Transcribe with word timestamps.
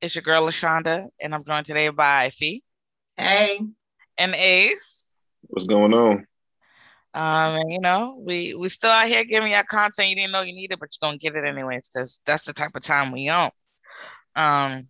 It's 0.00 0.14
your 0.14 0.22
girl 0.22 0.46
LaShonda, 0.46 1.08
and 1.20 1.34
I'm 1.34 1.44
joined 1.44 1.66
today 1.66 1.90
by 1.90 2.30
Fee 2.30 2.62
Hey, 3.18 3.60
and 4.16 4.34
Ace. 4.34 5.10
What's 5.42 5.66
going 5.66 5.92
on? 5.92 6.26
Um, 7.12 7.56
and 7.56 7.70
you 7.72 7.80
know, 7.80 8.18
we 8.18 8.54
we 8.54 8.70
still 8.70 8.90
out 8.90 9.08
here 9.08 9.24
giving 9.24 9.52
y'all 9.52 9.62
content 9.68 10.08
you 10.08 10.16
didn't 10.16 10.32
know 10.32 10.40
you 10.40 10.54
needed, 10.54 10.78
but 10.78 10.88
you're 10.90 11.06
gonna 11.06 11.18
get 11.18 11.36
it 11.36 11.44
anyways, 11.44 11.90
because 11.90 12.22
that's 12.24 12.46
the 12.46 12.54
type 12.54 12.70
of 12.74 12.82
time 12.82 13.12
we 13.12 13.28
on. 13.28 13.50
Um, 14.34 14.88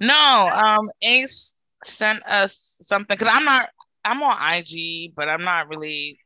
no, 0.00 0.50
um, 0.64 0.88
Ace 1.02 1.54
sent 1.82 2.22
us 2.26 2.78
something 2.80 3.14
because 3.18 3.28
I'm 3.30 3.44
not 3.44 3.68
I'm 4.02 4.22
on 4.22 4.54
IG, 4.54 5.14
but 5.14 5.28
I'm 5.28 5.44
not 5.44 5.68
really 5.68 6.18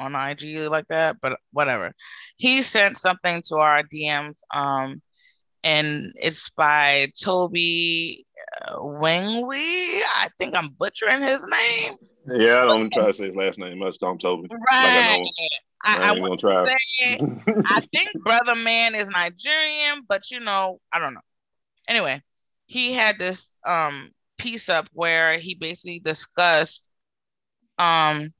on 0.00 0.16
IG 0.16 0.68
like 0.68 0.88
that. 0.88 1.20
But 1.20 1.38
whatever. 1.52 1.92
He 2.38 2.62
sent 2.62 2.98
something 2.98 3.40
to 3.50 3.58
our 3.58 3.84
DMs. 3.84 4.40
Um, 4.52 5.00
and 5.64 6.12
it's 6.20 6.50
by 6.50 7.10
Toby 7.20 8.26
uh, 8.62 8.76
Wingwee. 8.76 10.02
I 10.16 10.28
think 10.38 10.54
I'm 10.54 10.68
butchering 10.68 11.22
his 11.22 11.44
name. 11.44 11.94
Yeah, 12.26 12.62
I 12.62 12.66
don't 12.66 12.92
try 12.92 13.06
to 13.06 13.12
say 13.12 13.26
his 13.26 13.34
last 13.34 13.58
name. 13.58 13.78
Much 13.78 13.98
told 13.98 14.42
me. 14.42 14.48
Right. 14.50 15.26
I 15.82 15.96
I, 15.96 16.10
I, 16.10 16.18
gonna 16.18 16.36
try. 16.36 16.66
say 16.66 17.18
I 17.66 17.80
think 17.92 18.10
brother 18.22 18.54
man 18.54 18.94
is 18.94 19.08
Nigerian, 19.08 20.02
but 20.08 20.30
you 20.30 20.40
know, 20.40 20.80
I 20.92 20.98
don't 20.98 21.14
know. 21.14 21.20
Anyway, 21.88 22.22
he 22.66 22.92
had 22.92 23.18
this 23.18 23.58
um 23.66 24.10
piece 24.38 24.68
up 24.68 24.88
where 24.92 25.38
he 25.38 25.54
basically 25.54 26.00
discussed 26.00 26.88
um 27.78 28.32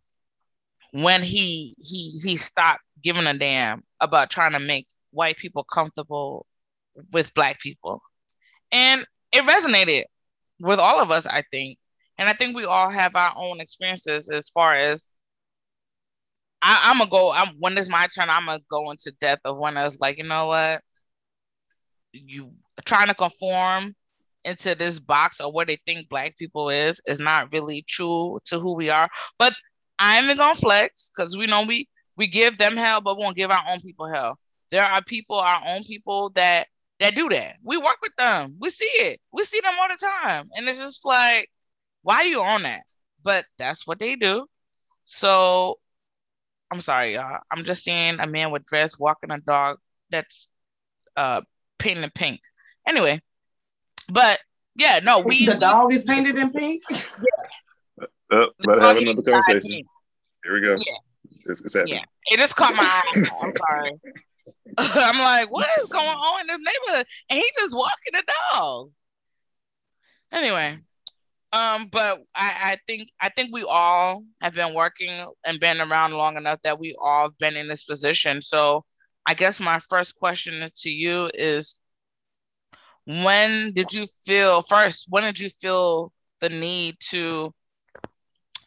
when 0.92 1.22
he 1.22 1.74
he 1.78 2.18
he 2.22 2.36
stopped 2.36 2.82
giving 3.02 3.26
a 3.26 3.34
damn 3.34 3.82
about 4.00 4.30
trying 4.30 4.52
to 4.52 4.60
make 4.60 4.86
white 5.10 5.36
people 5.36 5.64
comfortable 5.64 6.46
with 7.12 7.34
black 7.34 7.60
people. 7.60 8.02
And 8.72 9.06
it 9.32 9.44
resonated 9.44 10.04
with 10.60 10.78
all 10.78 11.00
of 11.00 11.10
us, 11.10 11.26
I 11.26 11.42
think. 11.50 11.78
And 12.18 12.28
I 12.28 12.32
think 12.32 12.56
we 12.56 12.64
all 12.64 12.90
have 12.90 13.16
our 13.16 13.34
own 13.36 13.60
experiences 13.60 14.30
as 14.30 14.48
far 14.50 14.74
as 14.74 15.08
I, 16.62 16.80
I'm 16.84 16.98
gonna 16.98 17.10
go. 17.10 17.32
I'm 17.32 17.48
when 17.58 17.76
it's 17.76 17.88
my 17.88 18.06
turn. 18.06 18.30
I'm 18.30 18.46
gonna 18.46 18.60
go 18.70 18.90
into 18.90 19.12
depth 19.20 19.42
of 19.44 19.58
when 19.58 19.76
I 19.76 19.82
was 19.84 20.00
like, 20.00 20.18
you 20.18 20.24
know 20.24 20.46
what, 20.46 20.80
you 22.12 22.52
trying 22.84 23.08
to 23.08 23.14
conform 23.14 23.94
into 24.44 24.74
this 24.74 25.00
box 25.00 25.40
or 25.40 25.50
what 25.52 25.66
they 25.66 25.78
think 25.86 26.08
black 26.08 26.36
people 26.36 26.70
is 26.70 27.00
is 27.06 27.20
not 27.20 27.52
really 27.52 27.84
true 27.88 28.38
to 28.46 28.58
who 28.58 28.74
we 28.74 28.90
are. 28.90 29.08
But 29.38 29.54
I'm 29.98 30.34
gonna 30.36 30.54
flex 30.54 31.10
because 31.14 31.36
we 31.36 31.46
know 31.46 31.62
we 31.62 31.88
we 32.16 32.26
give 32.26 32.56
them 32.58 32.76
hell, 32.76 33.00
but 33.00 33.16
we 33.16 33.24
won't 33.24 33.36
give 33.36 33.50
our 33.50 33.64
own 33.68 33.80
people 33.80 34.08
hell. 34.08 34.38
There 34.70 34.84
are 34.84 35.02
people, 35.02 35.36
our 35.38 35.62
own 35.66 35.82
people 35.84 36.30
that 36.30 36.68
that 37.00 37.14
do 37.14 37.28
that. 37.28 37.56
We 37.62 37.76
work 37.76 37.98
with 38.02 38.14
them. 38.16 38.56
We 38.60 38.70
see 38.70 38.84
it. 38.84 39.20
We 39.32 39.44
see 39.44 39.60
them 39.60 39.74
all 39.80 39.88
the 39.88 40.06
time, 40.22 40.48
and 40.56 40.68
it's 40.68 40.78
just 40.78 41.04
like, 41.04 41.50
why 42.02 42.16
are 42.16 42.24
you 42.24 42.42
on 42.42 42.62
that? 42.62 42.82
But 43.22 43.46
that's 43.58 43.86
what 43.86 43.98
they 43.98 44.16
do. 44.16 44.46
So 45.04 45.78
I'm 46.70 46.80
sorry, 46.80 47.14
y'all. 47.14 47.38
I'm 47.50 47.64
just 47.64 47.84
seeing 47.84 48.20
a 48.20 48.26
man 48.26 48.50
with 48.50 48.64
dress 48.64 48.98
walking 48.98 49.30
a 49.30 49.38
dog 49.38 49.78
that's 50.10 50.50
uh 51.16 51.40
painted 51.78 52.04
in 52.04 52.10
pink. 52.10 52.40
Anyway, 52.86 53.20
but 54.10 54.40
yeah, 54.74 55.00
no, 55.02 55.20
we 55.20 55.46
the 55.46 55.54
dog 55.54 55.92
is 55.92 56.04
painted 56.04 56.36
in 56.36 56.50
pink. 56.50 56.82
Oh, 58.30 58.48
the 58.58 58.66
but 58.66 58.78
have 58.80 58.96
another 58.96 59.22
conversation. 59.22 59.84
Here 60.42 60.54
we 60.54 60.60
go. 60.60 60.72
Yeah. 60.72 61.46
It's, 61.46 61.60
it's 61.60 61.74
happening. 61.74 61.96
Yeah, 61.96 62.34
it 62.34 62.38
just 62.38 62.56
caught 62.56 62.74
my 62.74 62.82
eye. 62.82 63.20
I'm 63.42 63.52
sorry. 63.54 63.92
I'm 64.78 65.18
like, 65.18 65.50
what 65.50 65.68
is 65.78 65.86
going 65.86 66.06
on 66.08 66.40
in 66.40 66.46
this 66.46 66.58
neighborhood? 66.58 67.06
And 67.30 67.38
he's 67.38 67.52
just 67.58 67.76
walking 67.76 68.12
the 68.12 68.24
dog. 68.52 68.90
Anyway, 70.32 70.78
um, 71.52 71.88
but 71.90 72.18
I, 72.34 72.52
I 72.72 72.76
think 72.88 73.10
I 73.20 73.28
think 73.28 73.50
we 73.52 73.62
all 73.62 74.24
have 74.40 74.54
been 74.54 74.74
working 74.74 75.24
and 75.46 75.60
been 75.60 75.80
around 75.80 76.14
long 76.14 76.36
enough 76.36 76.60
that 76.62 76.80
we 76.80 76.94
all 77.00 77.22
have 77.28 77.38
been 77.38 77.56
in 77.56 77.68
this 77.68 77.84
position. 77.84 78.42
So 78.42 78.84
I 79.26 79.34
guess 79.34 79.60
my 79.60 79.78
first 79.78 80.16
question 80.16 80.66
to 80.82 80.90
you 80.90 81.30
is 81.32 81.80
when 83.06 83.72
did 83.72 83.92
you 83.92 84.06
feel 84.24 84.62
first, 84.62 85.06
when 85.08 85.22
did 85.22 85.38
you 85.38 85.48
feel 85.48 86.12
the 86.40 86.48
need 86.48 86.96
to 87.10 87.54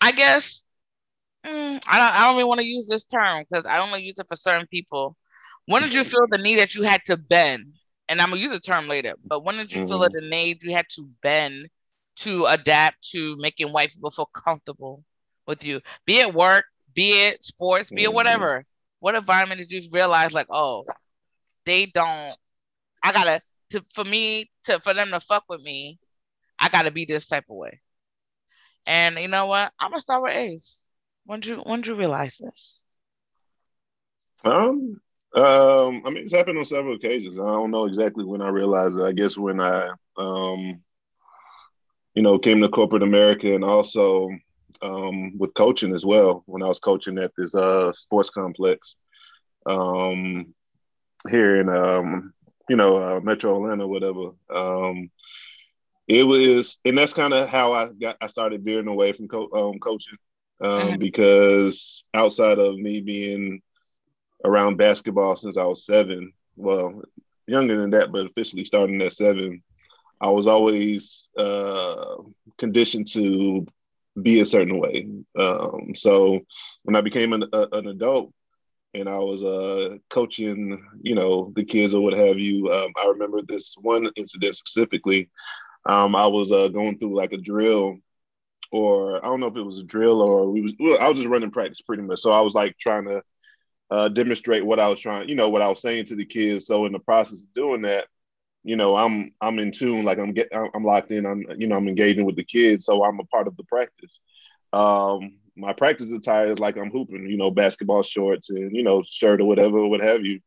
I 0.01 0.11
guess 0.11 0.63
mm, 1.45 1.83
I 1.87 1.99
don't 1.99 2.15
I 2.15 2.25
don't 2.25 2.35
really 2.37 2.47
want 2.47 2.61
to 2.61 2.67
use 2.67 2.87
this 2.87 3.03
term 3.05 3.43
because 3.47 3.65
I 3.65 3.79
only 3.79 4.03
use 4.03 4.15
it 4.17 4.27
for 4.29 4.35
certain 4.35 4.67
people. 4.67 5.17
When 5.67 5.83
did 5.83 5.93
you 5.95 6.03
feel 6.05 6.27
the 6.29 6.39
need 6.39 6.57
that 6.57 6.75
you 6.75 6.83
had 6.83 7.05
to 7.07 7.17
bend? 7.17 7.75
And 8.09 8.21
I'm 8.21 8.31
gonna 8.31 8.41
use 8.41 8.51
the 8.51 8.59
term 8.59 8.87
later, 8.89 9.15
but 9.29 9.45
when 9.45 9.57
did 9.57 9.73
you 9.73 9.81
feel 9.81 9.99
that 9.99 10.13
the 10.13 10.21
need 10.21 10.63
you 10.63 10.73
had 10.73 10.87
to 10.95 11.09
bend 11.23 11.69
to 12.17 12.45
adapt 12.47 13.09
to 13.11 13.37
making 13.37 13.73
white 13.73 13.91
people 13.91 14.11
feel 14.11 14.27
comfortable 14.27 15.05
with 15.47 15.63
you? 15.65 15.81
Be 16.05 16.19
it 16.19 16.33
work, 16.33 16.65
be 16.95 17.11
it 17.27 17.43
sports, 17.43 17.91
be 17.91 18.03
it 18.05 18.13
Mhm. 18.13 18.13
whatever. 18.13 18.65
What 18.99 19.15
environment 19.15 19.59
did 19.61 19.71
you 19.71 19.89
realize 19.91 20.33
like, 20.33 20.47
oh, 20.51 20.89
they 21.65 21.87
don't 21.87 22.35
I 23.03 23.11
gotta 23.13 23.41
to 23.71 23.81
for 23.93 24.05
me 24.05 24.51
to 24.65 24.79
for 24.79 24.93
them 24.93 25.11
to 25.11 25.19
fuck 25.21 25.45
with 25.49 25.61
me, 25.63 25.99
I 26.59 26.69
gotta 26.69 26.91
be 26.91 27.05
this 27.05 27.27
type 27.27 27.45
of 27.49 27.57
way. 27.57 27.81
And 28.87 29.17
you 29.19 29.27
know 29.27 29.45
what? 29.47 29.73
I'm 29.79 29.91
gonna 29.91 30.01
start 30.01 30.23
with 30.23 30.33
Ace. 30.35 30.87
When 31.25 31.41
did 31.41 31.49
you 31.49 31.57
when 31.61 31.81
did 31.81 31.87
you 31.87 31.95
realize 31.95 32.37
this? 32.37 32.83
Um, 34.43 35.01
um, 35.35 36.01
I 36.05 36.09
mean, 36.09 36.23
it's 36.23 36.33
happened 36.33 36.57
on 36.57 36.65
several 36.65 36.95
occasions. 36.95 37.39
I 37.39 37.45
don't 37.45 37.71
know 37.71 37.85
exactly 37.85 38.25
when 38.25 38.41
I 38.41 38.49
realized 38.49 38.97
it. 38.97 39.03
I 39.05 39.11
guess 39.11 39.37
when 39.37 39.59
I, 39.59 39.89
um, 40.17 40.81
you 42.15 42.21
know, 42.23 42.39
came 42.39 42.61
to 42.61 42.69
corporate 42.69 43.03
America 43.03 43.53
and 43.53 43.63
also 43.63 44.29
um, 44.81 45.37
with 45.37 45.53
coaching 45.53 45.93
as 45.93 46.05
well. 46.05 46.43
When 46.45 46.63
I 46.63 46.67
was 46.67 46.79
coaching 46.79 47.17
at 47.17 47.31
this 47.37 47.53
uh, 47.55 47.91
sports 47.93 48.29
complex 48.29 48.95
um, 49.65 50.53
here 51.29 51.59
in, 51.59 51.69
um, 51.69 52.33
you 52.69 52.75
know, 52.75 52.97
uh, 52.97 53.19
Metro 53.21 53.55
Atlanta, 53.55 53.87
whatever. 53.87 54.31
Um, 54.53 55.09
it 56.07 56.23
was, 56.23 56.79
and 56.85 56.97
that's 56.97 57.13
kind 57.13 57.33
of 57.33 57.49
how 57.49 57.73
I 57.73 57.91
got. 57.93 58.17
I 58.21 58.27
started 58.27 58.63
veering 58.63 58.87
away 58.87 59.11
from 59.13 59.27
co- 59.27 59.49
um, 59.53 59.79
coaching 59.79 60.17
um, 60.61 60.97
Mhm. 60.97 60.99
because 60.99 62.05
outside 62.13 62.59
of 62.59 62.77
me 62.77 63.01
being 63.01 63.61
around 64.43 64.77
basketball 64.77 65.35
since 65.35 65.57
I 65.57 65.65
was 65.65 65.85
seven. 65.85 66.33
Well, 66.55 67.01
younger 67.47 67.79
than 67.79 67.91
that, 67.91 68.11
but 68.11 68.25
officially 68.25 68.63
starting 68.63 69.01
at 69.01 69.13
seven. 69.13 69.63
I 70.19 70.29
was 70.29 70.47
always 70.47 71.29
uh, 71.37 72.15
conditioned 72.57 73.07
to 73.13 73.65
be 74.21 74.39
a 74.39 74.45
certain 74.45 74.79
way. 74.79 75.07
Um, 75.37 75.93
so 75.95 76.39
when 76.83 76.95
I 76.95 77.01
became 77.01 77.33
an, 77.33 77.43
a, 77.53 77.67
an 77.73 77.87
adult 77.87 78.33
and 78.93 79.07
I 79.07 79.19
was 79.19 79.43
uh, 79.43 79.97
coaching, 80.09 80.83
you 81.01 81.13
know, 81.13 81.53
the 81.55 81.63
kids 81.63 81.93
or 81.93 82.01
what 82.01 82.13
have 82.13 82.39
you, 82.39 82.71
um, 82.71 82.91
I 82.97 83.07
remember 83.07 83.41
this 83.41 83.75
one 83.79 84.09
incident 84.15 84.55
specifically. 84.55 85.29
Um, 85.85 86.15
I 86.15 86.27
was 86.27 86.51
uh, 86.51 86.67
going 86.69 86.97
through 86.97 87.15
like 87.15 87.31
a 87.31 87.37
drill 87.37 87.97
or 88.71 89.23
I 89.23 89.27
don't 89.27 89.39
know 89.39 89.47
if 89.47 89.55
it 89.55 89.61
was 89.61 89.79
a 89.79 89.83
drill 89.83 90.21
or 90.21 90.49
we 90.49 90.61
was 90.61 90.73
I 90.99 91.07
was 91.07 91.17
just 91.17 91.29
running 91.29 91.51
practice 91.51 91.81
pretty 91.81 92.03
much. 92.03 92.19
So 92.19 92.31
I 92.31 92.41
was 92.41 92.53
like 92.53 92.77
trying 92.77 93.05
to 93.05 93.21
uh, 93.89 94.09
demonstrate 94.09 94.65
what 94.65 94.79
I 94.79 94.87
was 94.89 94.99
trying, 94.99 95.29
you 95.29 95.35
know, 95.35 95.49
what 95.49 95.61
I 95.61 95.69
was 95.69 95.81
saying 95.81 96.05
to 96.07 96.15
the 96.15 96.25
kids. 96.25 96.67
So 96.67 96.85
in 96.85 96.91
the 96.91 96.99
process 96.99 97.41
of 97.41 97.53
doing 97.53 97.83
that, 97.83 98.05
you 98.63 98.75
know, 98.75 98.97
I'm 98.97 99.33
I'm 99.39 99.59
in 99.59 99.71
tune, 99.71 100.03
like 100.03 100.17
I'm 100.17 100.33
get 100.33 100.49
I'm 100.53 100.83
locked 100.83 101.11
in. 101.11 101.25
I'm 101.25 101.45
you 101.57 101.67
know 101.67 101.77
I'm 101.77 101.87
engaging 101.87 102.25
with 102.25 102.35
the 102.35 102.43
kids, 102.43 102.85
so 102.85 103.03
I'm 103.03 103.19
a 103.19 103.23
part 103.25 103.47
of 103.47 103.55
the 103.55 103.63
practice. 103.63 104.19
Um, 104.73 105.37
my 105.55 105.73
practice 105.73 106.11
attire 106.11 106.47
is 106.47 106.59
like 106.59 106.77
I'm 106.77 106.91
hooping, 106.91 107.29
you 107.29 107.37
know, 107.37 107.49
basketball 107.49 108.03
shorts 108.03 108.49
and 108.49 108.75
you 108.75 108.83
know 108.83 109.03
shirt 109.07 109.41
or 109.41 109.45
whatever, 109.45 109.85
what 109.87 110.03
have 110.03 110.25
you. 110.25 110.41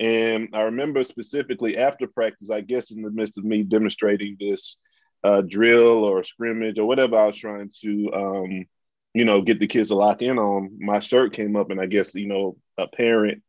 And 0.00 0.48
I 0.52 0.62
remember 0.62 1.04
specifically 1.04 1.78
after 1.78 2.08
practice, 2.08 2.50
I 2.50 2.60
guess 2.60 2.90
in 2.90 3.02
the 3.02 3.10
midst 3.10 3.38
of 3.38 3.44
me 3.44 3.62
demonstrating 3.62 4.36
this 4.40 4.78
uh, 5.22 5.42
drill 5.42 6.04
or 6.04 6.24
scrimmage 6.24 6.78
or 6.80 6.86
whatever 6.86 7.16
I 7.16 7.26
was 7.26 7.36
trying 7.36 7.70
to, 7.82 8.12
um, 8.12 8.66
you 9.14 9.24
know, 9.24 9.42
get 9.42 9.58
the 9.58 9.66
kids 9.66 9.88
to 9.88 9.94
lock 9.94 10.22
in 10.22 10.38
on, 10.38 10.76
my 10.80 11.00
shirt 11.00 11.32
came 11.34 11.56
up, 11.56 11.70
and 11.70 11.80
I 11.80 11.86
guess 11.86 12.14
you 12.14 12.26
know 12.26 12.56
a 12.78 12.86
parent 12.86 13.42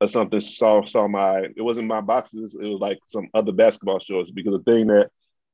or 0.00 0.08
something 0.08 0.40
saw 0.40 0.84
saw 0.84 1.08
my. 1.08 1.40
It 1.56 1.62
wasn't 1.62 1.88
my 1.88 2.00
boxes. 2.00 2.54
It 2.54 2.66
was 2.66 2.80
like 2.80 2.98
some 3.04 3.28
other 3.34 3.52
basketball 3.52 3.98
shorts 3.98 4.30
because 4.30 4.52
the 4.52 4.62
thing 4.72 4.86
that 4.88 5.10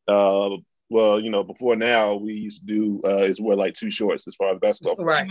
Uh, 0.08 0.56
well, 0.88 1.18
you 1.18 1.30
know, 1.30 1.42
before 1.42 1.74
now 1.74 2.14
we 2.14 2.34
used 2.34 2.60
to 2.60 2.66
do 2.66 3.00
uh, 3.04 3.24
is 3.24 3.40
wear 3.40 3.56
like 3.56 3.74
two 3.74 3.90
shorts 3.90 4.28
as 4.28 4.36
far 4.36 4.52
as 4.52 4.60
basketball. 4.60 5.04
Right. 5.04 5.28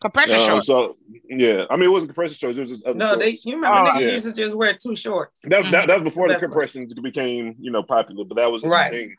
Compression 0.00 0.36
Um, 0.38 0.46
shorts. 0.46 0.66
so 0.66 0.96
yeah, 1.28 1.64
I 1.70 1.76
mean 1.76 1.84
it 1.84 1.92
wasn't 1.92 2.10
compression 2.10 2.34
shorts. 2.36 2.58
It 2.58 2.62
was 2.62 2.70
just 2.70 2.84
other 2.86 2.98
No, 2.98 3.16
they 3.16 3.30
you 3.44 3.54
remember 3.56 3.78
Oh, 3.78 3.92
niggas 3.92 4.00
yeah. 4.00 4.10
used 4.10 4.24
to 4.24 4.32
just 4.32 4.56
wear 4.56 4.76
two 4.76 4.94
shorts. 4.96 5.40
That, 5.42 5.70
that, 5.72 5.86
that 5.88 6.00
was 6.00 6.02
before 6.02 6.26
the 6.28 6.34
compressions 6.36 6.92
became 6.94 7.54
you 7.60 7.70
know 7.70 7.82
popular, 7.82 8.24
but 8.24 8.36
that 8.36 8.50
was 8.50 8.62
Right. 8.64 9.10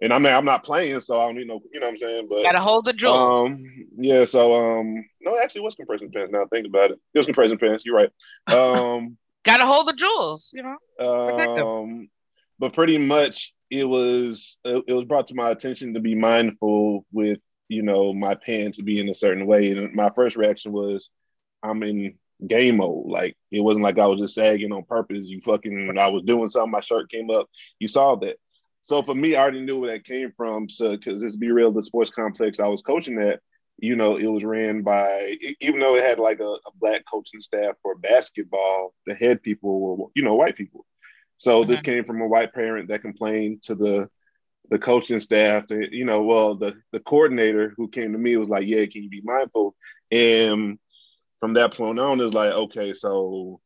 And 0.00 0.12
I 0.12 0.18
mean 0.18 0.32
I'm 0.32 0.44
not 0.44 0.64
playing, 0.64 1.00
so 1.00 1.20
I 1.20 1.26
don't 1.26 1.36
need 1.36 1.46
no, 1.46 1.60
you 1.72 1.80
know 1.80 1.86
what 1.86 1.92
I'm 1.92 1.96
saying. 1.96 2.26
But 2.28 2.42
Gotta 2.42 2.60
hold 2.60 2.84
the 2.84 2.92
jewels. 2.92 3.42
um, 3.42 3.64
yeah, 3.96 4.24
so 4.24 4.54
um, 4.54 4.94
no, 5.20 5.38
actually, 5.38 5.62
it 5.62 5.64
was 5.64 5.74
compression 5.74 6.10
pants. 6.10 6.32
Now 6.32 6.46
think 6.46 6.66
about 6.66 6.90
it, 6.90 7.00
it 7.14 7.18
was 7.18 7.26
compression 7.26 7.58
pants. 7.58 7.84
You're 7.84 7.96
right. 7.96 8.10
Um, 8.46 9.16
Gotta 9.44 9.64
hold 9.64 9.86
the 9.86 9.94
jewels. 9.94 10.52
You 10.54 10.62
know. 10.64 10.76
Protect 10.98 11.56
them. 11.56 11.66
um, 11.66 12.08
but 12.58 12.72
pretty 12.72 12.98
much 12.98 13.54
it 13.70 13.84
was 13.84 14.58
it, 14.64 14.84
it 14.86 14.92
was 14.92 15.04
brought 15.04 15.28
to 15.28 15.34
my 15.34 15.50
attention 15.50 15.94
to 15.94 16.00
be 16.00 16.14
mindful 16.14 17.06
with 17.12 17.38
you 17.68 17.82
know 17.82 18.12
my 18.12 18.34
pants 18.34 18.80
being 18.80 19.06
in 19.06 19.08
a 19.08 19.14
certain 19.14 19.46
way, 19.46 19.70
and 19.70 19.94
my 19.94 20.10
first 20.14 20.36
reaction 20.36 20.72
was 20.72 21.10
I'm 21.62 21.82
in 21.82 22.18
game 22.46 22.76
mode. 22.76 23.06
Like 23.06 23.36
it 23.50 23.60
wasn't 23.60 23.84
like 23.84 23.98
I 23.98 24.06
was 24.06 24.20
just 24.20 24.34
sagging 24.34 24.72
on 24.72 24.84
purpose. 24.84 25.26
You 25.26 25.40
fucking, 25.40 25.96
I 25.98 26.08
was 26.08 26.22
doing 26.22 26.48
something. 26.48 26.70
My 26.70 26.80
shirt 26.80 27.10
came 27.10 27.30
up. 27.30 27.48
You 27.78 27.88
saw 27.88 28.16
that. 28.16 28.36
So 28.86 29.02
for 29.02 29.16
me, 29.16 29.34
I 29.34 29.42
already 29.42 29.62
knew 29.62 29.80
where 29.80 29.92
that 29.92 30.04
came 30.04 30.30
from. 30.36 30.68
So 30.68 30.92
because 30.92 31.20
let's 31.20 31.34
be 31.34 31.50
real, 31.50 31.72
the 31.72 31.82
sports 31.82 32.08
complex 32.10 32.60
I 32.60 32.68
was 32.68 32.82
coaching 32.82 33.20
at, 33.20 33.40
you 33.78 33.96
know, 33.96 34.16
it 34.16 34.26
was 34.26 34.44
ran 34.44 34.82
by 34.82 35.36
even 35.60 35.80
though 35.80 35.96
it 35.96 36.04
had 36.04 36.20
like 36.20 36.38
a, 36.38 36.44
a 36.44 36.70
black 36.76 37.02
coaching 37.12 37.40
staff 37.40 37.74
for 37.82 37.96
basketball, 37.96 38.94
the 39.04 39.14
head 39.16 39.42
people 39.42 39.80
were 39.80 40.06
you 40.14 40.22
know 40.22 40.34
white 40.34 40.54
people. 40.54 40.86
So 41.38 41.64
this 41.64 41.80
mm-hmm. 41.80 41.84
came 41.96 42.04
from 42.04 42.20
a 42.20 42.28
white 42.28 42.54
parent 42.54 42.88
that 42.88 43.02
complained 43.02 43.62
to 43.62 43.74
the 43.74 44.08
the 44.70 44.78
coaching 44.78 45.18
staff. 45.18 45.66
that, 45.66 45.88
You 45.90 46.04
know, 46.04 46.22
well 46.22 46.54
the 46.54 46.76
the 46.92 47.00
coordinator 47.00 47.74
who 47.76 47.88
came 47.88 48.12
to 48.12 48.18
me 48.18 48.36
was 48.36 48.48
like, 48.48 48.68
"Yeah, 48.68 48.86
can 48.86 49.02
you 49.02 49.10
be 49.10 49.20
mindful?" 49.24 49.74
And 50.12 50.78
from 51.40 51.54
that 51.54 51.74
point 51.74 51.98
on, 51.98 52.20
it's 52.20 52.34
like, 52.34 52.52
okay, 52.52 52.92
so 52.92 53.60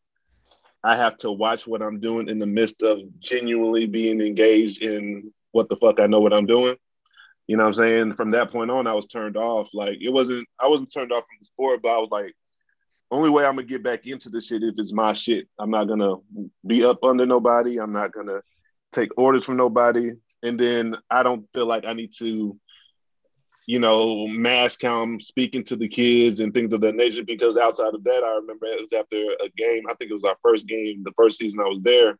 I 0.83 0.97
have 0.97 1.19
to 1.19 1.31
watch 1.31 1.67
what 1.67 1.83
I'm 1.83 2.01
doing 2.01 2.29
in 2.29 2.39
the 2.39 2.47
midst 2.47 2.83
of 2.83 3.01
genuinely 3.21 3.87
being 3.87 4.21
engaged 4.21 4.83
in 4.83 5.33
what 5.53 5.69
the 5.69 5.77
fuck 5.77 6.01
I 6.01 6.07
know 6.07 6.21
what 6.21 6.33
I'm 6.33 6.47
doing. 6.47 6.77
You 7.47 7.57
know 7.57 7.65
what 7.65 7.69
I'm 7.69 7.75
saying? 7.75 8.15
From 8.15 8.31
that 8.31 8.51
point 8.51 8.71
on, 8.71 8.87
I 8.87 8.95
was 8.95 9.07
turned 9.07 9.37
off. 9.37 9.71
Like 9.75 9.99
it 10.01 10.11
wasn't, 10.11 10.47
I 10.59 10.69
wasn't 10.69 10.93
turned 10.93 11.13
off 11.13 11.25
from 11.25 11.37
the 11.41 11.47
sport, 11.47 11.81
but 11.83 11.89
I 11.91 11.99
was 11.99 12.09
like, 12.11 12.33
only 13.11 13.29
way 13.29 13.45
I'm 13.45 13.57
gonna 13.57 13.67
get 13.67 13.83
back 13.83 14.07
into 14.07 14.29
this 14.31 14.47
shit 14.47 14.63
if 14.63 14.75
it's 14.79 14.93
my 14.93 15.15
shit. 15.15 15.49
I'm 15.59 15.71
not 15.71 15.89
gonna 15.89 16.15
be 16.67 16.85
up 16.85 17.03
under 17.03 17.27
nobody. 17.27 17.81
I'm 17.81 17.93
not 17.93 18.13
gonna 18.13 18.41
take 18.93 19.11
orders 19.19 19.45
from 19.45 19.57
nobody. 19.57 20.13
And 20.43 20.59
then 20.59 20.97
I 21.11 21.23
don't 21.23 21.47
feel 21.53 21.67
like 21.67 21.85
I 21.85 21.93
need 21.93 22.13
to, 22.19 22.57
you 23.71 23.79
know, 23.79 24.27
mass 24.27 24.77
count 24.77 25.23
speaking 25.23 25.63
to 25.63 25.77
the 25.77 25.87
kids 25.87 26.41
and 26.41 26.53
things 26.53 26.75
of 26.75 26.81
that 26.81 26.97
nature. 26.97 27.23
Because 27.23 27.57
outside 27.57 27.95
of 27.95 28.03
that, 28.03 28.25
I 28.25 28.33
remember 28.33 28.67
it 28.67 28.81
was 28.81 28.93
after 28.93 29.17
a 29.17 29.49
game. 29.57 29.85
I 29.89 29.95
think 29.95 30.11
it 30.11 30.15
was 30.15 30.25
our 30.25 30.35
first 30.43 30.67
game, 30.67 31.05
the 31.05 31.13
first 31.13 31.39
season 31.39 31.61
I 31.61 31.69
was 31.69 31.81
there. 31.81 32.19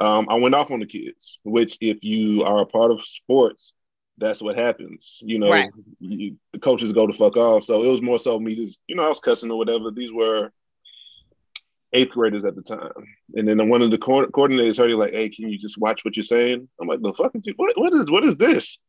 Um, 0.00 0.26
I 0.28 0.34
went 0.34 0.56
off 0.56 0.72
on 0.72 0.80
the 0.80 0.86
kids, 0.86 1.38
which 1.44 1.78
if 1.80 2.02
you 2.02 2.42
are 2.42 2.62
a 2.62 2.66
part 2.66 2.90
of 2.90 3.00
sports, 3.02 3.72
that's 4.16 4.42
what 4.42 4.56
happens. 4.56 5.22
You 5.24 5.38
know, 5.38 5.48
Right. 5.48 5.70
you, 6.00 6.36
the 6.52 6.58
coaches 6.58 6.92
go 6.92 7.06
to 7.06 7.12
fuck 7.12 7.36
off. 7.36 7.62
So 7.62 7.84
it 7.84 7.88
was 7.88 8.02
more 8.02 8.18
so 8.18 8.40
me 8.40 8.56
just, 8.56 8.82
you 8.88 8.96
know, 8.96 9.04
I 9.04 9.08
was 9.08 9.20
cussing 9.20 9.52
or 9.52 9.58
whatever. 9.58 9.92
These 9.92 10.12
were 10.12 10.50
eighth 11.92 12.10
graders 12.10 12.44
at 12.44 12.56
the 12.56 12.62
time. 12.62 12.90
And 13.36 13.46
then 13.46 13.68
one 13.68 13.82
of 13.82 13.92
the 13.92 13.98
co- 13.98 14.26
coordinators 14.26 14.76
heard 14.76 14.90
it 14.90 14.96
like, 14.96 15.14
hey, 15.14 15.28
can 15.28 15.48
you 15.48 15.56
just 15.56 15.78
watch 15.78 16.04
what 16.04 16.16
you're 16.16 16.24
saying? 16.24 16.68
I'm 16.80 16.88
like, 16.88 17.00
the 17.00 17.12
fuck 17.12 17.36
is 17.36 17.46
you, 17.46 17.54
what, 17.54 17.78
what 17.78 17.94
is 17.94 18.10
what 18.10 18.24
is 18.24 18.34
this? 18.36 18.80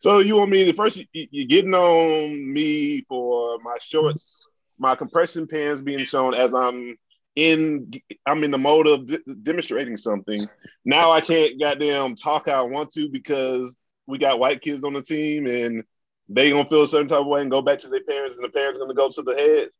So 0.00 0.20
you 0.20 0.36
want 0.36 0.50
me 0.50 0.64
to 0.64 0.72
first 0.72 0.96
you, 0.96 1.04
you're 1.12 1.46
getting 1.46 1.74
on 1.74 2.50
me 2.50 3.02
for 3.02 3.58
my 3.58 3.76
shorts, 3.82 4.48
my 4.78 4.94
compression 4.94 5.46
pants 5.46 5.82
being 5.82 6.06
shown 6.06 6.32
as 6.32 6.54
I'm 6.54 6.96
in 7.36 7.92
I'm 8.24 8.42
in 8.42 8.50
the 8.50 8.56
mode 8.56 8.86
of 8.86 9.06
de- 9.06 9.34
demonstrating 9.42 9.98
something. 9.98 10.40
Now 10.86 11.12
I 11.12 11.20
can't 11.20 11.60
goddamn 11.60 12.14
talk 12.14 12.46
how 12.48 12.64
I 12.64 12.66
want 12.66 12.90
to 12.92 13.10
because 13.10 13.76
we 14.06 14.16
got 14.16 14.38
white 14.38 14.62
kids 14.62 14.84
on 14.84 14.94
the 14.94 15.02
team 15.02 15.46
and 15.46 15.84
they 16.30 16.48
gonna 16.48 16.66
feel 16.66 16.84
a 16.84 16.88
certain 16.88 17.08
type 17.08 17.20
of 17.20 17.26
way 17.26 17.42
and 17.42 17.50
go 17.50 17.60
back 17.60 17.80
to 17.80 17.88
their 17.88 18.02
parents 18.02 18.36
and 18.36 18.42
the 18.42 18.48
parents 18.48 18.78
gonna 18.78 18.94
go 18.94 19.10
to 19.10 19.22
the 19.22 19.34
heads. 19.34 19.76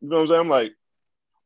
You 0.00 0.08
know 0.08 0.18
what 0.18 0.22
I'm 0.22 0.28
saying? 0.28 0.40
I'm 0.40 0.48
like, 0.48 0.72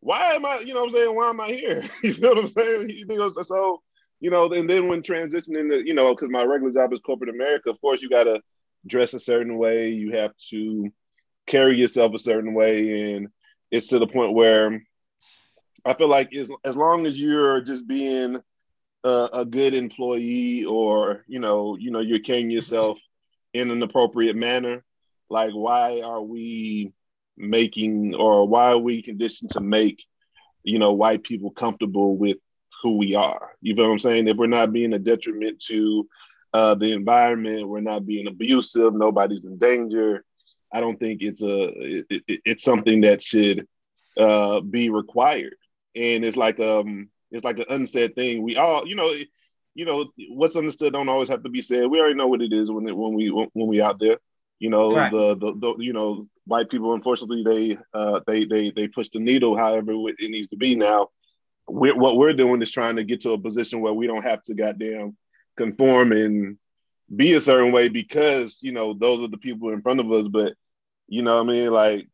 why 0.01 0.35
am 0.35 0.45
I, 0.45 0.59
you 0.59 0.75
know 0.75 0.81
what 0.81 0.89
I'm 0.89 0.93
saying? 0.93 1.17
Why 1.17 1.31
am 1.31 1.41
I 1.41 1.49
here? 1.49 1.83
you 2.03 2.19
know 2.19 2.35
what 2.35 2.45
I'm 2.45 2.49
saying? 2.49 2.91
You 2.91 3.07
know, 3.07 3.33
so, 3.33 3.81
you 4.21 4.31
know, 4.31 4.51
and 4.53 4.69
then 4.69 4.89
when 4.89 5.03
transitioning 5.03 5.71
to, 5.71 5.87
you 5.87 5.95
know, 5.95 6.15
because 6.15 6.31
my 6.31 6.43
regular 6.43 6.73
job 6.73 6.93
is 6.93 7.01
corporate 7.01 7.31
America, 7.31 7.71
of 7.71 7.81
course 7.81 8.03
you 8.03 8.09
gotta 8.09 8.41
dress 8.87 9.15
a 9.15 9.21
certain 9.21 9.59
way, 9.59 9.89
you 9.89 10.13
have 10.13 10.37
to 10.51 10.91
carry 11.47 11.77
yourself 11.79 12.15
a 12.15 12.19
certain 12.19 12.55
way, 12.55 13.15
and 13.15 13.29
it's 13.71 13.89
to 13.89 13.99
the 13.99 14.07
point 14.07 14.35
where 14.35 14.83
I 15.85 15.95
feel 15.95 16.09
like 16.09 16.35
as, 16.35 16.51
as 16.65 16.77
long 16.77 17.07
as 17.07 17.21
you're 17.21 17.61
just 17.61 17.87
being 17.87 18.43
a, 19.05 19.29
a 19.33 19.45
good 19.45 19.75
employee 19.75 20.65
or 20.65 21.25
you 21.27 21.39
know 21.39 21.77
you 21.77 21.91
know 21.91 22.01
you're 22.01 22.19
carrying 22.19 22.51
yourself 22.51 22.99
in 23.55 23.71
an 23.71 23.83
appropriate 23.83 24.37
manner 24.37 24.85
like 25.31 25.53
why 25.53 26.01
are 26.01 26.23
we 26.23 26.93
making 27.37 28.15
or 28.15 28.47
why 28.47 28.73
are 28.73 28.79
we 28.79 29.03
conditioned 29.03 29.51
to 29.51 29.61
make 29.61 30.03
you 30.65 30.79
know 30.79 30.93
white 30.93 31.23
people 31.23 31.51
comfortable 31.51 32.17
with 32.17 32.39
who 32.83 32.97
we 32.97 33.15
are. 33.15 33.51
You 33.61 33.75
know 33.75 33.85
what 33.85 33.93
i'm 33.93 33.99
saying? 33.99 34.29
If 34.29 34.37
we're 34.37 34.47
not 34.47 34.73
being 34.73 34.93
a 34.93 34.99
detriment 34.99 35.61
to 35.67 36.09
uh, 36.53 36.75
the 36.75 36.93
environment 36.93 37.69
we're 37.69 37.81
not 37.81 38.07
being 38.07 38.27
abusive 38.27 38.95
nobody's 38.95 39.45
in 39.45 39.59
danger 39.59 40.25
i 40.73 40.81
don't 40.81 40.99
think 40.99 41.21
it's 41.23 41.43
a 41.43 41.69
it, 41.69 42.07
it, 42.27 42.41
it's 42.45 42.63
something 42.65 43.03
that 43.03 43.23
should 43.23 43.67
uh, 44.19 44.61
be 44.61 44.91
required. 44.91 45.55
And 45.95 46.25
it's 46.25 46.37
like 46.37 46.59
um 46.61 47.09
it's 47.31 47.45
like 47.45 47.59
an 47.59 47.67
unsaid 47.69 48.15
thing. 48.15 48.43
We 48.43 48.57
all 48.57 48.87
you 48.87 48.95
know 48.97 49.13
you 49.75 49.85
know 49.85 50.07
what's 50.31 50.57
understood 50.57 50.93
don't 50.93 51.09
always 51.09 51.29
have 51.29 51.43
to 51.45 51.49
be 51.49 51.63
said. 51.63 51.87
We 51.87 52.01
already 52.01 52.15
know 52.15 52.27
what 52.29 52.43
it 52.43 52.53
is 52.53 52.71
when 52.71 52.89
it, 52.89 52.97
when 52.97 53.15
we 53.15 53.29
when 53.29 53.69
we 53.69 53.81
out 53.81 53.99
there. 54.01 54.19
You 54.59 54.71
know 54.71 54.95
Right. 54.95 55.11
the, 55.11 55.37
the 55.37 55.53
the 55.59 55.75
you 55.79 55.93
know 55.93 56.27
white 56.47 56.71
people 56.71 56.95
unfortunately 56.95 57.45
they 57.45 57.79
uh 57.95 58.21
they 58.27 58.45
they 58.45 58.71
they 58.71 58.89
push 58.89 59.09
the 59.11 59.21
needle 59.21 59.57
however 59.57 59.93
it 60.19 60.31
needs 60.31 60.49
to 60.49 60.57
be 60.57 60.75
now 60.75 61.09
we're, 61.69 61.97
what 61.97 62.17
we're 62.17 62.33
doing 62.33 62.63
is 62.63 62.71
trying 62.71 62.97
to 62.97 63.05
get 63.05 63.21
to 63.23 63.33
a 63.33 63.39
position 63.39 63.81
where 63.81 63.93
we 63.93 64.07
don't 64.07 64.23
have 64.23 64.43
to 64.45 64.55
goddamn 64.55 65.17
conform 65.57 66.13
and 66.13 66.59
be 67.15 67.35
a 67.35 67.41
certain 67.41 67.73
way 67.73 67.89
because 67.89 68.59
you 68.63 68.73
know 68.73 68.95
those 68.95 69.21
are 69.21 69.29
the 69.29 69.39
people 69.39 69.71
in 69.71 69.81
front 69.81 69.99
of 69.99 70.13
us 70.13 70.29
but 70.29 70.53
you 71.09 71.23
know 71.23 71.37
what 71.37 71.49
i 71.49 71.53
mean 71.53 71.71
like 71.73 72.07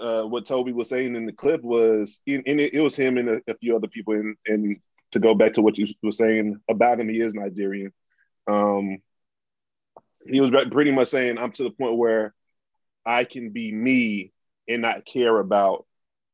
uh, 0.00 0.22
what 0.22 0.46
Toby 0.46 0.72
was 0.72 0.88
saying 0.88 1.16
in 1.16 1.26
the 1.26 1.32
clip 1.32 1.62
was, 1.62 2.20
and 2.26 2.46
it, 2.46 2.74
it 2.74 2.80
was 2.80 2.96
him 2.96 3.18
and 3.18 3.28
a, 3.28 3.40
a 3.48 3.56
few 3.56 3.76
other 3.76 3.88
people. 3.88 4.14
And, 4.14 4.36
and 4.46 4.76
to 5.12 5.18
go 5.18 5.34
back 5.34 5.54
to 5.54 5.62
what 5.62 5.78
you 5.78 5.86
were 6.02 6.12
saying 6.12 6.60
about 6.68 7.00
him, 7.00 7.08
he 7.08 7.20
is 7.20 7.34
Nigerian. 7.34 7.92
Um, 8.46 8.98
he 10.26 10.40
was 10.40 10.50
pretty 10.70 10.90
much 10.90 11.08
saying, 11.08 11.38
"I'm 11.38 11.52
to 11.52 11.62
the 11.62 11.70
point 11.70 11.96
where 11.96 12.34
I 13.04 13.24
can 13.24 13.50
be 13.50 13.72
me 13.72 14.32
and 14.68 14.82
not 14.82 15.04
care 15.04 15.38
about 15.38 15.85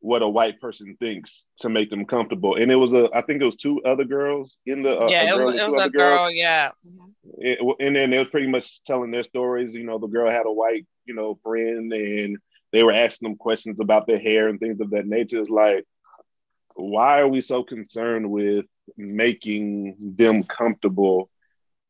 what 0.03 0.21
a 0.21 0.29
white 0.29 0.61
person 0.61 0.97
thinks 0.99 1.47
to 1.61 1.69
make 1.71 1.89
them 1.89 2.05
comfortable." 2.05 2.57
And 2.57 2.71
it 2.71 2.77
was 2.77 2.93
a, 2.93 3.09
I 3.15 3.23
think 3.23 3.41
it 3.41 3.47
was 3.47 3.57
two 3.57 3.81
other 3.85 4.05
girls 4.05 4.59
in 4.67 4.83
the, 4.83 4.99
uh, 4.99 5.09
yeah, 5.09 5.35
it 5.35 5.39
was, 5.39 5.57
it 5.57 5.65
was 5.65 5.75
a 5.75 5.77
other 5.77 5.91
girls 5.91 6.21
girl. 6.23 6.31
Yeah. 6.31 6.71
It, 7.39 7.59
and 7.81 7.97
then 7.97 8.11
they 8.11 8.19
was 8.19 8.29
pretty 8.29 8.49
much 8.49 8.83
telling 8.85 9.11
their 9.11 9.23
stories. 9.23 9.75
You 9.75 9.85
know, 9.85 9.99
the 9.99 10.09
girl 10.09 10.31
had 10.31 10.47
a 10.47 10.53
white, 10.53 10.87
you 11.07 11.15
know, 11.15 11.39
friend, 11.43 11.93
and 11.93 12.37
they 12.73 12.83
were 12.83 12.93
asking 12.93 13.29
them 13.29 13.39
questions 13.39 13.81
about 13.81 14.07
their 14.07 14.19
hair 14.19 14.49
and 14.49 14.59
things 14.59 14.81
of 14.81 14.91
that 14.91 15.07
nature. 15.07 15.41
It's 15.41 15.51
like, 15.51 15.85
why 16.75 17.21
are 17.21 17.29
we 17.29 17.41
so 17.41 17.63
concerned 17.63 18.31
with 18.31 18.67
making 18.97 19.97
them 20.17 20.43
comfortable 20.43 21.31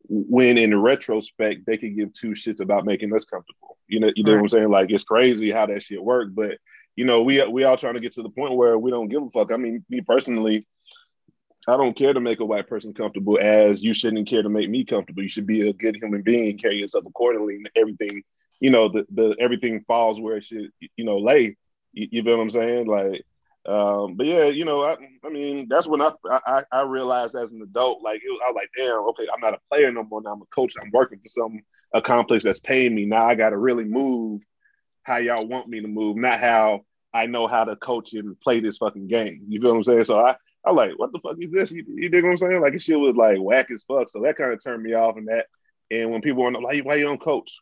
when, 0.09 0.59
in 0.59 0.78
retrospect, 0.78 1.64
they 1.64 1.78
could 1.78 1.97
give 1.97 2.12
two 2.12 2.33
shits 2.33 2.61
about 2.61 2.85
making 2.85 3.14
us 3.14 3.25
comfortable? 3.25 3.78
You 3.87 4.00
know, 4.00 4.11
you 4.14 4.25
know 4.25 4.33
what 4.33 4.40
I'm 4.40 4.49
saying? 4.49 4.71
Like, 4.71 4.90
it's 4.90 5.04
crazy 5.04 5.50
how 5.50 5.66
that 5.66 5.83
shit 5.83 6.02
worked, 6.02 6.35
but 6.35 6.59
you 6.96 7.04
know, 7.04 7.22
we 7.22 7.42
we 7.46 7.64
all 7.64 7.76
trying 7.76 7.94
to 7.94 8.00
get 8.00 8.12
to 8.14 8.22
the 8.22 8.30
point 8.30 8.54
where 8.54 8.78
we 8.78 8.90
don't 8.90 9.08
give 9.08 9.22
a 9.22 9.30
fuck. 9.30 9.52
I 9.52 9.56
mean, 9.56 9.84
me 9.88 10.00
personally. 10.00 10.66
I 11.68 11.76
don't 11.76 11.96
care 11.96 12.12
to 12.12 12.18
make 12.18 12.40
a 12.40 12.44
white 12.44 12.68
person 12.68 12.92
comfortable 12.92 13.38
as 13.40 13.84
you 13.84 13.94
shouldn't 13.94 14.28
care 14.28 14.42
to 14.42 14.49
make 14.49 14.68
me 14.68 14.84
comfortable. 14.84 15.22
You 15.22 15.28
should 15.28 15.46
be 15.46 15.68
a 15.68 15.72
good 15.72 15.94
human 15.94 16.22
being 16.22 16.50
and 16.50 16.61
carry 16.61 16.78
yourself 16.78 17.04
accordingly. 17.06 17.54
And 17.54 17.70
everything, 17.76 18.25
you 18.58 18.70
know, 18.70 18.88
the, 18.88 19.06
the 19.12 19.37
everything 19.38 19.84
falls 19.87 20.20
where 20.20 20.38
it 20.38 20.44
should, 20.44 20.70
you 20.96 21.04
know, 21.04 21.18
lay. 21.18 21.56
You, 21.92 22.08
you 22.11 22.22
feel 22.25 22.37
what 22.37 22.42
I'm 22.42 22.50
saying? 22.50 22.88
Like, 22.88 23.22
um, 23.64 24.16
but 24.16 24.26
yeah, 24.26 24.46
you 24.46 24.64
know, 24.64 24.82
I, 24.82 24.96
I 25.25 25.28
mean, 25.28 25.68
that's 25.68 25.87
when 25.87 26.02
I, 26.02 26.11
I 26.28 26.64
I 26.72 26.82
realized 26.82 27.37
as 27.37 27.52
an 27.52 27.62
adult, 27.62 28.02
like 28.02 28.20
it 28.25 28.28
was, 28.28 28.40
I 28.44 28.50
was 28.50 28.56
like, 28.56 28.70
damn, 28.76 28.99
okay, 29.11 29.26
I'm 29.32 29.40
not 29.40 29.54
a 29.54 29.61
player 29.70 29.92
no 29.92 30.02
more. 30.02 30.20
Now 30.20 30.32
I'm 30.32 30.42
a 30.42 30.46
coach. 30.46 30.75
I'm 30.82 30.90
working 30.92 31.20
for 31.20 31.28
some 31.28 31.61
a 31.94 32.02
complex 32.02 32.42
that's 32.42 32.58
paying 32.58 32.92
me. 32.92 33.04
Now 33.04 33.25
I 33.25 33.37
got 33.37 33.50
to 33.50 33.56
really 33.56 33.84
move 33.84 34.42
how 35.02 35.16
y'all 35.16 35.47
want 35.47 35.68
me 35.68 35.80
to 35.80 35.88
move, 35.88 36.16
not 36.16 36.40
how 36.40 36.82
I 37.12 37.26
know 37.26 37.47
how 37.47 37.64
to 37.64 37.76
coach 37.76 38.14
and 38.14 38.38
play 38.40 38.61
this 38.61 38.78
fucking 38.78 39.09
game. 39.09 39.44
You 39.49 39.61
feel 39.61 39.73
what 39.73 39.78
I'm 39.78 39.85
saying? 39.85 40.04
So 40.04 40.18
I 40.18 40.37
I 40.64 40.71
like, 40.71 40.92
what 40.97 41.12
the 41.12 41.18
fuck 41.18 41.37
is 41.40 41.50
this? 41.50 41.73
You, 41.73 41.85
you 41.88 42.09
dig 42.09 42.23
what 42.23 42.30
I'm 42.30 42.38
saying? 42.38 42.61
Like, 42.61 42.73
this 42.73 42.85
shit 42.85 42.99
was 42.99 43.16
like 43.16 43.38
whack 43.40 43.71
as 43.73 43.82
fuck. 43.82 44.09
So 44.09 44.21
that 44.23 44.37
kind 44.37 44.52
of 44.52 44.62
turned 44.62 44.82
me 44.82 44.94
off, 44.94 45.16
and 45.16 45.28
that 45.28 45.47
And 45.90 46.11
when 46.11 46.23
people 46.23 46.50
to 46.50 46.59
like, 46.59 46.85
why 46.85 46.97
you 46.97 47.04
don't 47.04 47.21
coach? 47.21 47.59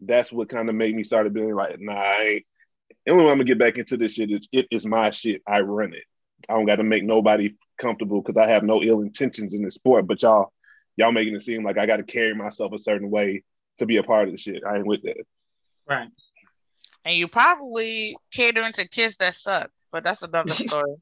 That's 0.00 0.32
what 0.32 0.48
kind 0.48 0.68
of 0.68 0.74
made 0.74 0.94
me 0.94 1.04
started 1.04 1.34
being 1.34 1.54
like, 1.54 1.78
nah, 1.78 1.92
I 1.92 2.22
ain't. 2.22 2.46
And 3.06 3.16
when 3.16 3.26
I'm 3.26 3.32
gonna 3.32 3.44
get 3.44 3.58
back 3.58 3.78
into 3.78 3.96
this 3.96 4.14
shit, 4.14 4.30
it's 4.30 4.48
it 4.52 4.66
is 4.70 4.86
my 4.86 5.10
shit. 5.10 5.42
I 5.46 5.60
run 5.60 5.92
it. 5.92 6.04
I 6.48 6.54
don't 6.54 6.66
got 6.66 6.76
to 6.76 6.84
make 6.84 7.04
nobody 7.04 7.54
comfortable 7.78 8.22
because 8.22 8.40
I 8.40 8.48
have 8.48 8.62
no 8.62 8.82
ill 8.82 9.00
intentions 9.00 9.54
in 9.54 9.62
the 9.62 9.70
sport. 9.70 10.06
But 10.06 10.22
y'all, 10.22 10.52
y'all 10.96 11.12
making 11.12 11.34
it 11.34 11.42
seem 11.42 11.64
like 11.64 11.78
I 11.78 11.86
got 11.86 11.96
to 11.96 12.02
carry 12.04 12.34
myself 12.34 12.72
a 12.72 12.78
certain 12.78 13.10
way 13.10 13.44
to 13.78 13.86
be 13.86 13.96
a 13.96 14.02
part 14.02 14.28
of 14.28 14.32
the 14.32 14.38
shit. 14.38 14.62
I 14.64 14.76
ain't 14.76 14.86
with 14.86 15.02
that. 15.02 15.24
Right. 15.88 16.08
And 17.08 17.16
you 17.16 17.26
probably 17.26 18.18
catering 18.30 18.72
to 18.74 18.86
kids 18.86 19.16
that 19.16 19.32
suck, 19.32 19.70
but 19.90 20.04
that's 20.04 20.22
another 20.22 20.50
story. 20.52 20.96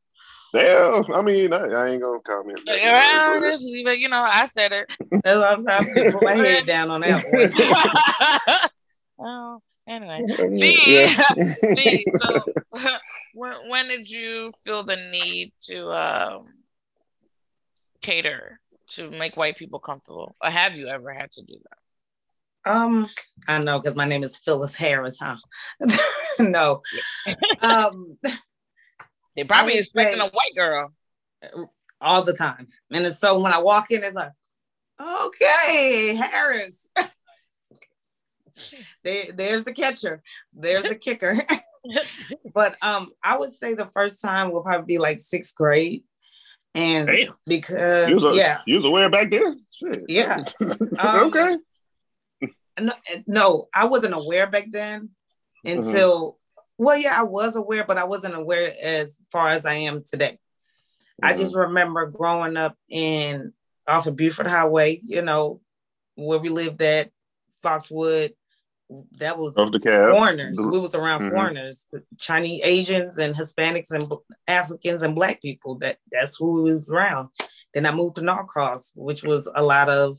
Yeah, 0.54 1.02
I 1.12 1.20
mean, 1.20 1.52
I, 1.52 1.66
I 1.66 1.88
ain't 1.88 2.00
gonna 2.00 2.20
comment. 2.20 2.60
Yeah, 2.64 3.40
just 3.40 3.64
leave 3.64 3.88
it. 3.88 3.98
You 3.98 4.08
know, 4.08 4.22
I 4.22 4.46
said 4.46 4.70
it. 4.70 4.86
That's 5.10 5.36
what 5.36 5.52
I'm 5.52 5.62
saying. 5.62 5.94
I'm 5.96 6.12
put 6.12 6.22
my 6.22 6.36
head 6.36 6.64
down 6.66 6.92
on 6.92 7.00
that 7.00 7.24
one. 7.28 8.60
oh, 9.18 9.62
anyway, 9.88 10.22
see, 10.56 11.08
see. 11.74 12.04
So, 12.14 12.44
when 13.34 13.68
when 13.68 13.88
did 13.88 14.08
you 14.08 14.52
feel 14.62 14.84
the 14.84 14.94
need 14.94 15.54
to 15.64 15.90
um, 15.90 16.46
cater 18.00 18.60
to 18.90 19.10
make 19.10 19.36
white 19.36 19.56
people 19.56 19.80
comfortable, 19.80 20.36
or 20.40 20.50
have 20.50 20.76
you 20.76 20.86
ever 20.86 21.12
had 21.12 21.32
to 21.32 21.42
do 21.42 21.54
that? 21.54 21.78
Um, 22.66 23.08
I 23.46 23.62
know 23.62 23.78
because 23.78 23.96
my 23.96 24.04
name 24.04 24.24
is 24.24 24.38
Phyllis 24.38 24.74
Harris, 24.74 25.20
huh? 25.20 25.36
no. 26.40 26.80
um, 27.60 28.18
they 29.36 29.44
probably 29.44 29.78
expecting 29.78 30.20
a 30.20 30.24
white 30.24 30.56
girl 30.56 30.92
all 32.00 32.22
the 32.22 32.32
time, 32.32 32.66
and 32.92 33.06
so 33.14 33.38
when 33.38 33.52
I 33.52 33.58
walk 33.58 33.92
in, 33.92 34.02
it's 34.02 34.16
like, 34.16 34.32
okay, 35.00 36.16
Harris. 36.16 36.90
there, 39.04 39.24
there's 39.32 39.62
the 39.62 39.72
catcher. 39.72 40.22
There's 40.52 40.82
the 40.82 40.96
kicker. 40.96 41.38
but 42.52 42.74
um, 42.82 43.10
I 43.22 43.38
would 43.38 43.50
say 43.50 43.74
the 43.74 43.86
first 43.86 44.20
time 44.20 44.50
will 44.50 44.62
probably 44.62 44.86
be 44.86 44.98
like 44.98 45.20
sixth 45.20 45.54
grade. 45.54 46.02
And 46.74 47.06
Damn. 47.06 47.34
because 47.46 48.10
you 48.10 48.18
a, 48.18 48.36
yeah, 48.36 48.60
you 48.66 48.76
was 48.76 48.84
aware 48.84 49.08
back 49.08 49.30
then. 49.30 49.64
Shit. 49.70 50.02
Yeah. 50.08 50.44
Um, 50.98 51.28
okay. 51.28 51.56
No, 52.78 52.92
no, 53.26 53.66
I 53.74 53.86
wasn't 53.86 54.14
aware 54.14 54.46
back 54.46 54.70
then 54.70 55.10
mm-hmm. 55.64 55.78
until 55.78 56.32
mm-hmm. 56.32 56.84
well, 56.84 56.96
yeah, 56.96 57.18
I 57.18 57.22
was 57.22 57.56
aware, 57.56 57.84
but 57.84 57.98
I 57.98 58.04
wasn't 58.04 58.34
aware 58.34 58.72
as 58.82 59.20
far 59.30 59.48
as 59.50 59.66
I 59.66 59.74
am 59.74 60.02
today. 60.04 60.32
Mm-hmm. 60.32 61.26
I 61.26 61.32
just 61.32 61.52
mm-hmm. 61.52 61.68
remember 61.68 62.06
growing 62.06 62.56
up 62.56 62.76
in 62.88 63.52
off 63.88 64.06
of 64.06 64.16
Buford 64.16 64.48
Highway, 64.48 65.00
you 65.06 65.22
know, 65.22 65.60
where 66.16 66.38
we 66.38 66.48
lived 66.48 66.82
at 66.82 67.10
Foxwood, 67.62 68.34
that 69.18 69.38
was 69.38 69.56
of 69.56 69.72
the 69.72 69.80
cab. 69.80 70.12
foreigners. 70.12 70.58
We 70.58 70.78
was 70.78 70.94
around 70.94 71.22
mm-hmm. 71.22 71.34
foreigners, 71.34 71.88
Chinese, 72.18 72.60
Asians, 72.64 73.18
and 73.18 73.34
Hispanics, 73.34 73.90
and 73.90 74.04
Africans, 74.46 75.02
and 75.02 75.14
Black 75.14 75.42
people. 75.42 75.76
That 75.78 75.98
that's 76.10 76.36
who 76.36 76.62
was 76.62 76.90
around. 76.90 77.30
Then 77.74 77.86
I 77.86 77.92
moved 77.92 78.16
to 78.16 78.22
Norcross, 78.22 78.92
which 78.94 79.22
was 79.22 79.48
a 79.52 79.62
lot 79.62 79.88
of 79.88 80.18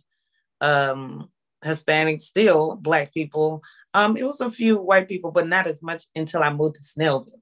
um, 0.60 1.30
Hispanics, 1.68 2.22
still 2.22 2.76
Black 2.76 3.14
people. 3.14 3.62
Um, 3.94 4.18
it 4.18 4.26
was 4.26 4.42
a 4.42 4.52
few 4.52 4.78
white 4.82 5.08
people, 5.08 5.32
but 5.32 5.48
not 5.48 5.68
as 5.68 5.82
much 5.82 6.04
until 6.16 6.44
I 6.44 6.52
moved 6.52 6.76
to 6.76 6.82
Snellville. 6.82 7.42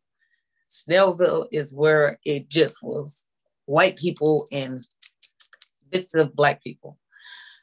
Snellville 0.70 1.48
is 1.52 1.76
where 1.76 2.20
it 2.26 2.50
just 2.50 2.82
was 2.82 3.28
white 3.66 3.96
people 3.96 4.48
and 4.52 4.82
bits 5.92 6.16
of 6.16 6.36
Black 6.36 6.64
people. 6.64 6.98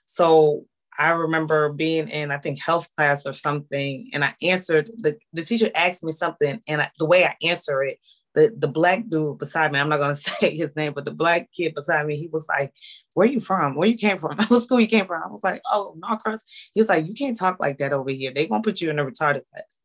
So 0.04 0.66
I 0.98 1.10
remember 1.10 1.72
being 1.72 2.08
in, 2.08 2.30
I 2.30 2.38
think, 2.38 2.62
health 2.62 2.88
class 2.96 3.26
or 3.26 3.32
something, 3.32 4.10
and 4.12 4.24
I 4.24 4.34
answered 4.42 4.90
the, 4.98 5.18
the 5.32 5.42
teacher 5.42 5.70
asked 5.74 6.04
me 6.04 6.12
something, 6.12 6.60
and 6.68 6.82
I, 6.82 6.90
the 6.98 7.06
way 7.06 7.24
I 7.24 7.34
answer 7.42 7.82
it, 7.82 7.98
the, 8.34 8.54
the 8.56 8.68
black 8.68 9.08
dude 9.08 9.38
beside 9.38 9.72
me, 9.72 9.78
I'm 9.78 9.88
not 9.88 9.98
gonna 9.98 10.14
say 10.16 10.56
his 10.56 10.74
name, 10.76 10.92
but 10.94 11.04
the 11.04 11.10
black 11.10 11.52
kid 11.52 11.74
beside 11.74 12.06
me, 12.06 12.16
he 12.16 12.28
was 12.28 12.48
like, 12.48 12.72
Where 13.14 13.26
you 13.26 13.40
from? 13.40 13.74
Where 13.74 13.88
you 13.88 13.96
came 13.96 14.18
from? 14.18 14.36
What 14.48 14.62
school 14.62 14.80
you 14.80 14.86
came 14.86 15.06
from? 15.06 15.22
I 15.22 15.28
was 15.28 15.44
like, 15.44 15.62
Oh, 15.70 15.94
Norcross. 15.98 16.44
He 16.74 16.80
was 16.80 16.88
like, 16.88 17.06
You 17.06 17.14
can't 17.14 17.38
talk 17.38 17.60
like 17.60 17.78
that 17.78 17.92
over 17.92 18.10
here. 18.10 18.32
They 18.34 18.46
gonna 18.46 18.62
put 18.62 18.80
you 18.80 18.90
in 18.90 18.98
a 18.98 19.04
retarded 19.04 19.42
class. 19.50 19.78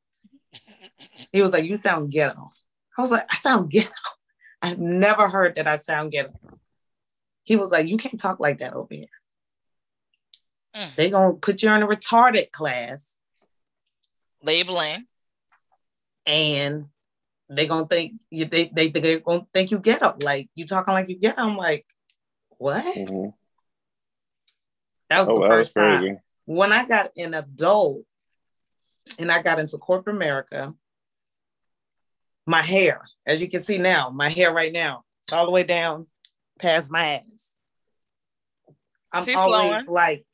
he 1.31 1.41
was 1.41 1.53
like, 1.53 1.65
You 1.65 1.75
sound 1.75 2.11
ghetto. 2.11 2.49
I 2.97 3.01
was 3.01 3.11
like, 3.11 3.27
I 3.29 3.35
sound 3.35 3.69
ghetto. 3.71 3.91
I've 4.61 4.79
never 4.79 5.27
heard 5.27 5.55
that 5.55 5.67
I 5.67 5.75
sound 5.75 6.11
ghetto. 6.11 6.33
He 7.43 7.55
was 7.55 7.71
like, 7.71 7.87
You 7.87 7.97
can't 7.97 8.19
talk 8.19 8.39
like 8.39 8.59
that 8.59 8.73
over 8.73 8.93
here. 8.93 9.07
Mm. 10.75 10.95
They 10.95 11.09
gonna 11.09 11.35
put 11.35 11.61
you 11.63 11.71
in 11.71 11.83
a 11.83 11.87
retarded 11.87 12.51
class. 12.51 13.19
Labeling. 14.43 15.05
And 16.25 16.85
they 17.49 17.67
gonna 17.67 17.87
think 17.87 18.13
you 18.29 18.45
they 18.45 18.69
they 18.73 18.89
they 18.89 19.19
gonna 19.19 19.45
think 19.53 19.71
you 19.71 19.79
get 19.79 20.03
up. 20.03 20.23
Like 20.23 20.49
you 20.55 20.65
talking 20.65 20.93
like 20.93 21.09
you 21.09 21.17
get. 21.17 21.39
I'm 21.39 21.57
like, 21.57 21.85
what? 22.57 22.83
Mm-hmm. 22.83 23.29
That 25.09 25.19
was 25.19 25.29
oh, 25.29 25.39
the 25.39 25.47
first 25.47 25.75
time. 25.75 26.17
When 26.45 26.71
I 26.71 26.85
got 26.85 27.11
an 27.17 27.33
adult 27.33 28.03
and 29.19 29.31
I 29.31 29.41
got 29.41 29.59
into 29.59 29.77
corporate 29.77 30.15
America, 30.15 30.73
my 32.45 32.61
hair, 32.61 33.01
as 33.25 33.41
you 33.41 33.49
can 33.49 33.61
see 33.61 33.77
now, 33.77 34.09
my 34.09 34.29
hair 34.29 34.53
right 34.53 34.71
now, 34.71 35.03
it's 35.23 35.33
all 35.33 35.45
the 35.45 35.51
way 35.51 35.63
down 35.63 36.07
past 36.59 36.91
my 36.91 37.15
ass. 37.15 37.55
I'm 39.11 39.25
She's 39.25 39.35
always 39.35 39.85
flowing. 39.85 39.85
like 39.87 40.25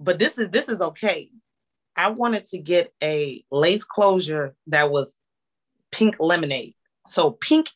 but 0.00 0.18
this 0.18 0.38
is 0.38 0.48
this 0.48 0.68
is 0.68 0.80
okay. 0.80 1.28
I 1.94 2.08
wanted 2.08 2.46
to 2.46 2.58
get 2.58 2.90
a 3.02 3.42
lace 3.52 3.84
closure 3.84 4.54
that 4.68 4.90
was 4.90 5.14
pink 5.92 6.16
lemonade. 6.20 6.74
So 7.06 7.32
pink 7.32 7.70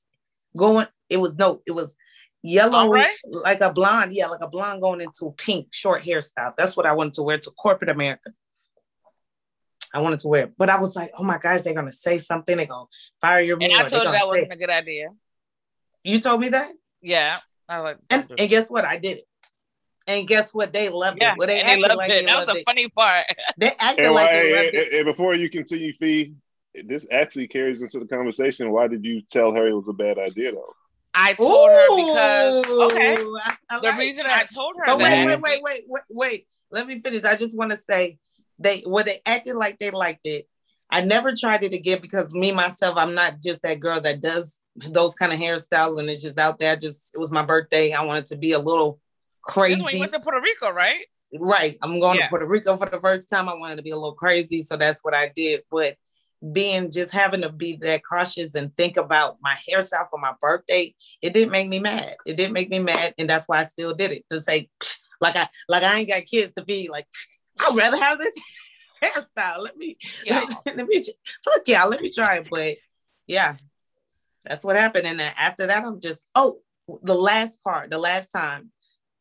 going, 0.57 0.87
it 1.09 1.19
was 1.19 1.35
no, 1.35 1.63
it 1.67 1.73
was 1.73 1.97
yellow, 2.43 2.91
right. 2.91 3.17
like 3.27 3.61
a 3.61 3.73
blonde, 3.73 4.13
yeah, 4.13 4.27
like 4.27 4.43
a 4.43 4.49
blonde 4.49 4.81
going 4.81 5.01
into 5.01 5.33
pink 5.37 5.69
short 5.73 6.03
hairstyle. 6.03 6.55
That's 6.57 6.77
what 6.77 6.87
I 6.87 6.93
wanted 6.93 7.15
to 7.15 7.23
wear 7.23 7.39
to 7.39 7.51
corporate 7.51 7.91
America. 7.91 8.31
I 9.93 10.01
wanted 10.01 10.19
to 10.21 10.29
wear, 10.29 10.51
but 10.59 10.71
I 10.71 10.79
was 10.79 10.97
like, 10.97 11.13
oh 11.17 11.23
my 11.23 11.39
gosh, 11.39 11.63
they're 11.63 11.75
gonna 11.75 11.93
say 11.93 12.19
something. 12.19 12.57
They're 12.57 12.67
gonna 12.67 12.87
fire 13.21 13.41
your 13.41 13.57
me. 13.57 13.67
And 13.67 13.75
I 13.75 13.89
told 13.89 14.05
you 14.05 14.13
that 14.13 14.27
wasn't 14.27 14.53
a 14.53 14.57
good 14.57 14.71
idea. 14.71 15.07
You 16.03 16.21
told 16.21 16.41
me 16.41 16.51
that? 16.51 16.71
Yeah. 17.01 17.39
I 17.69 17.79
like, 17.79 17.97
and, 18.11 18.31
and 18.39 18.51
guess 18.51 18.71
what? 18.71 18.85
I 18.85 18.99
did 18.99 19.19
it. 19.19 19.25
And 20.07 20.29
guess 20.29 20.53
what? 20.53 20.73
They 20.73 20.91
loved 20.91 21.19
yeah, 21.21 21.33
it. 21.33 21.39
Well, 21.39 21.49
they 21.49 21.61
and 21.61 21.83
they 21.83 21.89
loved 21.89 21.97
like 21.97 22.11
it. 22.11 22.27
They 22.27 22.27
that 22.27 22.37
was 22.37 22.47
the 22.47 22.61
it. 22.61 22.65
funny 22.67 22.89
part. 22.91 23.25
They 23.57 23.71
acted 23.79 24.07
and 24.07 24.15
like 24.15 24.27
why, 24.27 24.33
they 24.35 24.53
loved 24.53 24.75
and, 24.75 24.87
it. 24.87 24.95
And 24.95 25.05
before 25.07 25.35
you 25.35 25.49
continue, 25.49 25.95
Fee, 25.99 26.35
this 26.87 27.07
actually 27.11 27.49
carries 27.49 27.83
into 27.83 27.99
the 27.99 28.07
conversation. 28.07 28.71
Why 28.71 28.89
did 28.89 29.05
you 29.05 29.23
tell 29.31 29.53
her 29.53 29.67
it 29.67 29.75
was 29.75 29.89
a 29.89 29.93
bad 29.93 30.19
idea, 30.19 30.53
though? 30.53 30.75
I 31.15 31.35
told 31.35 31.71
Ooh, 31.71 31.75
her 31.75 32.07
because 32.07 32.93
okay. 32.93 33.15
I, 33.15 33.57
I 33.71 33.81
the 33.81 33.87
like 33.87 33.99
reason 33.99 34.25
that. 34.25 34.47
I 34.51 34.53
told 34.53 34.75
her 34.77 34.85
but 34.87 34.99
that. 34.99 35.27
Wait, 35.27 35.41
wait, 35.41 35.63
wait, 35.63 35.85
wait, 35.87 36.03
wait. 36.11 36.47
Let 36.71 36.87
me 36.87 37.01
finish. 37.01 37.23
I 37.25 37.37
just 37.37 37.57
want 37.57 37.71
to 37.71 37.77
say 37.77 38.19
they 38.59 38.81
when 38.81 39.05
they 39.05 39.19
acted 39.25 39.55
like 39.55 39.79
they 39.79 39.91
liked 39.91 40.27
it. 40.27 40.49
I 40.91 41.03
never 41.03 41.33
tried 41.35 41.63
it 41.63 41.73
again 41.73 42.01
because 42.03 42.35
me 42.35 42.53
myself, 42.53 42.97
I'm 42.97 43.15
not 43.15 43.41
just 43.41 43.63
that 43.63 43.81
girl 43.81 44.01
that 44.01 44.21
does 44.21 44.61
those 44.77 45.15
kind 45.15 45.33
of 45.33 45.39
hairstyle 45.39 45.99
and 45.99 46.11
it's 46.11 46.23
just 46.23 46.39
out 46.39 46.59
there. 46.59 46.77
Just 46.77 47.15
it 47.15 47.19
was 47.19 47.31
my 47.31 47.45
birthday. 47.45 47.93
I 47.93 48.03
wanted 48.03 48.27
to 48.27 48.37
be 48.37 48.53
a 48.53 48.59
little 48.59 49.01
crazy. 49.43 49.77
This 49.77 49.85
when 49.85 49.95
you 49.95 50.01
went 50.01 50.13
to 50.13 50.21
Puerto 50.21 50.41
Rico, 50.41 50.71
right? 50.73 51.05
Right. 51.39 51.79
I'm 51.83 52.01
going 52.01 52.19
yeah. 52.19 52.25
to 52.25 52.31
Puerto 52.31 52.47
Rico 52.47 52.77
for 52.77 52.89
the 52.89 53.01
first 53.01 53.31
time. 53.31 53.49
I 53.49 53.55
wanted 53.55 53.77
to 53.77 53.83
be 53.83 53.91
a 53.91 53.97
little 53.97 54.15
crazy, 54.15 54.63
so 54.63 54.77
that's 54.77 55.03
what 55.03 55.15
I 55.15 55.33
did. 55.35 55.63
But 55.71 55.97
being 56.53 56.91
just 56.91 57.13
having 57.13 57.41
to 57.41 57.51
be 57.51 57.77
that 57.77 58.03
cautious 58.05 58.55
and 58.55 58.77
think 58.77 58.97
about 58.97 59.39
my 59.41 59.57
hairstyle 59.69 60.09
for 60.11 60.19
my 60.19 60.33
birthday, 60.41 60.95
it 61.23 61.33
didn't 61.33 61.53
make 61.53 61.69
me 61.69 61.81
mad. 61.81 62.17
It 62.27 62.37
didn't 62.37 62.53
make 62.53 62.71
me 62.71 62.79
mad, 62.79 63.15
and 63.19 63.29
that's 63.29 63.49
why 63.49 63.61
I 63.61 63.65
still 63.65 63.95
did 63.95 64.13
it 64.13 64.25
to 64.31 64.41
say, 64.41 64.69
like 65.21 65.37
I 65.37 65.49
like 65.69 65.83
I 65.83 65.99
ain't 65.99 66.09
got 66.09 66.27
kids 66.27 66.53
to 66.57 66.65
be 66.65 66.89
like. 66.91 67.07
I'd 67.61 67.77
rather 67.77 67.97
have 67.97 68.19
this 68.19 68.35
hairstyle. 69.03 69.63
Let 69.63 69.77
me, 69.77 69.97
yeah. 70.25 70.45
let, 70.67 70.77
let 70.77 70.87
me 70.89 71.01
fuck 71.45 71.63
yeah, 71.67 71.85
let 71.85 72.01
me 72.01 72.11
try 72.13 72.39
it. 72.39 72.49
But 72.51 72.75
yeah, 73.29 73.55
that's 74.45 74.65
what 74.65 74.77
happened. 74.77 75.07
And 75.07 75.21
then 75.21 75.33
after 75.39 75.67
that, 75.67 75.85
I'm 75.85 76.01
just 76.01 76.29
oh, 76.35 76.59
the 77.03 77.15
last 77.15 77.63
part, 77.63 77.91
the 77.91 77.99
last 77.99 78.29
time 78.29 78.71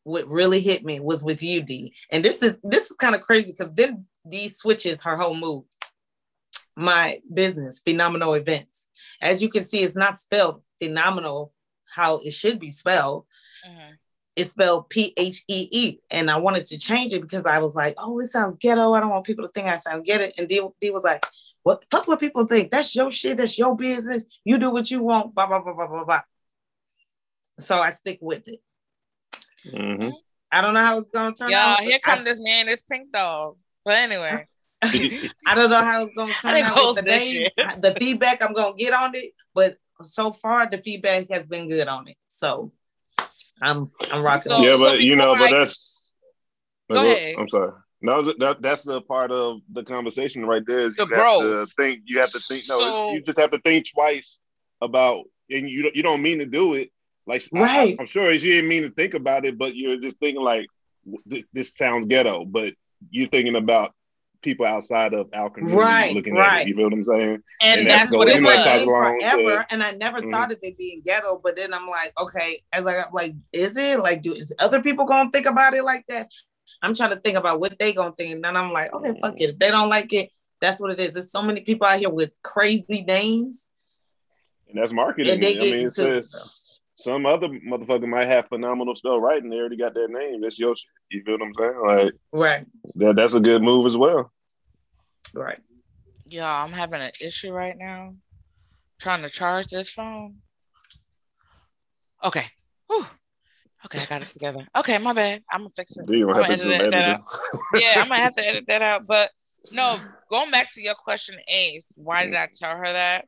what 0.04 0.28
really 0.28 0.60
hit 0.60 0.84
me 0.84 1.00
was 1.00 1.24
with 1.24 1.42
you, 1.42 1.62
D. 1.62 1.94
And 2.10 2.24
this 2.24 2.42
is 2.42 2.58
this 2.62 2.90
is 2.90 2.96
kind 2.96 3.14
of 3.14 3.20
crazy 3.20 3.52
because 3.52 3.72
then 3.72 4.06
D 4.28 4.48
switches 4.48 5.02
her 5.02 5.16
whole 5.16 5.34
mood. 5.34 5.64
My 6.76 7.20
business, 7.32 7.80
phenomenal 7.86 8.34
events. 8.34 8.88
As 9.20 9.40
you 9.42 9.48
can 9.48 9.62
see, 9.64 9.82
it's 9.82 9.96
not 9.96 10.18
spelled 10.18 10.64
phenomenal 10.82 11.52
how 11.94 12.18
it 12.18 12.32
should 12.32 12.58
be 12.58 12.70
spelled. 12.70 13.26
Mm-hmm. 13.66 13.92
It's 14.36 14.50
spelled 14.50 14.88
P 14.90 15.12
H 15.16 15.44
E 15.48 15.68
E. 15.70 15.98
And 16.10 16.30
I 16.30 16.36
wanted 16.38 16.64
to 16.66 16.78
change 16.78 17.12
it 17.12 17.22
because 17.22 17.46
I 17.46 17.58
was 17.60 17.76
like, 17.76 17.94
oh, 17.98 18.18
it 18.18 18.26
sounds 18.26 18.56
ghetto. 18.58 18.92
I 18.92 19.00
don't 19.00 19.10
want 19.10 19.24
people 19.24 19.46
to 19.46 19.52
think 19.52 19.68
I 19.68 19.76
sound 19.76 20.04
ghetto. 20.04 20.32
And 20.36 20.48
D, 20.48 20.60
D 20.80 20.90
was 20.90 21.04
like, 21.04 21.24
what 21.62 21.84
fuck 21.90 22.08
what 22.08 22.18
people 22.20 22.44
think. 22.46 22.70
That's 22.70 22.94
your 22.94 23.10
shit. 23.10 23.36
That's 23.36 23.56
your 23.56 23.76
business. 23.76 24.24
You 24.44 24.58
do 24.58 24.70
what 24.70 24.90
you 24.90 25.02
want. 25.02 25.34
Blah, 25.34 25.46
blah, 25.46 25.60
blah, 25.62 25.74
blah, 25.74 25.86
blah, 25.86 26.04
blah. 26.04 26.22
So 27.60 27.78
I 27.78 27.90
stick 27.90 28.18
with 28.20 28.48
it. 28.48 28.60
Mm-hmm. 29.72 30.10
I 30.50 30.60
don't 30.60 30.74
know 30.74 30.84
how 30.84 30.98
it's 30.98 31.08
gonna 31.12 31.34
turn 31.34 31.50
Yeah, 31.50 31.72
out. 31.74 31.80
here 31.80 31.98
but 32.04 32.10
I- 32.12 32.16
come 32.16 32.24
this 32.24 32.40
man, 32.42 32.66
this 32.66 32.82
pink 32.82 33.12
dog. 33.12 33.56
But 33.84 33.94
anyway, 33.94 34.46
I 35.46 35.54
don't 35.54 35.70
know 35.70 35.82
how 35.82 36.04
it's 36.04 36.14
gonna 36.14 36.34
turn 36.40 36.56
out 36.56 36.76
post 36.76 36.96
with 36.96 37.04
the 37.06 37.10
name, 37.10 37.20
shit. 37.20 37.52
the 37.82 37.94
feedback 37.98 38.42
I'm 38.42 38.52
gonna 38.52 38.76
get 38.76 38.92
on 38.92 39.14
it, 39.14 39.32
but 39.54 39.76
so 40.00 40.32
far 40.32 40.68
the 40.68 40.78
feedback 40.78 41.30
has 41.30 41.46
been 41.46 41.68
good 41.68 41.88
on 41.88 42.08
it. 42.08 42.16
So 42.28 42.72
I'm 43.60 43.90
I'm 44.10 44.22
rocking. 44.22 44.52
So- 44.52 44.60
yeah, 44.60 44.74
it. 44.74 44.78
but 44.78 45.00
you 45.00 45.16
know, 45.16 45.34
before 45.34 45.48
but 45.48 45.54
I- 45.54 45.58
that's. 45.58 46.10
Go 46.92 47.02
Well, 47.02 47.12
ahead. 47.12 47.34
I'm 47.38 47.48
sorry. 47.48 47.72
No, 48.02 48.22
that 48.22 48.60
that's 48.60 48.82
the 48.82 49.00
part 49.00 49.30
of 49.30 49.60
the 49.72 49.82
conversation 49.82 50.44
right 50.44 50.62
there. 50.66 50.80
Is 50.80 50.96
The 50.96 51.06
you 51.08 51.14
have 51.16 51.40
to 51.40 51.66
think. 51.74 52.02
You 52.04 52.18
have 52.20 52.30
to 52.30 52.38
think. 52.38 52.64
No, 52.68 52.78
So- 52.78 53.12
you 53.12 53.22
just 53.22 53.38
have 53.38 53.52
to 53.52 53.58
think 53.60 53.88
twice 53.90 54.38
about, 54.82 55.24
and 55.50 55.68
you 55.70 55.82
don't- 55.84 55.96
you 55.96 56.02
don't 56.02 56.20
mean 56.20 56.40
to 56.40 56.46
do 56.46 56.74
it. 56.74 56.90
Like 57.26 57.42
Right. 57.52 57.96
I, 57.98 58.02
am 58.02 58.06
sure 58.06 58.36
she 58.36 58.50
didn't 58.50 58.68
mean 58.68 58.82
to 58.82 58.90
think 58.90 59.14
about 59.14 59.46
it, 59.46 59.56
but 59.56 59.74
you're 59.74 59.96
just 59.96 60.18
thinking 60.18 60.42
like, 60.42 60.66
this, 61.24 61.44
this 61.54 61.72
sounds 61.74 62.06
ghetto, 62.06 62.44
but 62.44 62.74
you're 63.10 63.28
thinking 63.28 63.56
about 63.56 63.94
people 64.44 64.66
outside 64.66 65.14
of 65.14 65.28
our 65.34 65.50
community 65.50 65.76
Right, 65.82 66.14
looking 66.14 66.36
at 66.36 66.40
right. 66.40 66.60
it. 66.62 66.68
You 66.68 66.74
feel 66.76 66.84
what 66.84 66.92
I'm 66.92 67.02
saying? 67.02 67.42
and, 67.62 67.80
And 67.80 67.86
that's, 67.88 68.10
that's 68.10 68.16
what 68.16 68.28
it 68.28 68.42
was. 68.42 68.86
along 68.86 69.18
to- 69.18 69.66
and 69.70 69.82
I 69.82 69.92
never 69.92 70.20
Mhm. 70.20 70.30
thought 70.30 70.52
of 70.52 70.58
it 70.62 70.78
being 70.78 71.02
ghetto. 71.04 71.40
But 71.42 71.56
then 71.56 71.72
I'm 71.74 71.88
like, 71.88 72.12
okay, 72.20 72.60
as 72.72 72.86
I 72.86 73.04
like, 73.12 73.34
is 73.52 73.76
it 73.76 73.98
like, 73.98 74.22
do 74.22 74.34
is 74.34 74.54
other 74.60 74.82
people 74.82 75.06
gonna 75.06 75.30
think 75.32 75.46
about 75.46 75.74
it 75.74 75.82
like 75.82 76.04
that? 76.08 76.30
I'm 76.82 76.94
trying 76.94 77.10
to 77.10 77.16
think 77.16 77.36
about 77.36 77.58
what 77.58 77.78
they 77.78 77.92
gonna 77.92 78.14
think, 78.16 78.34
and 78.34 78.44
then 78.44 78.56
I'm 78.56 78.70
like, 78.70 78.92
okay, 78.92 79.18
fuck 79.20 79.34
it. 79.40 79.50
If 79.50 79.58
they 79.58 79.70
don't 79.70 79.88
like 79.88 80.12
it, 80.12 80.30
that's 80.60 80.80
what 80.80 80.90
it 80.90 81.00
is. 81.00 81.14
There's 81.14 81.32
so 81.32 81.42
many 81.42 81.62
people 81.62 81.86
out 81.86 81.98
here 81.98 82.10
with 82.10 82.30
crazy 82.42 83.02
names. 83.02 83.66
And 84.68 84.78
that's 84.78 84.92
marketing. 84.92 85.32
And 85.32 85.42
they 85.42 85.56
I 85.56 85.60
mean, 85.60 85.72
it 85.74 85.78
into 85.80 86.16
it, 86.16 86.24
says 86.24 86.63
some 86.96 87.26
other 87.26 87.48
motherfucker 87.48 88.06
might 88.08 88.28
have 88.28 88.48
phenomenal 88.48 88.94
spell 88.94 89.20
right, 89.20 89.42
and 89.42 89.50
they 89.52 89.56
already 89.56 89.76
got 89.76 89.94
their 89.94 90.08
name. 90.08 90.40
That's 90.40 90.58
your 90.58 90.76
shit. 90.76 90.86
You 91.10 91.22
feel 91.24 91.38
what 91.38 91.42
I'm 91.46 91.54
saying? 91.58 91.80
Like 91.84 92.12
Right, 92.32 92.66
that. 92.96 93.16
That's 93.16 93.34
a 93.34 93.40
good 93.40 93.62
move 93.62 93.86
as 93.86 93.96
well. 93.96 94.32
right. 95.34 95.58
Yeah, 96.26 96.50
I'm 96.52 96.72
having 96.72 97.00
an 97.02 97.12
issue 97.20 97.52
right 97.52 97.76
now 97.76 98.14
trying 99.00 99.22
to 99.22 99.28
charge 99.28 99.66
this 99.66 99.90
phone. 99.90 100.36
Okay. 102.22 102.46
Whew. 102.88 103.04
Okay, 103.84 104.00
I 104.00 104.04
got 104.06 104.22
it 104.22 104.28
together. 104.28 104.66
Okay, 104.78 104.96
my 104.98 105.12
bad. 105.12 105.42
I'm 105.52 105.60
gonna 105.60 105.68
fix 105.70 105.98
it. 105.98 106.06
Do 106.06 106.16
you 106.16 106.30
I'm 106.30 106.36
have 106.36 106.44
gonna 106.46 106.54
edit 106.54 106.68
that 106.68 106.80
editing? 106.94 107.14
out. 107.14 107.24
Yeah, 107.74 107.94
I'm 108.00 108.08
gonna 108.08 108.22
have 108.22 108.34
to 108.36 108.42
edit 108.48 108.64
that 108.68 108.80
out. 108.80 109.06
But 109.06 109.30
no, 109.72 109.98
going 110.30 110.50
back 110.50 110.72
to 110.72 110.82
your 110.82 110.94
question, 110.94 111.36
Ace, 111.48 111.92
why 111.96 112.24
did 112.24 112.34
I 112.34 112.48
tell 112.58 112.74
her 112.76 112.86
that? 112.90 113.26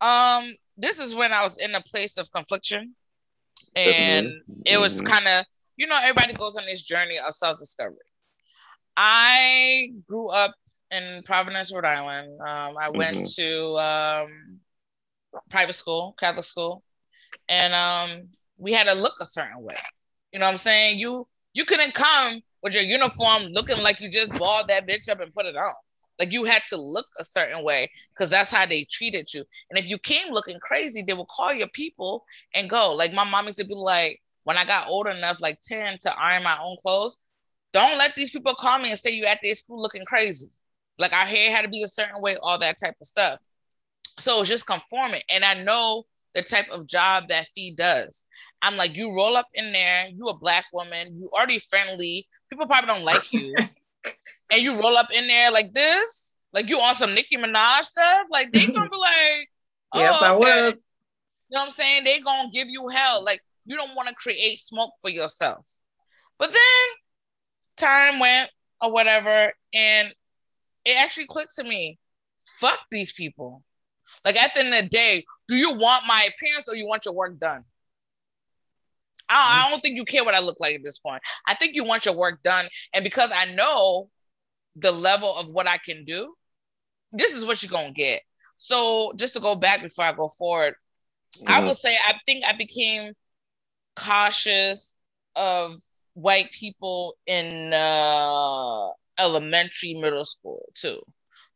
Um, 0.00 0.54
this 0.76 0.98
is 0.98 1.14
when 1.14 1.32
I 1.32 1.42
was 1.42 1.58
in 1.58 1.74
a 1.74 1.80
place 1.82 2.16
of 2.18 2.30
confliction, 2.32 2.94
and 3.76 4.26
it 4.64 4.78
was 4.78 5.00
Mhm. 5.00 5.06
kind 5.06 5.28
of 5.28 5.44
you 5.76 5.86
know 5.86 5.98
everybody 5.98 6.34
goes 6.34 6.56
on 6.56 6.66
this 6.66 6.82
journey 6.82 7.18
of 7.18 7.34
self-discovery. 7.34 7.96
I 8.96 9.88
grew 10.08 10.28
up 10.28 10.54
in 10.90 11.22
providence 11.24 11.72
rhode 11.72 11.84
island. 11.86 12.40
Um, 12.40 12.76
i 12.78 12.90
went 12.90 13.16
Mhm. 13.16 13.34
to 13.36 13.78
um, 13.78 14.60
private 15.50 15.74
school 15.74 16.14
catholic 16.18 16.44
school. 16.44 16.82
And 17.48 17.74
um, 17.74 18.28
we 18.58 18.72
had 18.72 18.84
to 18.84 18.94
look 18.94 19.14
a 19.20 19.26
certain 19.26 19.62
way. 19.62 19.76
You 20.32 20.38
know 20.38 20.46
what 20.46 20.52
i'm 20.52 20.58
saying? 20.58 20.98
You 20.98 21.26
you 21.54 21.64
couldn't 21.64 21.94
come 21.94 22.40
with 22.62 22.74
your 22.74 22.84
uniform 22.84 23.44
looking 23.52 23.82
like 23.82 24.00
you 24.00 24.10
just 24.10 24.38
balled 24.38 24.68
that 24.68 24.86
bitch 24.86 25.08
up 25.08 25.20
and 25.20 25.34
put 25.34 25.46
it 25.46 25.56
on 25.56 25.74
like 26.18 26.32
you 26.32 26.44
had 26.44 26.62
to 26.68 26.76
look 26.76 27.06
a 27.18 27.24
certain 27.24 27.64
way 27.64 27.90
because 28.14 28.30
that's 28.30 28.52
how 28.52 28.66
they 28.66 28.84
treated 28.90 29.32
you 29.32 29.44
and 29.70 29.78
if 29.78 29.88
you 29.88 29.98
came 29.98 30.32
looking 30.32 30.58
crazy 30.60 31.02
they 31.02 31.14
would 31.14 31.28
call 31.28 31.52
your 31.52 31.68
people 31.68 32.24
and 32.54 32.70
go 32.70 32.92
like 32.92 33.12
my 33.12 33.24
mom 33.24 33.46
used 33.46 33.58
to 33.58 33.64
be 33.64 33.74
like 33.74 34.20
when 34.44 34.56
I 34.56 34.64
got 34.64 34.88
old 34.88 35.06
enough, 35.06 35.40
like 35.40 35.60
10, 35.60 35.98
to 36.02 36.20
iron 36.20 36.42
my 36.42 36.58
own 36.62 36.76
clothes, 36.82 37.18
don't 37.72 37.98
let 37.98 38.14
these 38.14 38.30
people 38.30 38.54
call 38.54 38.78
me 38.78 38.90
and 38.90 38.98
say 38.98 39.10
you 39.12 39.24
at 39.24 39.40
their 39.42 39.54
school 39.54 39.80
looking 39.80 40.04
crazy. 40.04 40.48
Like 40.98 41.12
our 41.12 41.24
hair 41.24 41.50
had 41.50 41.62
to 41.62 41.68
be 41.68 41.82
a 41.82 41.88
certain 41.88 42.20
way, 42.20 42.36
all 42.42 42.58
that 42.58 42.76
type 42.78 42.94
of 43.00 43.06
stuff. 43.06 43.38
So 44.18 44.40
it's 44.40 44.48
just 44.48 44.66
conforming. 44.66 45.22
And 45.32 45.44
I 45.44 45.54
know 45.54 46.04
the 46.34 46.42
type 46.42 46.68
of 46.70 46.86
job 46.86 47.28
that 47.28 47.46
Fee 47.48 47.74
does. 47.76 48.26
I'm 48.60 48.76
like, 48.76 48.96
you 48.96 49.14
roll 49.14 49.36
up 49.36 49.48
in 49.54 49.72
there, 49.72 50.08
you 50.12 50.28
a 50.28 50.36
black 50.36 50.66
woman, 50.72 51.18
you 51.18 51.30
already 51.32 51.58
friendly, 51.58 52.26
people 52.50 52.66
probably 52.66 52.88
don't 52.88 53.04
like 53.04 53.32
you. 53.32 53.54
and 54.50 54.62
you 54.62 54.80
roll 54.80 54.96
up 54.96 55.10
in 55.12 55.26
there 55.26 55.50
like 55.50 55.72
this, 55.72 56.34
like 56.52 56.68
you 56.68 56.78
on 56.78 56.94
some 56.94 57.14
Nicki 57.14 57.36
Minaj 57.36 57.82
stuff, 57.82 58.26
like 58.30 58.52
they 58.52 58.66
gonna 58.66 58.90
be 58.90 58.96
like, 58.96 59.48
oh, 59.92 60.00
Yep, 60.00 60.14
I 60.14 60.30
oh, 60.30 60.36
okay. 60.36 60.38
was. 60.38 60.74
You 61.50 61.56
know 61.56 61.60
what 61.60 61.64
I'm 61.66 61.70
saying? 61.70 62.04
They 62.04 62.20
gonna 62.20 62.50
give 62.52 62.68
you 62.68 62.88
hell. 62.88 63.24
Like 63.24 63.40
you 63.64 63.76
don't 63.76 63.94
want 63.94 64.08
to 64.08 64.14
create 64.14 64.58
smoke 64.58 64.92
for 65.00 65.10
yourself. 65.10 65.68
But 66.38 66.52
then 66.52 66.60
time 67.76 68.18
went 68.18 68.50
or 68.80 68.92
whatever, 68.92 69.52
and 69.74 70.12
it 70.84 71.00
actually 71.00 71.26
clicked 71.26 71.56
to 71.56 71.64
me. 71.64 71.98
Fuck 72.60 72.78
these 72.90 73.12
people. 73.12 73.62
Like 74.24 74.36
at 74.36 74.54
the 74.54 74.60
end 74.60 74.74
of 74.74 74.82
the 74.82 74.88
day, 74.88 75.24
do 75.48 75.56
you 75.56 75.76
want 75.76 76.06
my 76.06 76.28
appearance 76.28 76.68
or 76.68 76.74
you 76.74 76.86
want 76.86 77.04
your 77.04 77.14
work 77.14 77.38
done? 77.38 77.64
I, 79.32 79.66
I 79.66 79.70
don't 79.70 79.80
think 79.80 79.96
you 79.96 80.04
care 80.04 80.24
what 80.24 80.34
I 80.34 80.40
look 80.40 80.60
like 80.60 80.74
at 80.76 80.84
this 80.84 80.98
point. 80.98 81.22
I 81.46 81.54
think 81.54 81.74
you 81.76 81.84
want 81.84 82.06
your 82.06 82.16
work 82.16 82.42
done. 82.42 82.68
And 82.92 83.04
because 83.04 83.30
I 83.34 83.46
know 83.52 84.08
the 84.76 84.92
level 84.92 85.34
of 85.36 85.48
what 85.50 85.68
I 85.68 85.78
can 85.78 86.04
do, 86.04 86.34
this 87.12 87.32
is 87.34 87.44
what 87.44 87.62
you're 87.62 87.70
gonna 87.70 87.92
get. 87.92 88.22
So 88.56 89.12
just 89.16 89.34
to 89.34 89.40
go 89.40 89.54
back 89.56 89.82
before 89.82 90.04
I 90.04 90.12
go 90.12 90.28
forward, 90.28 90.74
I 91.46 91.60
Mhm. 91.60 91.64
will 91.64 91.74
say 91.74 91.96
I 91.96 92.14
think 92.26 92.44
I 92.46 92.52
became 92.52 93.12
cautious 93.96 94.94
of 95.36 95.74
white 96.14 96.50
people 96.52 97.16
in 97.26 97.72
uh, 97.72 98.88
elementary, 99.18 99.94
middle 99.94 100.24
school 100.24 100.68
too. 100.74 101.00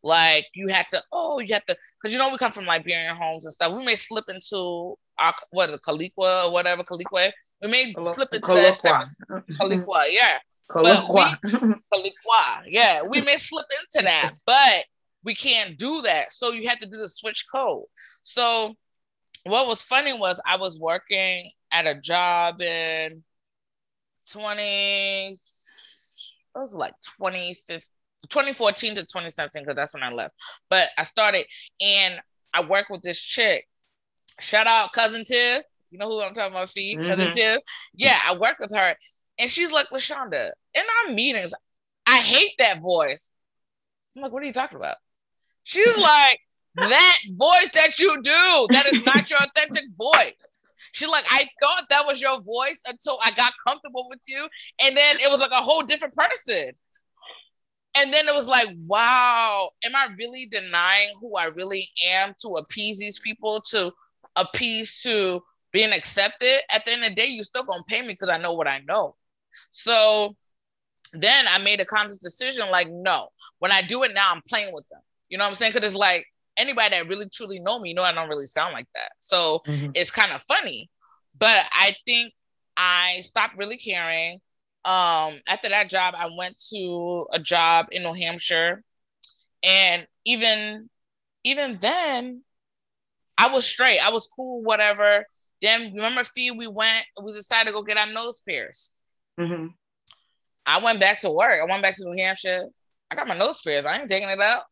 Like 0.03 0.47
you 0.55 0.69
had 0.69 0.89
to, 0.91 1.03
oh, 1.13 1.41
you 1.41 1.55
have 1.55 1.65
to, 1.67 1.77
because 2.01 2.13
you 2.13 2.19
know 2.19 2.31
we 2.31 2.39
come 2.39 2.53
from 2.53 2.67
Liberian 2.67 3.17
homes 3.17 3.45
and 3.45 3.55
stuff. 3.55 3.73
We 3.73 3.85
may 3.85 3.97
slip 3.97 4.25
into 4.29 4.97
our 5.19 5.35
what 5.51 5.69
is 5.69 5.77
it, 5.77 5.83
Kalikwa 5.83 6.47
or 6.47 6.53
whatever 6.53 6.83
Kalikwa. 6.83 7.31
We 7.63 7.69
may 7.69 7.93
slip 7.93 8.33
into 8.33 8.55
that 8.55 8.75
stuff. 8.75 9.09
Kalikwa, 9.31 10.05
yeah. 10.11 10.39
Colloqua. 10.71 11.39
Kalikwa. 11.93 12.63
Yeah, 12.67 13.03
we 13.03 13.21
may 13.23 13.37
slip 13.37 13.67
into 13.81 14.05
that, 14.05 14.33
but 14.47 14.85
we 15.25 15.35
can't 15.35 15.79
do 15.79 16.03
that. 16.03 16.33
So 16.33 16.51
you 16.51 16.69
have 16.69 16.79
to 16.81 16.89
do 16.89 16.99
the 16.99 17.09
switch 17.09 17.47
code. 17.53 17.85
So 18.23 18.75
what 19.45 19.67
was 19.67 19.83
funny 19.83 20.13
was 20.13 20.41
I 20.45 20.57
was 20.57 20.79
working 20.79 21.51
at 21.71 21.87
a 21.87 21.99
job 22.01 22.61
in 22.61 23.23
20, 24.31 25.37
what 26.53 26.63
was 26.63 26.75
it 26.75 26.79
like 26.79 26.95
2015, 27.19 27.89
2014 28.29 28.95
to 28.97 29.01
2017, 29.03 29.63
because 29.63 29.77
that's 29.77 29.95
when 29.95 30.03
I 30.03 30.11
left. 30.11 30.35
But 30.69 30.89
I 30.99 31.05
started 31.05 31.47
and 31.81 32.21
I 32.53 32.65
worked 32.65 32.91
with 32.91 33.03
this 33.03 33.21
chick. 33.21 33.67
Shout 34.41 34.67
out 34.67 34.93
cousin 34.93 35.25
Tiff. 35.25 35.63
You 35.91 35.99
know 35.99 36.09
who 36.09 36.21
I'm 36.23 36.35
talking 36.35 36.53
about, 36.53 36.69
Fee? 36.69 36.97
Cousin 36.97 37.29
Mhm. 37.29 37.33
Tiff. 37.33 37.61
Yeah, 37.95 38.19
I 38.27 38.37
work 38.37 38.59
with 38.59 38.75
her. 38.75 38.97
And 39.39 39.51
she's 39.51 39.73
like, 39.73 39.89
LaShonda, 39.91 40.51
in 40.75 40.83
our 40.83 41.13
meetings, 41.13 41.55
I 42.07 42.19
hate 42.19 42.53
that 42.59 42.81
voice. 42.83 43.31
I'm 44.15 44.23
like, 44.23 44.33
what 44.33 44.43
are 44.43 44.47
you 44.47 44.53
talking 44.53 44.77
about? 44.77 44.97
She's 45.63 45.97
like, 46.03 46.41
that 46.77 47.19
voice 47.31 47.71
that 47.73 47.99
you 47.99 48.21
do, 48.23 48.69
that 48.73 48.87
is 48.87 49.03
not 49.05 49.31
your 49.31 49.39
authentic 49.43 49.85
voice. 49.97 50.35
She's 50.93 51.09
like, 51.09 51.25
I 51.31 51.49
thought 51.61 51.89
that 51.91 52.07
was 52.07 52.21
your 52.21 52.41
voice 52.41 52.81
until 52.87 53.19
I 53.25 53.31
got 53.33 53.53
comfortable 53.67 54.09
with 54.09 54.21
you. 54.27 54.47
And 54.83 54.97
then 54.97 55.17
it 55.21 55.31
was 55.31 55.41
like 55.41 55.51
a 55.51 55.63
whole 55.63 55.83
different 55.83 56.15
person. 56.15 56.73
And 57.99 58.13
then 58.13 58.29
it 58.29 58.35
was 58.35 58.47
like, 58.47 58.69
wow, 58.87 59.71
am 59.85 59.97
I 59.97 60.09
really 60.19 60.47
denying 60.47 61.11
who 61.21 61.37
I 61.37 61.45
really 61.45 61.89
am 62.09 62.35
to 62.41 62.49
appease 62.57 62.99
these 62.99 63.19
people, 63.21 63.63
to 63.71 63.93
appease 64.37 65.03
to 65.03 65.43
being 65.73 65.93
accepted? 65.93 66.61
At 66.73 66.85
the 66.85 66.93
end 66.93 67.05
of 67.05 67.11
the 67.11 67.15
day, 67.17 67.27
you're 67.27 67.45
still 67.45 67.65
gonna 67.65 67.85
pay 67.87 68.03
me 68.03 68.09
because 68.09 68.29
I 68.29 68.39
know 68.39 68.53
what 68.53 68.69
I 68.69 68.81
know. 68.81 69.17
So 69.71 70.37
then 71.13 71.47
I 71.49 71.59
made 71.59 71.81
a 71.81 71.85
conscious 71.85 72.19
decision 72.19 72.71
like, 72.71 72.89
no, 72.91 73.29
when 73.59 73.73
I 73.73 73.83
do 73.83 74.03
it 74.03 74.15
now, 74.15 74.33
I'm 74.33 74.43
playing 74.49 74.73
with 74.73 74.89
them. 74.89 75.01
You 75.29 75.39
know 75.39 75.45
what 75.45 75.51
I'm 75.51 75.55
saying? 75.55 75.73
Because 75.73 75.89
it's 75.89 75.97
like 75.99 76.27
anybody 76.57 76.97
that 76.97 77.09
really 77.09 77.29
truly 77.31 77.59
know 77.61 77.79
me, 77.79 77.95
know 77.95 78.03
I 78.03 78.13
don't 78.13 78.29
really 78.29 78.47
sound 78.47 78.75
like 78.75 78.89
that. 78.95 79.13
So 79.21 79.63
Mhm. 79.67 79.93
it's 79.95 80.11
kind 80.11 80.33
of 80.33 80.43
funny. 80.43 80.91
But 81.39 81.67
I 81.73 81.95
think 82.07 82.35
I 82.77 83.21
stopped 83.23 83.57
really 83.57 83.77
caring. 83.77 84.41
Um, 84.85 85.41
after 85.49 85.69
that 85.69 85.89
job, 85.89 86.15
I 86.17 86.31
went 86.37 86.61
to 86.71 87.27
a 87.33 87.39
job 87.39 87.89
in 87.93 88.03
New 88.03 88.13
Hampshire. 88.15 88.83
And 89.63 90.07
even 90.25 90.91
even 91.45 91.77
then, 91.77 92.43
I 93.39 93.49
was 93.49 93.67
straight. 93.67 94.05
I 94.05 94.11
was 94.11 94.29
cool, 94.35 94.63
whatever. 94.63 95.27
Then 95.63 95.93
remember, 95.95 96.25
Fee, 96.25 96.51
we 96.51 96.67
went, 96.69 97.07
we 97.23 97.33
decided 97.33 97.71
to 97.71 97.75
go 97.75 97.83
get 97.83 97.97
our 97.99 98.07
nose 98.07 98.41
pierced. 98.47 99.03
Mhm. 99.39 99.75
I 100.67 100.79
went 100.79 101.01
back 101.01 101.21
to 101.21 101.31
work. 101.31 101.61
I 101.61 101.71
went 101.71 101.83
back 101.83 101.97
to 101.97 102.05
New 102.05 102.23
Hampshire. 102.23 102.65
I 103.11 103.15
got 103.15 103.29
my 103.29 103.37
nose 103.37 103.61
pierced. 103.63 103.87
I 103.87 104.01
ain't 104.01 104.09
taking 104.09 104.29
it 104.29 104.41
out. 104.41 104.65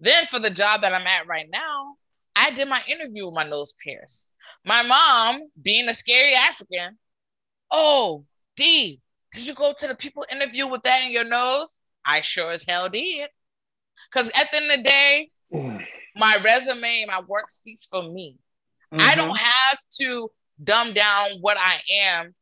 Then 0.00 0.26
for 0.26 0.38
the 0.38 0.50
job 0.50 0.82
that 0.82 0.94
I'm 0.94 1.06
at 1.06 1.26
right 1.26 1.48
now, 1.50 1.96
I 2.34 2.50
did 2.50 2.68
my 2.68 2.82
interview 2.88 3.26
with 3.26 3.34
my 3.34 3.44
nose 3.44 3.74
pierced. 3.84 4.30
My 4.64 4.82
mom, 4.82 5.42
being 5.60 5.88
a 5.88 5.94
scary 5.94 6.34
African, 6.34 6.98
oh, 7.70 8.24
D, 8.56 9.00
Did 9.32 9.46
you 9.46 9.54
go 9.54 9.72
to 9.72 9.86
the 9.88 9.94
people 9.94 10.26
interview 10.30 10.66
with 10.66 10.82
that 10.82 11.04
in 11.04 11.10
your 11.12 11.24
nose? 11.24 11.80
I 12.04 12.20
sure 12.20 12.50
as 12.50 12.64
hell 12.64 12.88
did. 12.88 13.30
Because 14.10 14.30
at 14.38 14.50
the 14.50 14.56
end 14.58 14.70
of 14.70 14.76
the 14.78 14.82
day, 14.82 15.30
my 16.16 16.38
resume, 16.42 17.06
my 17.06 17.20
work 17.26 17.50
speaks 17.50 17.86
for 17.86 18.02
me. 18.02 18.36
Mm-hmm. 18.92 19.00
I 19.00 19.14
don't 19.14 19.36
have 19.36 19.78
to 20.00 20.28
dumb 20.62 20.92
down 20.92 21.30
what 21.40 21.56
I 21.58 21.78
am 22.02 22.34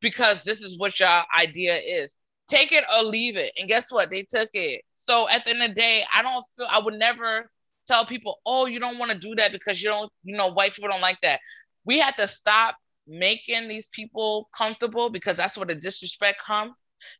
because 0.00 0.44
this 0.44 0.62
is 0.62 0.78
what 0.78 0.98
your 1.00 1.22
idea 1.38 1.74
is. 1.74 2.14
Take 2.48 2.72
it 2.72 2.84
or 2.94 3.02
leave 3.04 3.36
it. 3.36 3.52
And 3.58 3.68
guess 3.68 3.90
what? 3.90 4.10
They 4.10 4.22
took 4.22 4.50
it. 4.52 4.82
So 4.94 5.28
at 5.28 5.44
the 5.44 5.50
end 5.50 5.62
of 5.62 5.68
the 5.70 5.74
day, 5.74 6.04
I 6.14 6.22
don't 6.22 6.44
feel 6.56 6.66
I 6.70 6.80
would 6.80 6.94
never 6.94 7.50
tell 7.88 8.04
people, 8.04 8.40
oh, 8.46 8.66
you 8.66 8.78
don't 8.78 8.98
want 8.98 9.10
to 9.10 9.18
do 9.18 9.34
that 9.36 9.52
because 9.52 9.82
you 9.82 9.88
don't, 9.88 10.10
you 10.22 10.36
know, 10.36 10.52
white 10.52 10.72
people 10.72 10.90
don't 10.90 11.00
like 11.00 11.20
that. 11.22 11.40
We 11.84 11.98
have 11.98 12.16
to 12.16 12.26
stop 12.26 12.76
making 13.06 13.68
these 13.68 13.88
people 13.88 14.48
comfortable 14.56 15.10
because 15.10 15.36
that's 15.36 15.56
where 15.56 15.66
the 15.66 15.74
disrespect 15.74 16.42
come, 16.44 16.74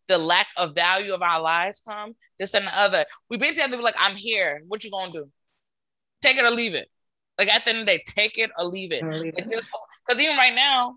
the 0.09 0.19
lack 0.19 0.49
of 0.57 0.75
value 0.75 1.13
of 1.15 1.23
our 1.23 1.41
lives 1.41 1.83
come, 1.87 2.15
this 2.39 2.55
and 2.55 2.67
the 2.67 2.79
other. 2.79 3.05
We 3.31 3.37
basically 3.37 3.63
have 3.63 3.71
to 3.73 3.77
be 3.79 3.83
like, 3.85 3.95
I'm 3.99 4.17
here. 4.17 4.63
What 4.67 4.85
you 4.85 4.91
gonna 4.91 5.13
do? 5.13 5.31
Take 6.23 6.37
it 6.37 6.45
or 6.45 6.51
leave 6.51 6.75
it. 6.75 6.89
Like 7.39 7.55
at 7.55 7.65
the 7.65 7.71
end 7.71 7.81
of 7.81 7.87
the 7.87 7.93
day, 7.93 8.05
take 8.07 8.39
it 8.39 8.51
or 8.59 8.65
leave 8.65 8.93
it. 8.93 9.03
Because 9.35 9.69
like 10.09 10.19
even 10.19 10.37
right 10.37 10.55
now, 10.55 10.97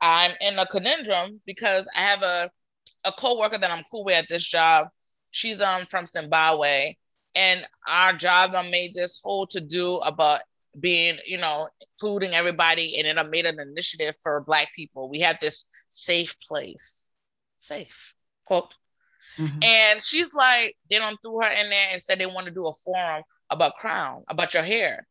I'm 0.00 0.32
in 0.40 0.58
a 0.58 0.66
conundrum 0.66 1.40
because 1.46 1.88
I 1.96 2.00
have 2.00 2.22
a 2.22 2.50
a 3.04 3.12
coworker 3.12 3.58
that 3.58 3.70
I'm 3.70 3.84
cool 3.90 4.04
with 4.04 4.16
at 4.16 4.28
this 4.28 4.44
job. 4.44 4.88
She's 5.30 5.60
um 5.60 5.86
from 5.86 6.06
Zimbabwe, 6.06 6.96
and 7.34 7.66
our 7.88 8.12
job 8.12 8.54
I 8.54 8.68
made 8.68 8.94
this 8.94 9.20
whole 9.22 9.46
to 9.48 9.60
do 9.60 9.96
about 9.98 10.40
being, 10.78 11.18
you 11.26 11.38
know, 11.38 11.68
including 11.80 12.34
everybody, 12.34 12.96
and 12.98 13.06
then 13.06 13.18
I 13.18 13.28
made 13.28 13.46
an 13.46 13.60
initiative 13.60 14.16
for 14.22 14.40
Black 14.40 14.74
people. 14.74 15.08
We 15.08 15.20
have 15.20 15.38
this 15.40 15.68
safe 15.88 16.36
place, 16.48 17.06
safe 17.58 18.14
quote. 18.44 18.76
Mm-hmm. 19.38 19.58
And 19.62 20.02
she's 20.02 20.34
like, 20.34 20.76
they 20.90 20.98
don't 20.98 21.16
threw 21.22 21.40
her 21.40 21.48
in 21.48 21.70
there 21.70 21.88
and 21.90 22.00
said 22.00 22.18
they 22.18 22.26
want 22.26 22.46
to 22.46 22.52
do 22.52 22.66
a 22.66 22.72
forum 22.72 23.22
about 23.52 23.76
crown, 23.76 24.24
about 24.28 24.54
your 24.54 24.62
hair. 24.62 25.06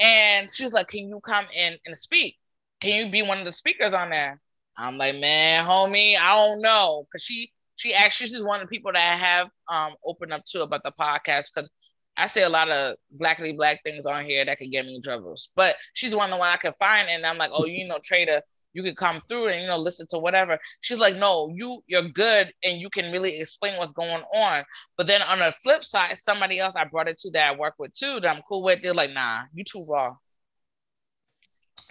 And 0.00 0.50
she 0.50 0.64
was 0.64 0.72
like, 0.72 0.88
Can 0.88 1.08
you 1.08 1.20
come 1.20 1.46
in 1.54 1.76
and 1.86 1.96
speak? 1.96 2.36
Can 2.80 3.06
you 3.06 3.12
be 3.12 3.22
one 3.22 3.38
of 3.38 3.44
the 3.44 3.52
speakers 3.52 3.92
on 3.92 4.10
there? 4.10 4.40
I'm 4.76 4.96
like, 4.96 5.16
man, 5.18 5.64
homie, 5.66 6.16
I 6.18 6.36
don't 6.36 6.62
know. 6.62 7.06
Cause 7.12 7.22
she 7.22 7.52
she 7.76 7.94
actually 7.94 8.28
she's 8.28 8.44
one 8.44 8.60
of 8.60 8.68
the 8.68 8.74
people 8.74 8.92
that 8.92 9.00
I 9.00 9.16
have 9.16 9.48
um 9.68 9.94
opened 10.04 10.32
up 10.32 10.44
to 10.46 10.62
about 10.62 10.82
the 10.84 10.92
podcast 10.98 11.46
because 11.54 11.70
I 12.16 12.26
say 12.26 12.42
a 12.42 12.48
lot 12.48 12.70
of 12.70 12.96
blackly 13.10 13.52
black 13.52 13.82
things 13.84 14.06
on 14.06 14.24
here 14.24 14.44
that 14.44 14.58
could 14.58 14.70
get 14.70 14.86
me 14.86 14.96
in 14.96 15.02
troubles. 15.02 15.50
But 15.56 15.76
she's 15.94 16.14
one 16.14 16.26
of 16.26 16.34
the 16.34 16.38
one 16.38 16.48
I 16.48 16.56
can 16.56 16.72
find, 16.74 17.08
and 17.08 17.24
I'm 17.24 17.38
like, 17.38 17.50
oh, 17.52 17.66
you 17.66 17.86
know, 17.86 17.98
trader, 18.04 18.42
you 18.72 18.82
could 18.82 18.96
come 18.96 19.20
through 19.28 19.48
and 19.48 19.62
you 19.62 19.66
know 19.68 19.78
listen 19.78 20.06
to 20.10 20.18
whatever. 20.18 20.58
She's 20.80 21.00
like, 21.00 21.16
no, 21.16 21.50
you 21.54 21.82
you're 21.86 22.08
good 22.08 22.52
and 22.64 22.80
you 22.80 22.90
can 22.90 23.12
really 23.12 23.40
explain 23.40 23.76
what's 23.78 23.92
going 23.92 24.22
on. 24.34 24.64
But 24.96 25.06
then 25.06 25.22
on 25.22 25.38
the 25.40 25.52
flip 25.52 25.84
side, 25.84 26.16
somebody 26.18 26.58
else 26.58 26.74
I 26.76 26.84
brought 26.84 27.08
it 27.08 27.18
to 27.18 27.30
that 27.32 27.52
I 27.52 27.56
work 27.56 27.74
with 27.78 27.92
too 27.92 28.20
that 28.20 28.36
I'm 28.36 28.42
cool 28.42 28.62
with, 28.62 28.82
they're 28.82 28.94
like, 28.94 29.12
nah, 29.12 29.40
you 29.52 29.64
too 29.64 29.86
raw. 29.88 30.14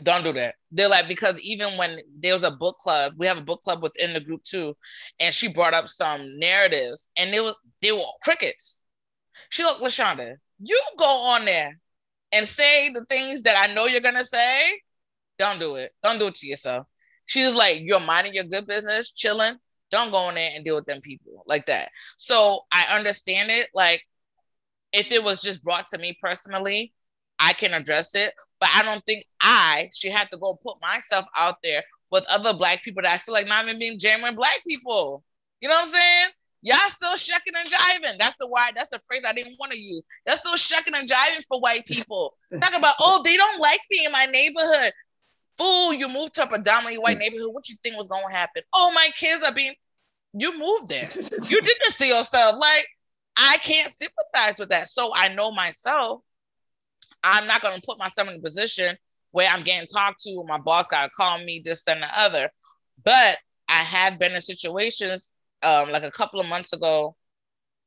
Don't 0.02 0.24
do 0.24 0.32
that. 0.34 0.56
They're 0.72 0.88
like, 0.88 1.10
because 1.10 1.42
even 1.42 1.78
when 1.78 2.00
there 2.20 2.34
was 2.34 2.44
a 2.44 2.52
book 2.52 2.78
club, 2.78 3.14
we 3.18 3.26
have 3.26 3.38
a 3.38 3.44
book 3.44 3.62
club 3.62 3.84
within 3.84 4.14
the 4.14 4.22
group 4.22 4.44
too, 4.44 4.76
and 5.20 5.34
she 5.34 5.50
brought 5.50 5.74
up 5.74 5.90
some 5.90 6.40
narratives 6.40 7.10
and 7.18 7.34
they 7.34 7.42
were 7.42 7.54
they 7.82 7.92
were 7.92 8.04
crickets. 8.24 8.82
She 9.50 9.64
looked, 9.64 9.82
Lashonda, 9.82 10.36
you 10.60 10.82
go 10.98 11.06
on 11.06 11.46
there 11.46 11.80
and 12.32 12.46
say 12.46 12.90
the 12.90 13.06
things 13.06 13.44
that 13.44 13.58
I 13.58 13.74
know 13.74 13.86
you're 13.88 14.02
gonna 14.02 14.24
say 14.24 14.80
don't 15.40 15.60
do 15.60 15.76
it. 15.76 15.92
Don't 16.04 16.20
do 16.20 16.28
it 16.28 16.36
to 16.36 16.48
yourself. 16.48 16.86
She's 17.26 17.56
like, 17.56 17.80
you're 17.82 18.00
minding 18.00 18.34
your 18.34 18.44
good 18.44 18.68
business, 18.68 19.12
chilling. 19.12 19.56
Don't 19.92 20.12
go 20.12 20.30
in 20.30 20.36
there 20.36 20.52
and 20.54 20.64
deal 20.64 20.76
with 20.76 20.86
them 20.86 21.02
people 21.02 21.44
like 21.48 21.66
that. 21.66 21.90
So 22.18 22.62
I 22.72 22.96
understand 22.96 23.50
it. 23.50 23.70
Like, 23.74 24.04
if 24.94 25.12
it 25.12 25.24
was 25.24 25.42
just 25.42 25.64
brought 25.64 25.88
to 25.88 25.98
me 25.98 26.18
personally, 26.22 26.94
I 27.40 27.54
can 27.54 27.74
address 27.74 28.14
it. 28.16 28.34
But 28.60 28.70
I 28.76 28.84
don't 28.84 29.04
think 29.06 29.24
I 29.42 29.90
should 29.96 30.12
have 30.12 30.30
to 30.30 30.38
go 30.38 30.60
put 30.62 30.78
myself 30.82 31.26
out 31.36 31.56
there 31.64 31.84
with 32.12 32.26
other 32.28 32.54
black 32.54 32.84
people 32.84 33.02
that 33.04 33.12
I 33.12 33.18
feel 33.18 33.34
like 33.34 33.48
not 33.48 33.66
even 33.66 33.80
being 33.80 34.00
genuine 34.00 34.36
black 34.36 34.60
people. 34.68 35.24
You 35.62 35.70
know 35.70 35.76
what 35.76 35.88
I'm 35.88 35.94
saying? 35.94 36.28
Y'all 36.62 36.90
still 36.90 37.16
shucking 37.16 37.54
and 37.56 37.70
jiving. 37.70 38.20
That's 38.20 38.36
the 38.40 38.48
why. 38.48 38.72
That's 38.76 38.90
the 38.90 39.00
phrase 39.08 39.24
I 39.26 39.34
didn't 39.34 39.58
want 39.60 39.72
to 39.72 39.78
use. 39.78 40.02
Y'all 40.28 40.36
still 40.36 40.58
shucking 40.58 40.94
and 40.94 41.08
jiving 41.08 41.44
for 41.48 41.62
white 41.62 41.86
people. 41.86 42.34
Talk 42.60 42.74
about, 42.76 42.96
oh, 43.00 43.22
they 43.24 43.38
don't 43.38 43.60
like 43.62 43.80
me 43.90 44.06
in 44.06 44.12
my 44.12 44.26
neighborhood. 44.26 44.92
Fool, 45.60 45.94
you 45.94 46.08
moved 46.08 46.36
to 46.36 46.44
a 46.44 46.48
predominantly 46.48 46.98
white 46.98 47.18
mm. 47.18 47.22
neighborhood. 47.22 47.54
What 47.54 47.70
you 47.70 47.76
think 47.84 47.98
was 47.98 48.08
gonna 48.08 48.32
happen? 48.32 48.64
Oh, 48.74 48.92
my 48.96 49.10
kids 49.16 49.44
are 49.44 49.54
being. 49.54 49.74
You 50.34 50.58
moved 50.58 50.88
there. 50.88 51.04
you 51.50 51.62
did 51.62 51.78
this 51.84 51.98
to 51.98 52.08
yourself. 52.08 52.56
Like 52.58 52.88
I 53.36 53.58
can't 53.58 53.92
sympathize 53.92 54.58
with 54.58 54.70
that. 54.70 54.90
So 54.90 55.12
I 55.14 55.34
know 55.34 55.52
myself. 55.52 56.22
I'm 57.24 57.46
not 57.46 57.62
gonna 57.62 57.82
put 57.86 58.00
myself 58.00 58.30
in 58.30 58.38
a 58.38 58.42
position 58.42 58.96
where 59.32 59.50
I'm 59.50 59.64
getting 59.64 59.88
talked 59.88 60.24
to. 60.24 60.44
My 60.48 60.60
boss 60.60 60.88
gotta 60.88 61.10
call 61.10 61.38
me 61.40 61.62
this 61.64 61.88
and 61.88 62.02
the 62.02 62.20
other. 62.20 62.50
But 63.04 63.38
I 63.68 63.78
have 63.78 64.18
been 64.18 64.34
in 64.34 64.42
situations 64.42 65.32
um, 65.64 65.92
like 65.92 66.04
a 66.04 66.12
couple 66.12 66.40
of 66.40 66.48
months 66.48 66.74
ago. 66.74 67.16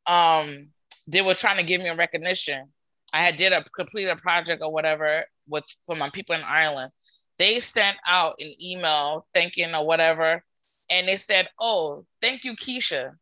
Um, 0.06 0.68
they 1.06 1.22
were 1.22 1.34
trying 1.34 1.58
to 1.58 1.64
give 1.64 1.80
me 1.80 1.88
a 1.88 1.94
recognition. 1.94 2.68
I 3.12 3.20
had 3.20 3.36
did 3.36 3.52
a 3.52 3.64
complete 3.76 4.06
a 4.06 4.16
project 4.16 4.62
or 4.62 4.72
whatever 4.72 5.24
with 5.48 5.66
for 5.84 5.96
my 5.96 6.10
people 6.10 6.34
in 6.34 6.42
Ireland, 6.42 6.92
they 7.42 7.58
sent 7.58 7.96
out 8.06 8.36
an 8.38 8.52
email 8.62 9.26
thanking 9.34 9.74
or 9.74 9.84
whatever, 9.84 10.44
and 10.88 11.08
they 11.08 11.16
said, 11.16 11.50
"Oh, 11.58 12.06
thank 12.20 12.44
you, 12.44 12.54
Keisha." 12.54 13.16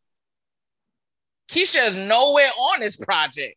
Keisha 1.48 1.88
is 1.88 1.96
nowhere 1.96 2.50
on 2.50 2.80
this 2.80 3.02
project. 3.02 3.56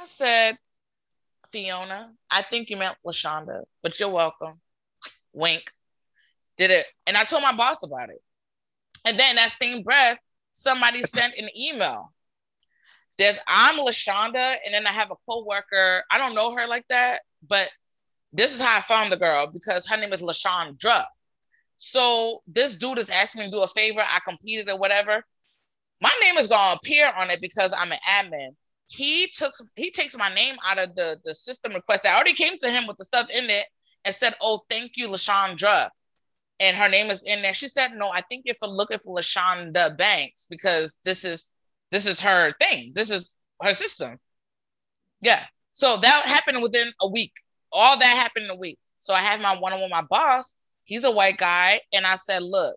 I 0.00 0.06
said, 0.06 0.56
Fiona, 1.48 2.14
I 2.30 2.40
think 2.40 2.70
you 2.70 2.78
meant 2.78 2.96
Lashonda, 3.06 3.64
but 3.82 4.00
you're 4.00 4.08
welcome. 4.08 4.58
Wink. 5.34 5.70
Did 6.56 6.70
it, 6.70 6.86
and 7.06 7.18
I 7.18 7.24
told 7.24 7.42
my 7.42 7.54
boss 7.54 7.82
about 7.82 8.08
it. 8.08 8.22
And 9.04 9.18
then 9.18 9.36
that 9.36 9.50
same 9.50 9.82
breath, 9.82 10.18
somebody 10.54 11.02
sent 11.02 11.34
an 11.36 11.50
email. 11.54 12.14
There's 13.18 13.38
I'm 13.46 13.76
Lashonda, 13.76 14.56
and 14.64 14.72
then 14.72 14.86
I 14.86 14.90
have 14.90 15.10
a 15.10 15.16
coworker. 15.28 16.04
I 16.10 16.16
don't 16.16 16.34
know 16.34 16.54
her 16.54 16.66
like 16.66 16.88
that, 16.88 17.22
but 17.46 17.68
this 18.34 18.52
is 18.52 18.60
how 18.60 18.76
I 18.76 18.80
found 18.80 19.12
the 19.12 19.16
girl 19.16 19.46
because 19.46 19.86
her 19.86 19.96
name 19.96 20.12
is 20.12 20.20
LaShondra. 20.20 21.04
So 21.76 22.42
this 22.48 22.74
dude 22.74 22.98
is 22.98 23.08
asking 23.08 23.42
me 23.42 23.46
to 23.46 23.52
do 23.52 23.62
a 23.62 23.66
favor. 23.68 24.00
I 24.00 24.18
completed 24.24 24.68
or 24.68 24.76
whatever. 24.76 25.24
My 26.02 26.10
name 26.20 26.36
is 26.36 26.48
gonna 26.48 26.76
appear 26.76 27.10
on 27.16 27.30
it 27.30 27.40
because 27.40 27.72
I'm 27.72 27.92
an 27.92 27.98
admin. 28.10 28.50
He 28.88 29.28
took 29.28 29.52
he 29.76 29.90
takes 29.90 30.16
my 30.16 30.34
name 30.34 30.56
out 30.66 30.78
of 30.78 30.96
the 30.96 31.18
the 31.24 31.32
system 31.32 31.72
request. 31.72 32.06
I 32.06 32.14
already 32.14 32.34
came 32.34 32.58
to 32.58 32.70
him 32.70 32.86
with 32.88 32.96
the 32.96 33.04
stuff 33.04 33.30
in 33.30 33.48
it 33.48 33.66
and 34.04 34.14
said, 34.14 34.34
"Oh, 34.40 34.60
thank 34.68 34.92
you, 34.96 35.08
LaShondra," 35.08 35.90
and 36.58 36.76
her 36.76 36.88
name 36.88 37.10
is 37.10 37.22
in 37.22 37.40
there. 37.40 37.54
She 37.54 37.68
said, 37.68 37.92
"No, 37.94 38.10
I 38.10 38.20
think 38.22 38.42
you're 38.44 38.56
for 38.56 38.68
looking 38.68 38.98
for 38.98 39.16
LaShonda 39.16 39.96
Banks 39.96 40.46
because 40.50 40.98
this 41.04 41.24
is 41.24 41.52
this 41.90 42.04
is 42.04 42.20
her 42.20 42.50
thing. 42.52 42.92
This 42.94 43.10
is 43.10 43.36
her 43.62 43.72
system." 43.74 44.18
Yeah. 45.20 45.44
So 45.72 45.96
that 45.96 46.26
happened 46.26 46.62
within 46.62 46.92
a 47.00 47.08
week 47.08 47.32
all 47.74 47.98
that 47.98 48.06
happened 48.06 48.46
in 48.46 48.50
a 48.50 48.56
week. 48.56 48.78
So 48.98 49.12
I 49.14 49.20
have 49.20 49.40
my 49.40 49.58
one-on-one 49.58 49.90
with 49.90 49.90
my 49.90 50.06
boss. 50.08 50.56
He's 50.84 51.04
a 51.04 51.10
white 51.10 51.36
guy, 51.38 51.80
and 51.92 52.06
I 52.06 52.16
said, 52.16 52.42
"Look, 52.42 52.76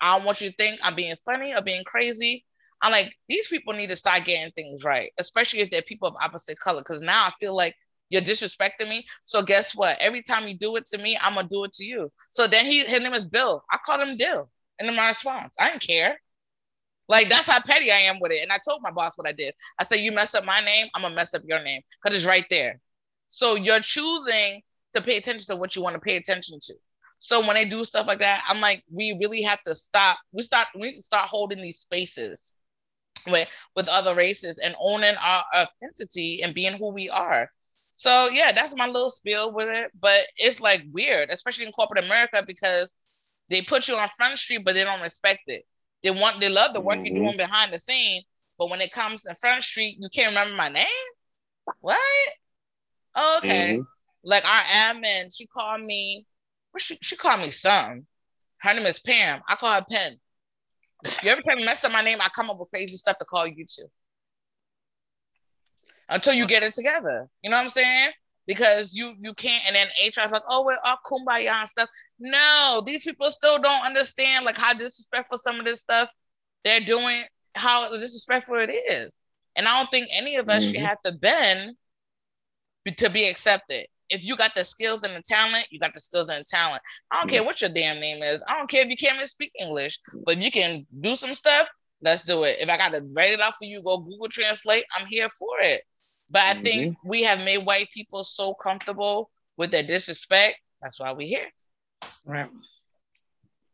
I 0.00 0.16
don't 0.16 0.26
want 0.26 0.40
you 0.40 0.50
to 0.50 0.56
think 0.56 0.80
I'm 0.82 0.96
being 0.96 1.14
funny 1.24 1.54
or 1.54 1.62
being 1.62 1.84
crazy. 1.84 2.44
I'm 2.82 2.90
like, 2.90 3.12
these 3.28 3.46
people 3.46 3.74
need 3.74 3.90
to 3.90 3.96
start 3.96 4.24
getting 4.24 4.52
things 4.52 4.84
right, 4.84 5.12
especially 5.18 5.60
if 5.60 5.70
they're 5.70 5.82
people 5.82 6.08
of 6.08 6.16
opposite 6.20 6.58
color. 6.58 6.80
Because 6.80 7.00
now 7.00 7.26
I 7.26 7.30
feel 7.30 7.54
like 7.56 7.76
you're 8.10 8.22
disrespecting 8.22 8.88
me. 8.88 9.06
So 9.22 9.42
guess 9.42 9.74
what? 9.76 9.98
Every 10.00 10.22
time 10.22 10.48
you 10.48 10.58
do 10.58 10.76
it 10.76 10.86
to 10.86 10.98
me, 10.98 11.16
I'm 11.22 11.34
gonna 11.34 11.48
do 11.48 11.64
it 11.64 11.72
to 11.74 11.84
you. 11.84 12.10
So 12.30 12.48
then 12.48 12.66
he, 12.66 12.80
his 12.80 13.00
name 13.00 13.14
is 13.14 13.24
Bill. 13.24 13.62
I 13.70 13.78
called 13.86 14.00
him 14.00 14.16
Dill, 14.16 14.50
and 14.78 14.88
then 14.88 14.96
my 14.96 15.08
response, 15.08 15.54
I 15.58 15.70
didn't 15.70 15.86
care. 15.86 16.16
Like 17.08 17.28
that's 17.28 17.48
how 17.48 17.60
petty 17.60 17.90
I 17.92 17.96
am 17.96 18.18
with 18.20 18.32
it. 18.32 18.42
And 18.42 18.52
I 18.52 18.58
told 18.58 18.82
my 18.82 18.90
boss 18.90 19.16
what 19.16 19.28
I 19.28 19.32
did. 19.32 19.54
I 19.78 19.84
said, 19.84 19.96
you 20.00 20.12
mess 20.12 20.34
up 20.34 20.44
my 20.44 20.60
name, 20.60 20.88
I'm 20.94 21.02
gonna 21.02 21.14
mess 21.14 21.34
up 21.34 21.42
your 21.46 21.62
name 21.62 21.82
because 22.02 22.16
it's 22.16 22.26
right 22.26 22.46
there. 22.50 22.80
So 23.34 23.54
you're 23.54 23.80
choosing 23.80 24.60
to 24.92 25.00
pay 25.00 25.16
attention 25.16 25.46
to 25.46 25.56
what 25.58 25.74
you 25.74 25.82
want 25.82 25.94
to 25.94 26.00
pay 26.00 26.16
attention 26.16 26.60
to. 26.64 26.74
So 27.16 27.40
when 27.40 27.54
they 27.54 27.64
do 27.64 27.82
stuff 27.82 28.06
like 28.06 28.18
that, 28.18 28.44
I'm 28.46 28.60
like, 28.60 28.84
we 28.90 29.16
really 29.18 29.40
have 29.40 29.62
to 29.62 29.74
stop. 29.74 30.18
We 30.32 30.42
start. 30.42 30.68
We 30.74 30.88
need 30.88 30.96
to 30.96 31.02
start 31.02 31.30
holding 31.30 31.62
these 31.62 31.78
spaces 31.78 32.52
with 33.26 33.48
with 33.74 33.88
other 33.88 34.14
races 34.14 34.58
and 34.58 34.74
owning 34.78 35.14
our 35.14 35.44
authenticity 35.56 36.42
and 36.42 36.54
being 36.54 36.74
who 36.74 36.92
we 36.92 37.08
are. 37.08 37.48
So 37.94 38.28
yeah, 38.28 38.52
that's 38.52 38.76
my 38.76 38.86
little 38.86 39.08
spiel 39.08 39.50
with 39.50 39.68
it. 39.68 39.92
But 39.98 40.26
it's 40.36 40.60
like 40.60 40.84
weird, 40.92 41.30
especially 41.30 41.64
in 41.64 41.72
corporate 41.72 42.04
America, 42.04 42.44
because 42.46 42.92
they 43.48 43.62
put 43.62 43.88
you 43.88 43.96
on 43.96 44.08
front 44.08 44.38
street, 44.38 44.62
but 44.62 44.74
they 44.74 44.84
don't 44.84 45.00
respect 45.00 45.42
it. 45.46 45.62
They 46.02 46.10
want, 46.10 46.38
they 46.40 46.50
love 46.50 46.74
the 46.74 46.80
work 46.82 46.98
mm-hmm. 46.98 47.16
you're 47.16 47.24
doing 47.24 47.36
behind 47.38 47.72
the 47.72 47.78
scene, 47.78 48.22
but 48.58 48.68
when 48.68 48.80
it 48.80 48.92
comes 48.92 49.22
to 49.22 49.34
front 49.34 49.62
street, 49.62 49.96
you 50.00 50.08
can't 50.12 50.30
remember 50.30 50.54
my 50.54 50.68
name. 50.68 50.86
What? 51.80 51.98
Oh, 53.14 53.38
okay. 53.38 53.74
Mm-hmm. 53.74 53.82
Like 54.24 54.44
our 54.44 54.62
admin, 54.62 55.34
she 55.34 55.46
called 55.46 55.82
me. 55.82 56.26
She 56.78 56.96
she 57.00 57.16
called 57.16 57.40
me 57.40 57.50
some. 57.50 58.06
Her 58.58 58.74
name 58.74 58.86
is 58.86 59.00
Pam. 59.00 59.42
I 59.48 59.56
call 59.56 59.74
her 59.74 59.84
Pen. 59.90 60.18
You 61.22 61.30
every 61.30 61.42
time 61.42 61.58
you 61.58 61.66
mess 61.66 61.82
up 61.84 61.92
my 61.92 62.02
name, 62.02 62.18
I 62.20 62.28
come 62.28 62.48
up 62.48 62.58
with 62.58 62.70
crazy 62.70 62.96
stuff 62.96 63.18
to 63.18 63.24
call 63.24 63.46
you 63.46 63.66
to. 63.66 63.86
Until 66.08 66.34
you 66.34 66.46
get 66.46 66.62
it 66.62 66.74
together. 66.74 67.28
You 67.42 67.50
know 67.50 67.56
what 67.56 67.64
I'm 67.64 67.68
saying? 67.70 68.10
Because 68.46 68.94
you 68.94 69.14
you 69.20 69.34
can't, 69.34 69.62
and 69.66 69.74
then 69.74 69.88
HR 70.04 70.24
is 70.24 70.32
like, 70.32 70.42
oh, 70.48 70.64
we're 70.64 70.78
all 70.84 70.98
kumbaya 71.04 71.52
and 71.52 71.68
stuff. 71.68 71.88
No, 72.18 72.82
these 72.84 73.04
people 73.04 73.30
still 73.30 73.60
don't 73.60 73.84
understand 73.84 74.44
like 74.44 74.56
how 74.56 74.72
disrespectful 74.72 75.38
some 75.38 75.58
of 75.58 75.64
this 75.64 75.80
stuff 75.80 76.10
they're 76.64 76.80
doing, 76.80 77.24
how 77.54 77.90
disrespectful 77.90 78.56
it 78.58 78.70
is. 78.70 79.16
And 79.56 79.68
I 79.68 79.78
don't 79.78 79.90
think 79.90 80.08
any 80.12 80.36
of 80.36 80.48
us 80.48 80.64
mm-hmm. 80.64 80.72
should 80.72 80.82
have 80.82 81.02
to 81.02 81.12
bend 81.12 81.76
to 82.90 83.10
be 83.10 83.28
accepted. 83.28 83.86
If 84.10 84.26
you 84.26 84.36
got 84.36 84.54
the 84.54 84.64
skills 84.64 85.04
and 85.04 85.16
the 85.16 85.22
talent, 85.22 85.66
you 85.70 85.78
got 85.78 85.94
the 85.94 86.00
skills 86.00 86.28
and 86.28 86.40
the 86.40 86.48
talent. 86.48 86.82
I 87.10 87.18
don't 87.18 87.28
care 87.28 87.42
what 87.42 87.60
your 87.60 87.70
damn 87.70 88.00
name 88.00 88.22
is. 88.22 88.42
I 88.46 88.58
don't 88.58 88.68
care 88.68 88.82
if 88.82 88.90
you 88.90 88.96
can't 88.96 89.16
even 89.16 89.26
speak 89.26 89.52
English, 89.58 89.98
but 90.26 90.36
if 90.36 90.44
you 90.44 90.50
can 90.50 90.86
do 91.00 91.16
some 91.16 91.34
stuff, 91.34 91.68
let's 92.02 92.22
do 92.22 92.44
it. 92.44 92.58
If 92.60 92.68
I 92.68 92.76
got 92.76 92.92
to 92.92 93.02
write 93.14 93.32
it 93.32 93.40
out 93.40 93.54
for 93.54 93.64
you, 93.64 93.82
go 93.82 93.98
Google 93.98 94.28
Translate, 94.28 94.84
I'm 94.98 95.06
here 95.06 95.28
for 95.30 95.60
it. 95.60 95.82
But 96.30 96.42
I 96.42 96.54
mm-hmm. 96.54 96.62
think 96.62 96.96
we 97.04 97.22
have 97.22 97.38
made 97.38 97.64
white 97.64 97.88
people 97.94 98.24
so 98.24 98.54
comfortable 98.54 99.30
with 99.56 99.70
their 99.70 99.82
disrespect. 99.82 100.58
That's 100.80 101.00
why 101.00 101.12
we're 101.12 101.28
here. 101.28 101.46
Right. 102.26 102.48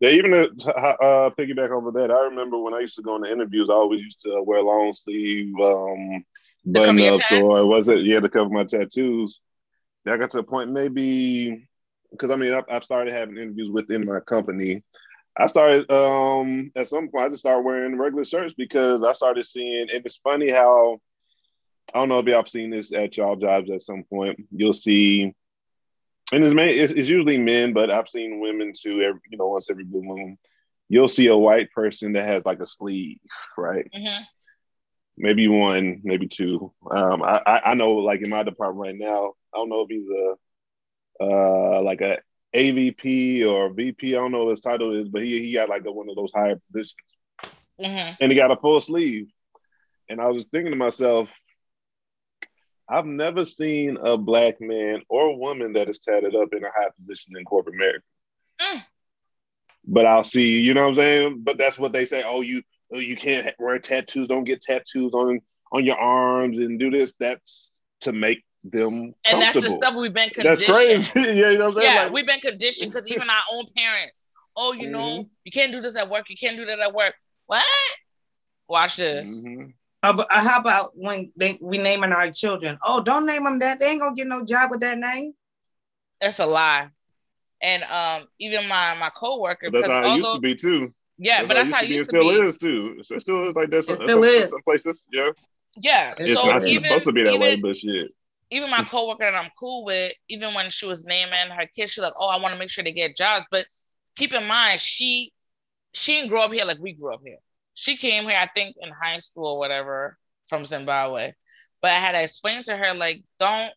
Yeah, 0.00 0.10
even 0.10 0.30
to 0.30 0.74
uh, 0.76 1.30
piggyback 1.30 1.70
over 1.70 1.90
that, 1.92 2.12
I 2.12 2.20
remember 2.24 2.58
when 2.58 2.74
I 2.74 2.80
used 2.80 2.94
to 2.96 3.02
go 3.02 3.16
into 3.16 3.32
interviews, 3.32 3.68
I 3.68 3.74
always 3.74 4.00
used 4.00 4.20
to 4.20 4.42
wear 4.42 4.62
long 4.62 4.94
sleeve 4.94 5.52
um, 5.60 6.24
button 6.64 7.00
ups, 7.00 7.32
or 7.32 7.66
was 7.66 7.88
it 7.88 8.02
yeah 8.02 8.20
to 8.20 8.28
cover 8.28 8.50
my 8.50 8.64
tattoos. 8.64 9.40
I 10.06 10.16
got 10.16 10.30
to 10.30 10.38
a 10.38 10.42
point 10.42 10.70
maybe 10.70 11.68
because 12.10 12.30
I 12.30 12.36
mean 12.36 12.52
I, 12.52 12.62
I 12.70 12.80
started 12.80 13.12
having 13.12 13.36
interviews 13.36 13.70
within 13.70 14.06
my 14.06 14.20
company. 14.20 14.82
I 15.36 15.46
started 15.46 15.90
um, 15.90 16.72
at 16.74 16.88
some 16.88 17.08
point 17.08 17.26
I 17.26 17.28
just 17.28 17.40
started 17.40 17.64
wearing 17.64 17.98
regular 17.98 18.24
shirts 18.24 18.54
because 18.54 19.02
I 19.02 19.12
started 19.12 19.44
seeing 19.44 19.88
and 19.92 20.04
it's 20.04 20.16
funny 20.16 20.50
how 20.50 20.98
I 21.94 21.98
don't 21.98 22.08
know 22.08 22.18
if 22.18 22.26
y'all 22.26 22.44
seen 22.46 22.70
this 22.70 22.92
at 22.92 23.16
y'all 23.16 23.36
jobs 23.36 23.70
at 23.70 23.82
some 23.82 24.04
point. 24.04 24.38
You'll 24.50 24.72
see 24.72 25.34
and 26.32 26.44
it's, 26.44 26.54
main, 26.54 26.68
it's, 26.68 26.92
it's 26.92 27.08
usually 27.08 27.38
men, 27.38 27.72
but 27.72 27.90
I've 27.90 28.08
seen 28.08 28.40
women 28.40 28.72
too. 28.78 29.00
Every 29.02 29.20
you 29.30 29.38
know, 29.38 29.48
once 29.48 29.70
every 29.70 29.84
blue 29.84 30.02
moon, 30.02 30.38
you'll 30.88 31.08
see 31.08 31.28
a 31.28 31.36
white 31.36 31.70
person 31.72 32.12
that 32.12 32.26
has 32.26 32.44
like 32.44 32.60
a 32.60 32.66
sleeve, 32.66 33.18
right? 33.56 33.86
Mm-hmm. 33.94 34.22
Maybe 35.20 35.48
one, 35.48 36.00
maybe 36.04 36.28
two. 36.28 36.72
Um, 36.90 37.22
I, 37.22 37.60
I 37.66 37.74
know, 37.74 37.90
like 37.90 38.22
in 38.22 38.30
my 38.30 38.44
department 38.44 38.80
right 38.80 38.96
now, 38.96 39.32
I 39.52 39.58
don't 39.58 39.68
know 39.68 39.80
if 39.80 39.88
he's 39.88 40.08
a 40.08 40.34
uh, 41.20 41.82
like 41.82 42.00
a 42.00 42.18
AVP 42.54 43.44
or 43.46 43.72
VP. 43.72 44.14
I 44.14 44.18
don't 44.18 44.32
know 44.32 44.44
what 44.44 44.50
his 44.50 44.60
title 44.60 44.94
is, 44.98 45.08
but 45.08 45.22
he 45.22 45.40
he 45.40 45.52
got 45.52 45.68
like 45.68 45.84
a, 45.86 45.92
one 45.92 46.08
of 46.08 46.16
those 46.16 46.32
higher 46.32 46.60
positions, 46.70 46.94
mm-hmm. 47.80 48.14
and 48.20 48.32
he 48.32 48.38
got 48.38 48.52
a 48.52 48.56
full 48.56 48.80
sleeve. 48.80 49.28
And 50.08 50.20
I 50.20 50.28
was 50.28 50.46
thinking 50.46 50.70
to 50.70 50.76
myself, 50.76 51.28
I've 52.88 53.04
never 53.04 53.44
seen 53.44 53.98
a 54.00 54.16
black 54.16 54.60
man 54.60 55.02
or 55.08 55.38
woman 55.38 55.74
that 55.74 55.90
is 55.90 55.98
tatted 55.98 56.34
up 56.34 56.48
in 56.52 56.64
a 56.64 56.70
high 56.70 56.88
position 56.96 57.36
in 57.36 57.44
corporate 57.44 57.74
America. 57.74 58.04
Mm. 58.60 58.82
But 59.84 60.06
I'll 60.06 60.24
see, 60.24 60.60
you 60.60 60.74
know 60.74 60.82
what 60.82 60.90
I'm 60.90 60.94
saying? 60.94 61.40
But 61.42 61.58
that's 61.58 61.78
what 61.78 61.92
they 61.92 62.06
say. 62.06 62.22
Oh, 62.24 62.40
you 62.40 62.62
you 62.90 63.16
can't 63.16 63.54
wear 63.58 63.78
tattoos, 63.78 64.28
don't 64.28 64.44
get 64.44 64.60
tattoos 64.60 65.12
on 65.12 65.40
on 65.72 65.84
your 65.84 65.98
arms 65.98 66.58
and 66.58 66.78
do 66.78 66.90
this. 66.90 67.14
That's 67.18 67.82
to 68.00 68.12
make 68.12 68.44
them 68.64 69.14
and 69.30 69.40
that's 69.40 69.54
the 69.54 69.62
stuff 69.62 69.94
we've 69.94 70.12
been 70.12 70.30
conditioned. 70.30 70.74
That's 70.74 71.10
crazy. 71.10 71.12
yeah, 71.38 71.50
you 71.50 71.58
know 71.58 71.70
what 71.70 71.78
I'm? 71.78 71.82
Yeah, 71.82 72.02
like, 72.04 72.12
we've 72.12 72.26
been 72.26 72.40
conditioned 72.40 72.92
because 72.92 73.10
even 73.10 73.28
our 73.28 73.42
own 73.52 73.64
parents. 73.76 74.24
Oh, 74.56 74.72
you 74.72 74.84
mm-hmm. 74.84 74.92
know, 74.92 75.28
you 75.44 75.52
can't 75.52 75.72
do 75.72 75.80
this 75.80 75.96
at 75.96 76.10
work. 76.10 76.28
You 76.28 76.36
can't 76.36 76.56
do 76.56 76.66
that 76.66 76.80
at 76.80 76.92
work. 76.92 77.14
What? 77.46 77.64
Watch 78.68 78.96
this. 78.96 79.44
Mm-hmm. 79.44 79.70
Uh, 80.02 80.24
how 80.30 80.60
about 80.60 80.92
when 80.94 81.30
they, 81.36 81.58
we 81.60 81.78
naming 81.78 82.12
our 82.12 82.30
children? 82.30 82.78
Oh, 82.82 83.00
don't 83.00 83.26
name 83.26 83.44
them 83.44 83.58
that. 83.60 83.80
They 83.80 83.90
ain't 83.90 84.00
gonna 84.00 84.14
get 84.14 84.26
no 84.26 84.44
job 84.44 84.70
with 84.70 84.80
that 84.80 84.98
name. 84.98 85.32
That's 86.20 86.38
a 86.38 86.46
lie. 86.46 86.88
And 87.60 87.82
um, 87.84 88.28
even 88.38 88.68
my 88.68 88.94
my 88.94 89.10
coworker. 89.10 89.70
That's 89.70 89.88
how 89.88 90.00
it 90.00 90.04
although, 90.04 90.16
used 90.16 90.34
to 90.34 90.40
be 90.40 90.54
too. 90.54 90.94
Yeah, 91.18 91.38
that's 91.38 91.48
but 91.48 91.54
that's 91.54 91.72
how 91.72 91.82
it 91.82 91.88
used 91.88 92.10
to 92.10 92.20
be. 92.20 92.28
It 92.28 92.32
still 92.32 92.46
is 92.46 92.58
too. 92.58 92.96
It 92.98 93.20
still 93.20 93.48
is 93.48 93.54
like 93.54 93.70
that. 93.70 93.78
It 93.78 93.96
still 93.96 94.22
is. 94.22 94.50
Some 94.50 94.62
places, 94.64 95.04
yeah. 95.12 95.30
Yeah. 95.76 96.14
It's 96.18 96.34
so 96.34 96.46
not 96.46 96.64
even, 96.64 96.84
supposed 96.84 97.06
to 97.06 97.12
be 97.12 97.24
that 97.24 97.30
even, 97.30 97.40
way, 97.40 97.56
but 97.56 97.76
shit. 97.76 98.12
Even 98.50 98.70
my 98.70 98.82
coworker 98.84 99.30
that 99.30 99.34
I'm 99.34 99.50
cool 99.58 99.84
with, 99.84 100.12
even 100.28 100.54
when 100.54 100.70
she 100.70 100.86
was 100.86 101.04
naming 101.04 101.50
her 101.50 101.66
kids, 101.66 101.92
she's 101.92 102.02
like, 102.02 102.14
"Oh, 102.18 102.28
I 102.28 102.40
want 102.40 102.54
to 102.54 102.58
make 102.58 102.70
sure 102.70 102.82
they 102.82 102.92
get 102.92 103.16
jobs." 103.16 103.44
But 103.50 103.66
keep 104.16 104.32
in 104.32 104.46
mind, 104.46 104.80
she 104.80 105.32
she 105.92 106.12
didn't 106.12 106.30
grow 106.30 106.42
up 106.42 106.52
here 106.52 106.64
like 106.64 106.78
we 106.78 106.92
grew 106.92 107.12
up 107.12 107.20
here 107.24 107.38
she 107.78 107.96
came 107.96 108.24
here, 108.24 108.36
I 108.36 108.46
think, 108.46 108.74
in 108.80 108.90
high 108.90 109.20
school 109.20 109.52
or 109.52 109.58
whatever 109.60 110.18
from 110.48 110.64
Zimbabwe. 110.64 111.32
But 111.80 111.92
I 111.92 111.94
had 111.94 112.12
to 112.12 112.22
explain 112.24 112.64
to 112.64 112.76
her, 112.76 112.92
like, 112.92 113.22
don't 113.38 113.72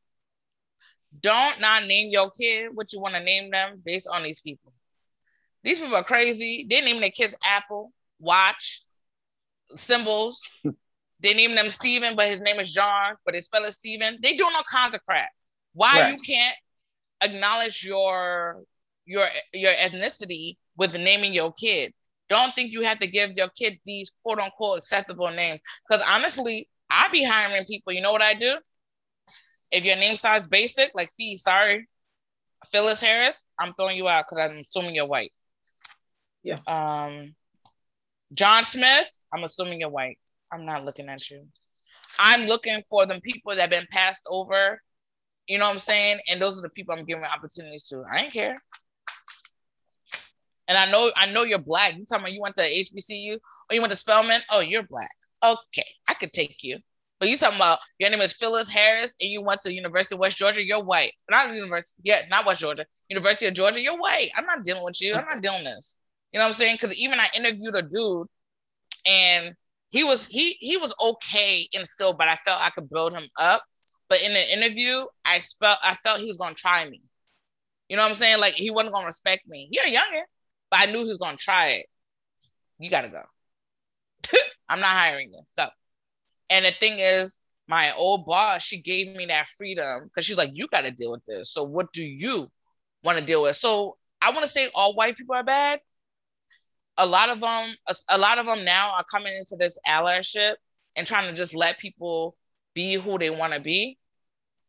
don't 1.20 1.60
not 1.60 1.86
name 1.86 2.10
your 2.10 2.32
kid 2.32 2.72
what 2.74 2.92
you 2.92 3.00
want 3.00 3.14
to 3.14 3.20
name 3.20 3.52
them 3.52 3.80
based 3.86 4.08
on 4.12 4.24
these 4.24 4.42
people. 4.42 4.71
These 5.64 5.82
people 5.82 5.96
are 5.96 6.04
crazy. 6.04 6.66
They 6.70 6.82
name 6.82 7.02
their 7.02 7.10
kids 7.10 7.36
Apple, 7.46 7.92
Watch, 8.20 8.84
Symbols. 9.76 10.42
they 11.20 11.34
name 11.34 11.56
them 11.56 11.70
Steven, 11.70 12.16
but 12.16 12.28
his 12.28 12.42
name 12.42 12.60
is 12.60 12.72
John, 12.72 13.16
but 13.26 13.34
they 13.34 13.42
spell 13.42 13.64
it 13.64 13.72
Steven. 13.72 14.18
They 14.22 14.36
doing 14.36 14.54
all 14.56 14.64
kinds 14.64 14.96
of 14.96 15.04
crap. 15.04 15.30
Why 15.74 16.02
right. 16.02 16.14
you 16.14 16.20
can't 16.20 16.56
acknowledge 17.22 17.84
your 17.84 18.64
your 19.06 19.28
your 19.54 19.74
ethnicity 19.74 20.58
with 20.76 20.98
naming 20.98 21.34
your 21.34 21.54
kid? 21.54 21.94
Don't 22.28 22.54
think 22.54 22.72
you 22.72 22.82
have 22.82 23.00
to 23.00 23.08
give 23.08 23.34
your 23.34 23.50
kid 23.50 23.80
these 23.86 24.12
quote 24.24 24.40
unquote 24.40 24.80
acceptable 24.80 25.30
names. 25.30 25.60
Because 25.88 26.04
honestly, 26.08 26.68
I 26.90 27.08
be 27.10 27.24
hiring 27.24 27.66
people. 27.66 27.94
You 27.94 28.02
know 28.02 28.12
what 28.12 28.22
I 28.22 28.34
do? 28.34 28.58
If 29.72 29.86
your 29.86 29.96
name 29.96 30.18
sounds 30.18 30.48
basic, 30.48 30.92
like 30.94 31.12
Fee, 31.12 31.38
sorry, 31.38 31.88
Phyllis 32.70 33.02
Harris, 33.02 33.44
I'm 33.60 33.74
throwing 33.74 33.98
you 33.98 34.08
out 34.08 34.26
because 34.28 34.50
I'm 34.50 34.58
assuming 34.58 34.96
you're 34.96 35.08
white. 35.08 35.36
Yeah. 36.44 36.60
Um, 36.68 37.36
John 38.34 38.64
Smith, 38.64 39.10
I'm 39.34 39.44
assuming 39.44 39.80
you're 39.80 39.90
white. 39.90 40.18
I'm 40.52 40.66
not 40.66 40.86
looking 40.86 41.10
at 41.10 41.30
you. 41.30 41.46
I'm 42.20 42.48
looking 42.48 42.82
for 42.90 43.06
the 43.06 43.20
people 43.22 43.56
that 43.56 43.62
have 43.62 43.70
been 43.70 43.88
passed 43.92 44.24
over. 44.30 44.82
You 45.48 45.58
know 45.58 45.66
what 45.66 45.74
I'm 45.74 45.80
saying? 45.80 46.20
And 46.30 46.42
those 46.42 46.58
are 46.58 46.62
the 46.62 46.70
people 46.70 46.96
I'm 46.96 47.06
giving 47.06 47.24
opportunities 47.24 47.88
to. 47.88 48.04
I 48.10 48.24
ain't 48.24 48.34
care. 48.34 48.56
And 50.68 50.78
I 50.78 50.90
know 50.90 51.12
I 51.16 51.30
know 51.32 51.44
you're 51.44 51.60
black. 51.60 51.98
You 51.98 52.06
talking 52.06 52.24
about 52.24 52.34
you 52.34 52.42
went 52.42 52.56
to 52.56 52.62
HBCU 52.62 53.34
or 53.34 53.74
you 53.74 53.82
went 53.82 53.92
to 53.92 53.98
Spelman? 53.98 54.42
Oh, 54.50 54.60
you're 54.60 54.84
black. 54.84 55.12
Okay, 55.44 55.88
I 56.08 56.14
could 56.14 56.32
take 56.32 56.64
you. 56.64 56.78
But 57.20 57.30
you 57.30 57.38
talking 57.38 57.58
about 57.58 57.80
your 58.00 58.10
name 58.10 58.22
is 58.22 58.34
Phyllis 58.34 58.70
Harris 58.70 59.14
and 59.22 59.30
you 59.30 59.44
went 59.44 59.62
to 59.62 59.74
University 59.74 60.16
of 60.16 60.20
West 60.20 60.38
Georgia, 60.38 60.64
you're 60.64 60.84
white. 60.84 61.12
Not 61.30 61.54
University, 61.54 62.00
yeah, 62.04 62.22
not 62.30 62.46
West 62.46 62.62
Georgia. 62.62 62.86
University 63.10 63.48
of 63.48 63.54
Georgia, 63.54 63.82
you're 63.82 64.00
white. 64.00 64.30
I'm 64.36 64.46
not 64.46 64.64
dealing 64.64 64.84
with 64.84 65.00
you. 65.02 65.14
I'm 65.14 65.26
not 65.30 65.42
dealing 65.42 65.64
this. 65.66 65.96
You 66.32 66.40
know 66.40 66.46
what 66.46 66.50
I'm 66.50 66.54
saying? 66.54 66.76
Because 66.80 66.96
even 66.96 67.20
I 67.20 67.28
interviewed 67.36 67.76
a 67.76 67.82
dude 67.82 68.28
and 69.08 69.54
he 69.90 70.04
was 70.04 70.26
he 70.28 70.54
he 70.60 70.78
was 70.78 70.94
okay 71.02 71.68
in 71.74 71.86
skill, 71.86 72.14
but 72.14 72.28
I 72.28 72.36
felt 72.36 72.62
I 72.62 72.70
could 72.70 72.90
build 72.90 73.14
him 73.14 73.28
up. 73.40 73.64
But 74.08 74.22
in 74.22 74.34
the 74.34 74.54
interview, 74.54 75.06
I 75.26 75.40
felt 75.40 75.80
I 75.84 75.96
felt 75.96 76.20
he 76.20 76.28
was 76.28 76.38
gonna 76.38 76.56
try 76.56 76.90
me. 76.90 77.02
You 77.90 77.98
know 77.98 78.04
what 78.04 78.10
I'm 78.10 78.16
saying? 78.16 78.40
Like 78.40 78.54
he 78.54 78.72
wasn't 78.72 78.94
gonna 78.94 79.06
respect 79.06 79.44
me. 79.48 79.68
You're 79.72 79.86
a 79.86 79.88
youngin', 79.88 80.24
but 80.70 80.80
I 80.80 80.86
knew 80.86 81.00
he 81.00 81.10
was 81.10 81.18
gonna 81.18 81.38
try 81.38 81.68
it. 81.70 81.86
You 82.80 82.90
gotta 82.90 83.10
go. 83.10 83.24
I'm 84.70 84.80
not 84.80 84.90
hiring 84.90 85.32
you. 85.34 85.42
Go. 85.58 85.68
And 86.50 86.66
the 86.66 86.72
thing 86.72 87.00
is, 87.00 87.38
my 87.68 87.94
old 87.98 88.26
boss, 88.26 88.62
she 88.62 88.82
gave 88.82 89.14
me 89.16 89.26
that 89.28 89.48
freedom 89.48 90.06
because 90.06 90.26
she's 90.26 90.38
like, 90.38 90.52
you 90.54 90.68
gotta 90.68 90.92
deal 90.92 91.12
with 91.12 91.26
this. 91.26 91.52
So 91.52 91.64
what 91.64 91.92
do 91.92 92.04
you 92.04 92.48
want 93.04 93.18
to 93.18 93.26
deal 93.26 93.42
with? 93.44 93.56
So 93.58 93.98
I 94.22 94.32
want 94.32 94.44
to 94.44 94.52
say 94.52 94.70
all 94.74 94.94
white 94.94 95.18
people 95.18 95.36
are 95.36 95.44
bad. 95.44 95.80
A 96.98 97.06
lot 97.06 97.30
of 97.30 97.40
them, 97.40 97.76
a, 97.88 97.96
a 98.10 98.18
lot 98.18 98.38
of 98.38 98.46
them 98.46 98.66
now 98.66 98.92
are 98.92 99.06
coming 99.10 99.36
into 99.36 99.56
this 99.58 99.78
allyship 99.88 100.56
and 100.96 101.08
trying 101.08 101.30
to 101.30 101.36
just 101.36 101.56
let 101.56 101.80
people 101.80 102.36
be 102.74 102.96
who 102.96 103.18
they 103.18 103.30
want 103.30 103.54
to 103.54 103.60
be. 103.60 103.98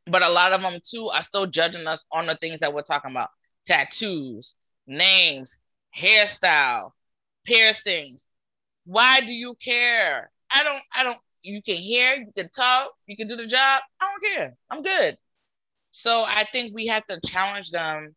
But 0.06 0.22
a 0.22 0.28
lot 0.28 0.52
of 0.52 0.62
them 0.62 0.78
too 0.88 1.08
are 1.08 1.22
still 1.22 1.46
judging 1.46 1.86
us 1.86 2.04
on 2.12 2.26
the 2.26 2.34
things 2.34 2.60
that 2.60 2.74
we're 2.74 2.82
talking 2.82 3.10
about: 3.10 3.30
tattoos, 3.66 4.56
names, 4.86 5.60
hairstyle, 5.96 6.90
piercings. 7.44 8.26
Why 8.84 9.20
do 9.20 9.32
you 9.32 9.54
care? 9.62 10.30
I 10.50 10.64
don't, 10.64 10.82
I 10.94 11.04
don't, 11.04 11.18
you 11.42 11.62
can 11.62 11.76
hear, 11.76 12.14
you 12.14 12.32
can 12.36 12.50
talk, 12.50 12.90
you 13.06 13.16
can 13.16 13.28
do 13.28 13.36
the 13.36 13.46
job. 13.46 13.82
I 14.00 14.10
don't 14.10 14.34
care. 14.34 14.56
I'm 14.70 14.82
good. 14.82 15.16
So 15.92 16.24
I 16.26 16.44
think 16.44 16.74
we 16.74 16.86
have 16.86 17.06
to 17.06 17.20
challenge 17.24 17.70
them 17.70 18.14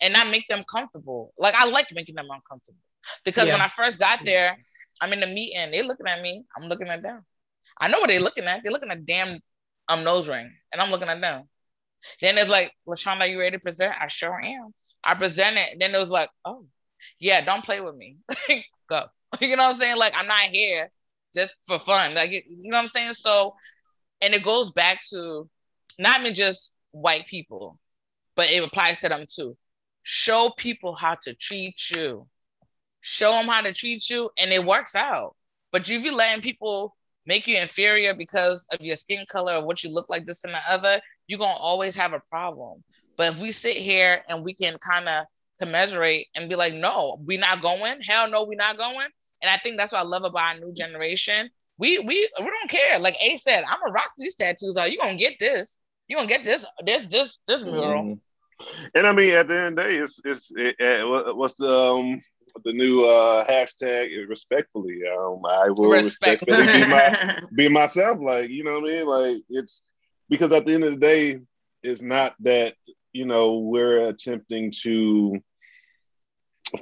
and 0.00 0.12
not 0.12 0.30
make 0.30 0.48
them 0.48 0.64
comfortable. 0.70 1.32
Like 1.38 1.54
I 1.54 1.68
like 1.68 1.88
making 1.92 2.14
them 2.14 2.28
uncomfortable 2.30 2.78
because 3.24 3.46
yeah. 3.46 3.54
when 3.54 3.62
I 3.62 3.68
first 3.68 3.98
got 3.98 4.24
there, 4.24 4.56
I'm 5.00 5.12
in 5.12 5.20
the 5.20 5.26
meeting, 5.26 5.70
they're 5.70 5.84
looking 5.84 6.06
at 6.06 6.20
me, 6.20 6.44
I'm 6.56 6.68
looking 6.68 6.88
at 6.88 7.02
them. 7.02 7.24
I 7.80 7.88
know 7.88 8.00
what 8.00 8.08
they're 8.08 8.20
looking 8.20 8.44
at. 8.44 8.62
They're 8.62 8.72
looking 8.72 8.90
at 8.90 9.06
damn 9.06 9.40
um 9.88 10.04
nose 10.04 10.28
ring, 10.28 10.50
and 10.72 10.82
I'm 10.82 10.90
looking 10.90 11.08
at 11.08 11.20
them. 11.20 11.44
Then 12.20 12.38
it's 12.38 12.50
like, 12.50 12.72
LaShawn, 12.86 13.20
are 13.20 13.26
you 13.26 13.40
ready 13.40 13.56
to 13.56 13.60
present? 13.60 13.94
I 14.00 14.06
sure 14.08 14.40
am. 14.42 14.72
I 15.04 15.14
present 15.14 15.56
presented. 15.56 15.80
Then 15.80 15.94
it 15.94 15.98
was 15.98 16.10
like, 16.10 16.30
oh, 16.44 16.64
yeah, 17.18 17.40
don't 17.44 17.64
play 17.64 17.80
with 17.80 17.94
me. 17.94 18.16
Go. 18.88 19.02
You 19.40 19.56
know 19.56 19.64
what 19.64 19.74
I'm 19.74 19.80
saying? 19.80 19.98
Like 19.98 20.14
I'm 20.16 20.26
not 20.26 20.40
here 20.40 20.90
just 21.34 21.54
for 21.66 21.78
fun. 21.78 22.14
Like 22.14 22.32
you 22.32 22.42
know 22.70 22.76
what 22.76 22.82
I'm 22.82 22.88
saying? 22.88 23.14
So, 23.14 23.54
and 24.22 24.32
it 24.32 24.42
goes 24.42 24.72
back 24.72 25.00
to 25.10 25.48
not 25.98 26.20
even 26.20 26.34
just 26.34 26.74
white 26.92 27.26
people, 27.26 27.78
but 28.36 28.50
it 28.50 28.64
applies 28.64 29.00
to 29.00 29.08
them 29.10 29.26
too. 29.28 29.56
Show 30.02 30.50
people 30.56 30.94
how 30.94 31.16
to 31.22 31.34
treat 31.34 31.90
you. 31.90 32.26
Show 33.00 33.32
them 33.32 33.46
how 33.46 33.62
to 33.62 33.72
treat 33.72 34.08
you, 34.10 34.30
and 34.38 34.52
it 34.52 34.64
works 34.64 34.94
out. 34.94 35.36
But 35.72 35.88
if 35.88 36.04
you're 36.04 36.14
letting 36.14 36.42
people 36.42 36.96
make 37.26 37.46
you 37.46 37.58
inferior 37.58 38.14
because 38.14 38.66
of 38.72 38.80
your 38.80 38.96
skin 38.96 39.24
color 39.28 39.54
or 39.54 39.64
what 39.64 39.84
you 39.84 39.92
look 39.92 40.08
like, 40.08 40.24
this 40.24 40.44
and 40.44 40.54
the 40.54 40.60
other, 40.68 41.00
you're 41.26 41.38
gonna 41.38 41.52
always 41.52 41.94
have 41.96 42.14
a 42.14 42.22
problem. 42.30 42.82
But 43.16 43.32
if 43.32 43.40
we 43.40 43.52
sit 43.52 43.76
here 43.76 44.22
and 44.28 44.44
we 44.44 44.54
can 44.54 44.78
kind 44.78 45.08
of 45.08 45.26
commiserate 45.58 46.28
and 46.34 46.48
be 46.48 46.56
like, 46.56 46.74
no, 46.74 47.18
we're 47.20 47.38
not 47.38 47.60
going. 47.60 48.00
Hell 48.00 48.30
no, 48.30 48.44
we're 48.44 48.56
not 48.56 48.78
going. 48.78 49.08
And 49.42 49.50
I 49.50 49.56
think 49.56 49.76
that's 49.76 49.92
what 49.92 50.00
I 50.00 50.04
love 50.04 50.24
about 50.24 50.54
our 50.54 50.60
new 50.60 50.72
generation. 50.72 51.50
We 51.78 51.98
we 51.98 52.28
we 52.38 52.44
don't 52.44 52.70
care. 52.70 52.98
Like 52.98 53.16
Ace 53.22 53.44
said, 53.44 53.62
I'm 53.68 53.78
gonna 53.80 53.92
rock 53.92 54.10
these 54.18 54.34
tattoos. 54.34 54.76
Are 54.76 54.88
you 54.88 54.98
gonna 54.98 55.16
get 55.16 55.38
this? 55.38 55.78
You 56.08 56.16
gonna 56.16 56.28
get 56.28 56.44
this 56.44 56.64
this 56.84 57.06
this 57.06 57.38
this 57.46 57.64
mural? 57.64 58.02
Mm. 58.02 58.20
And 58.94 59.06
I 59.06 59.12
mean, 59.12 59.30
at 59.34 59.46
the 59.46 59.58
end 59.58 59.78
of 59.78 59.84
the 59.84 59.90
day, 59.90 59.96
it's 59.98 60.20
it's 60.24 60.50
it, 60.56 60.76
it, 60.78 61.36
what's 61.36 61.54
the 61.54 61.78
um 61.78 62.22
the 62.64 62.72
new 62.72 63.04
uh 63.04 63.46
hashtag 63.46 64.08
respectfully. 64.28 65.00
Um, 65.06 65.42
I 65.46 65.70
will 65.70 65.90
Respect. 65.90 66.42
respectfully 66.42 66.82
be, 66.82 66.88
my, 66.88 67.40
be 67.54 67.68
myself. 67.68 68.18
Like 68.20 68.50
you 68.50 68.64
know 68.64 68.80
what 68.80 68.90
I 68.90 68.94
mean? 68.94 69.06
Like 69.06 69.42
it's 69.48 69.82
because 70.28 70.52
at 70.52 70.66
the 70.66 70.74
end 70.74 70.84
of 70.84 70.92
the 70.92 70.98
day, 70.98 71.40
it's 71.82 72.02
not 72.02 72.34
that 72.40 72.74
you 73.12 73.24
know 73.24 73.58
we're 73.58 74.08
attempting 74.08 74.72
to 74.82 75.40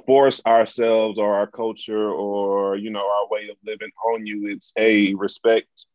force 0.05 0.41
ourselves 0.45 1.17
or 1.17 1.35
our 1.35 1.47
culture 1.47 2.09
or 2.09 2.75
you 2.75 2.89
know 2.89 2.99
our 2.99 3.29
way 3.29 3.47
of 3.49 3.55
living 3.65 3.91
on 4.05 4.25
you 4.25 4.47
it's 4.47 4.73
a 4.77 5.13
respect 5.13 5.85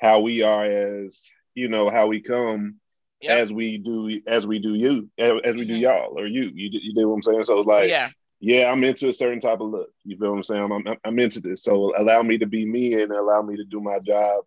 how 0.00 0.20
we 0.20 0.42
are 0.42 0.64
as 0.64 1.28
you 1.54 1.68
know 1.68 1.90
how 1.90 2.06
we 2.06 2.20
come 2.20 2.76
yep. 3.20 3.38
as 3.38 3.52
we 3.52 3.78
do 3.78 4.20
as 4.28 4.46
we 4.46 4.60
do 4.60 4.74
you 4.74 5.10
as 5.18 5.56
we 5.56 5.64
do 5.64 5.72
mm-hmm. 5.72 5.82
y'all 5.82 6.18
or 6.18 6.26
you 6.26 6.52
you, 6.54 6.70
you 6.72 6.94
do 6.94 7.08
what 7.08 7.16
i'm 7.16 7.22
saying 7.22 7.42
so 7.42 7.58
it's 7.58 7.66
like 7.66 7.88
yeah 7.88 8.10
yeah 8.42 8.70
i'm 8.70 8.84
into 8.84 9.08
a 9.08 9.12
certain 9.12 9.40
type 9.40 9.60
of 9.60 9.70
look 9.70 9.88
you 10.04 10.18
feel 10.18 10.30
what 10.30 10.36
i'm 10.36 10.44
saying 10.44 10.62
I'm, 10.62 10.72
I'm, 10.72 10.96
I'm 11.04 11.18
into 11.18 11.40
this 11.40 11.62
so 11.62 11.94
allow 11.96 12.22
me 12.22 12.38
to 12.38 12.46
be 12.46 12.66
me 12.66 13.00
and 13.00 13.10
allow 13.10 13.40
me 13.40 13.56
to 13.56 13.64
do 13.64 13.80
my 13.80 13.98
job 14.00 14.44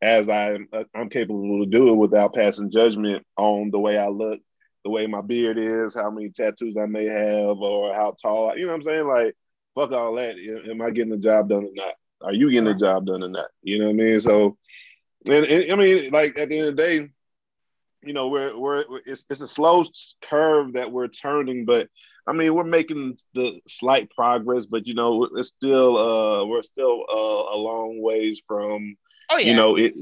as 0.00 0.28
i'm 0.30 0.68
uh, 0.72 0.84
i'm 0.94 1.10
capable 1.10 1.64
to 1.64 1.70
do 1.70 1.90
it 1.90 1.96
without 1.96 2.34
passing 2.34 2.70
judgment 2.70 3.26
on 3.36 3.70
the 3.70 3.78
way 3.78 3.98
i 3.98 4.08
look 4.08 4.40
the 4.84 4.90
way 4.90 5.06
my 5.06 5.20
beard 5.20 5.58
is, 5.58 5.94
how 5.94 6.10
many 6.10 6.30
tattoos 6.30 6.76
I 6.76 6.86
may 6.86 7.06
have, 7.06 7.58
or 7.58 7.94
how 7.94 8.16
tall. 8.20 8.56
You 8.56 8.66
know 8.66 8.72
what 8.72 8.80
I'm 8.80 8.82
saying? 8.82 9.06
Like, 9.06 9.36
fuck 9.74 9.92
all 9.92 10.14
that. 10.14 10.36
Am 10.68 10.82
I 10.82 10.90
getting 10.90 11.10
the 11.10 11.18
job 11.18 11.48
done 11.48 11.64
or 11.64 11.70
not? 11.72 11.94
Are 12.20 12.34
you 12.34 12.50
getting 12.50 12.64
the 12.64 12.74
job 12.74 13.06
done 13.06 13.22
or 13.22 13.28
not? 13.28 13.48
You 13.62 13.78
know 13.78 13.86
what 13.86 13.92
I 13.92 13.94
mean? 13.94 14.20
So, 14.20 14.56
and, 15.28 15.44
and 15.46 15.72
I 15.72 15.76
mean, 15.76 16.10
like 16.10 16.38
at 16.38 16.48
the 16.48 16.58
end 16.58 16.68
of 16.68 16.76
the 16.76 16.82
day, 16.82 17.10
you 18.04 18.12
know, 18.12 18.28
we're 18.28 18.58
we're 18.58 18.84
it's 19.06 19.24
it's 19.30 19.40
a 19.40 19.48
slow 19.48 19.84
curve 20.22 20.72
that 20.72 20.90
we're 20.90 21.08
turning, 21.08 21.64
but 21.64 21.88
I 22.26 22.32
mean, 22.32 22.54
we're 22.54 22.64
making 22.64 23.18
the 23.34 23.60
slight 23.66 24.10
progress, 24.10 24.66
but 24.66 24.86
you 24.86 24.94
know, 24.94 25.28
it's 25.36 25.48
still 25.48 25.98
uh 25.98 26.44
we're 26.44 26.62
still 26.62 27.04
uh, 27.08 27.54
a 27.54 27.56
long 27.56 28.00
ways 28.00 28.40
from 28.46 28.96
oh, 29.30 29.38
yeah. 29.38 29.50
you 29.50 29.56
know 29.56 29.76
it 29.76 29.94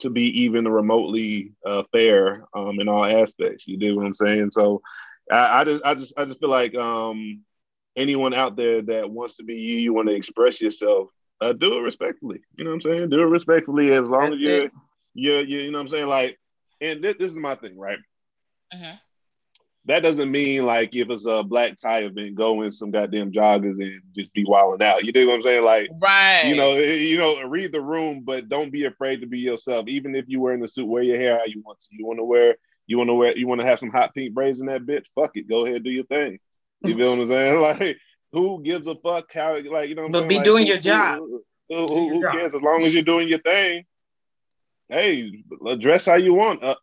to 0.00 0.10
be 0.10 0.42
even 0.42 0.66
remotely 0.66 1.52
uh, 1.64 1.84
fair 1.92 2.44
um, 2.54 2.80
in 2.80 2.88
all 2.88 3.04
aspects. 3.04 3.66
You 3.66 3.78
do 3.78 3.96
what 3.96 4.06
I'm 4.06 4.14
saying? 4.14 4.50
So 4.50 4.82
I, 5.30 5.60
I, 5.60 5.64
just 5.64 5.84
I 5.84 5.94
just 5.94 6.18
I 6.18 6.24
just 6.24 6.40
feel 6.40 6.50
like 6.50 6.74
um, 6.74 7.42
anyone 7.96 8.34
out 8.34 8.56
there 8.56 8.82
that 8.82 9.10
wants 9.10 9.36
to 9.36 9.44
be 9.44 9.54
you, 9.54 9.78
you 9.78 9.94
want 9.94 10.08
to 10.08 10.14
express 10.14 10.60
yourself, 10.60 11.08
uh, 11.40 11.52
do 11.52 11.78
it 11.78 11.82
respectfully. 11.82 12.40
You 12.56 12.64
know 12.64 12.70
what 12.70 12.76
I'm 12.76 12.80
saying? 12.82 13.10
Do 13.10 13.22
it 13.22 13.26
respectfully 13.26 13.92
as 13.92 14.02
long 14.02 14.22
That's 14.22 14.34
as 14.34 14.40
you're, 14.40 14.70
you're, 15.14 15.40
you're, 15.42 15.60
you 15.62 15.70
know 15.70 15.78
what 15.78 15.82
I'm 15.82 15.88
saying? 15.88 16.08
Like, 16.08 16.38
and 16.80 17.02
this, 17.02 17.14
this 17.18 17.30
is 17.30 17.36
my 17.36 17.54
thing, 17.54 17.78
right? 17.78 17.98
Mm-hmm 18.74 18.96
that 19.86 20.02
doesn't 20.02 20.30
mean 20.30 20.64
like 20.64 20.94
if 20.94 21.10
it's 21.10 21.26
a 21.26 21.42
black 21.42 21.78
tie 21.80 22.04
event, 22.04 22.36
go 22.36 22.62
in 22.62 22.70
some 22.70 22.92
goddamn 22.92 23.32
joggers 23.32 23.80
and 23.80 24.00
just 24.14 24.32
be 24.32 24.44
wilding 24.44 24.86
out. 24.86 25.04
You 25.04 25.12
know 25.12 25.26
what 25.26 25.34
I'm 25.34 25.42
saying? 25.42 25.64
Like, 25.64 25.90
right? 26.00 26.44
You 26.46 26.54
know, 26.54 26.72
eh, 26.72 26.94
you 26.94 27.18
know, 27.18 27.42
read 27.42 27.72
the 27.72 27.80
room, 27.80 28.22
but 28.24 28.48
don't 28.48 28.70
be 28.70 28.84
afraid 28.84 29.20
to 29.22 29.26
be 29.26 29.40
yourself. 29.40 29.88
Even 29.88 30.14
if 30.14 30.26
you 30.28 30.40
wearing 30.40 30.60
the 30.60 30.68
suit, 30.68 30.86
wear 30.86 31.02
your 31.02 31.18
hair 31.18 31.38
how 31.38 31.46
you 31.46 31.62
want 31.64 31.80
to. 31.80 31.88
You 31.90 32.06
want 32.06 32.20
to 32.20 32.24
wear, 32.24 32.56
you 32.86 32.96
want 32.96 33.10
to 33.10 33.14
wear, 33.14 33.36
you 33.36 33.48
want 33.48 33.60
to 33.60 33.66
have 33.66 33.80
some 33.80 33.90
hot 33.90 34.14
pink 34.14 34.34
braids 34.34 34.60
in 34.60 34.66
that 34.66 34.82
bitch. 34.82 35.06
Fuck 35.16 35.36
it, 35.36 35.48
go 35.48 35.66
ahead, 35.66 35.82
do 35.82 35.90
your 35.90 36.04
thing. 36.04 36.38
You 36.84 36.94
feel 36.94 37.16
what 37.16 37.22
I'm 37.22 37.26
saying? 37.28 37.60
Like, 37.60 37.98
who 38.30 38.62
gives 38.62 38.86
a 38.86 38.94
fuck 38.94 39.32
how? 39.32 39.58
Like, 39.60 39.88
you 39.88 39.94
know, 39.94 40.08
but 40.08 40.28
be 40.28 40.36
like, 40.36 40.44
doing 40.44 40.64
who, 40.64 40.72
your 40.72 40.80
job. 40.80 41.18
Who, 41.18 41.42
who, 41.68 42.08
who 42.08 42.20
cares? 42.22 42.54
As 42.54 42.62
long 42.62 42.82
as 42.82 42.94
you're 42.94 43.02
doing 43.02 43.28
your 43.28 43.40
thing. 43.40 43.84
Hey, 44.88 45.42
dress 45.78 46.06
how 46.06 46.14
you 46.14 46.34
want. 46.34 46.62
Uh, 46.62 46.74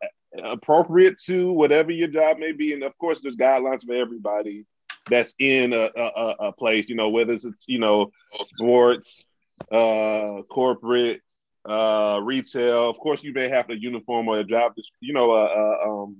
appropriate 0.44 1.18
to 1.26 1.52
whatever 1.52 1.90
your 1.90 2.08
job 2.08 2.38
may 2.38 2.52
be. 2.52 2.72
And 2.72 2.82
of 2.82 2.96
course, 2.98 3.20
there's 3.20 3.36
guidelines 3.36 3.84
for 3.84 3.94
everybody 3.94 4.66
that's 5.08 5.34
in 5.38 5.72
a, 5.72 5.90
a, 5.96 6.36
a 6.48 6.52
place, 6.52 6.88
you 6.88 6.94
know, 6.94 7.08
whether 7.08 7.32
it's, 7.32 7.46
you 7.66 7.78
know, 7.78 8.12
sports, 8.32 9.26
uh, 9.72 10.42
corporate, 10.50 11.20
uh, 11.68 12.20
retail. 12.22 12.88
Of 12.88 12.98
course, 12.98 13.22
you 13.22 13.32
may 13.32 13.48
have 13.48 13.70
a 13.70 13.80
uniform 13.80 14.28
or 14.28 14.38
a 14.38 14.44
job, 14.44 14.72
you 15.00 15.12
know, 15.12 15.32
a, 15.32 15.46
a 15.46 16.02
um, 16.02 16.16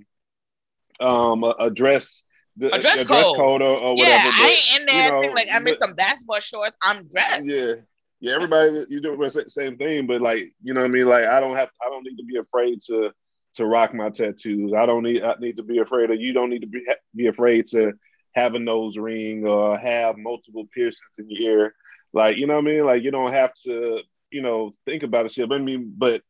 um, 1.00 1.44
a, 1.58 1.70
dress 1.70 2.24
the, 2.56 2.74
a 2.74 2.78
dress, 2.78 2.98
code. 2.98 3.06
dress 3.06 3.26
code 3.36 3.62
or, 3.62 3.78
or 3.78 3.94
whatever. 3.94 4.10
Yeah, 4.10 4.24
but, 4.24 4.34
I 4.34 4.48
ain't 4.48 4.80
in 4.80 4.86
there 4.86 5.06
you 5.06 5.28
know, 5.28 5.34
like 5.34 5.48
I 5.52 5.58
missed 5.60 5.80
some 5.80 5.94
basketball 5.94 6.40
shorts. 6.40 6.76
I'm 6.82 7.08
dressed. 7.08 7.48
Yeah. 7.48 7.74
Yeah, 8.22 8.34
everybody 8.34 8.84
you 8.90 9.00
do 9.00 9.16
the 9.16 9.44
same 9.48 9.78
thing, 9.78 10.06
but 10.06 10.20
like 10.20 10.52
you 10.62 10.74
know 10.74 10.82
what 10.82 10.90
I 10.90 10.92
mean. 10.92 11.06
Like 11.06 11.24
I 11.24 11.40
don't 11.40 11.56
have, 11.56 11.70
I 11.84 11.88
don't 11.88 12.04
need 12.04 12.18
to 12.18 12.24
be 12.24 12.36
afraid 12.36 12.82
to 12.88 13.12
to 13.54 13.66
rock 13.66 13.94
my 13.94 14.10
tattoos. 14.10 14.72
I 14.74 14.86
don't 14.86 15.02
need 15.02 15.22
I 15.22 15.34
need 15.40 15.56
to 15.56 15.62
be 15.62 15.78
afraid 15.78 16.10
of 16.10 16.20
you. 16.20 16.32
Don't 16.32 16.50
need 16.50 16.60
to 16.60 16.66
be 16.66 16.86
be 17.14 17.26
afraid 17.26 17.66
to 17.68 17.92
have 18.34 18.54
a 18.54 18.58
nose 18.58 18.96
ring 18.96 19.46
or 19.46 19.76
have 19.76 20.16
multiple 20.16 20.66
piercings 20.72 21.18
in 21.18 21.28
your 21.28 21.50
ear. 21.50 21.74
Like 22.12 22.36
you 22.36 22.46
know 22.46 22.54
what 22.54 22.64
I 22.64 22.70
mean? 22.70 22.84
Like 22.84 23.02
you 23.02 23.10
don't 23.10 23.32
have 23.32 23.52
to 23.64 24.02
you 24.30 24.42
know 24.42 24.72
think 24.86 25.02
about 25.02 25.26
it. 25.26 25.32
Shit. 25.32 25.50
I 25.50 25.58
mean, 25.58 25.92
but 25.96 26.22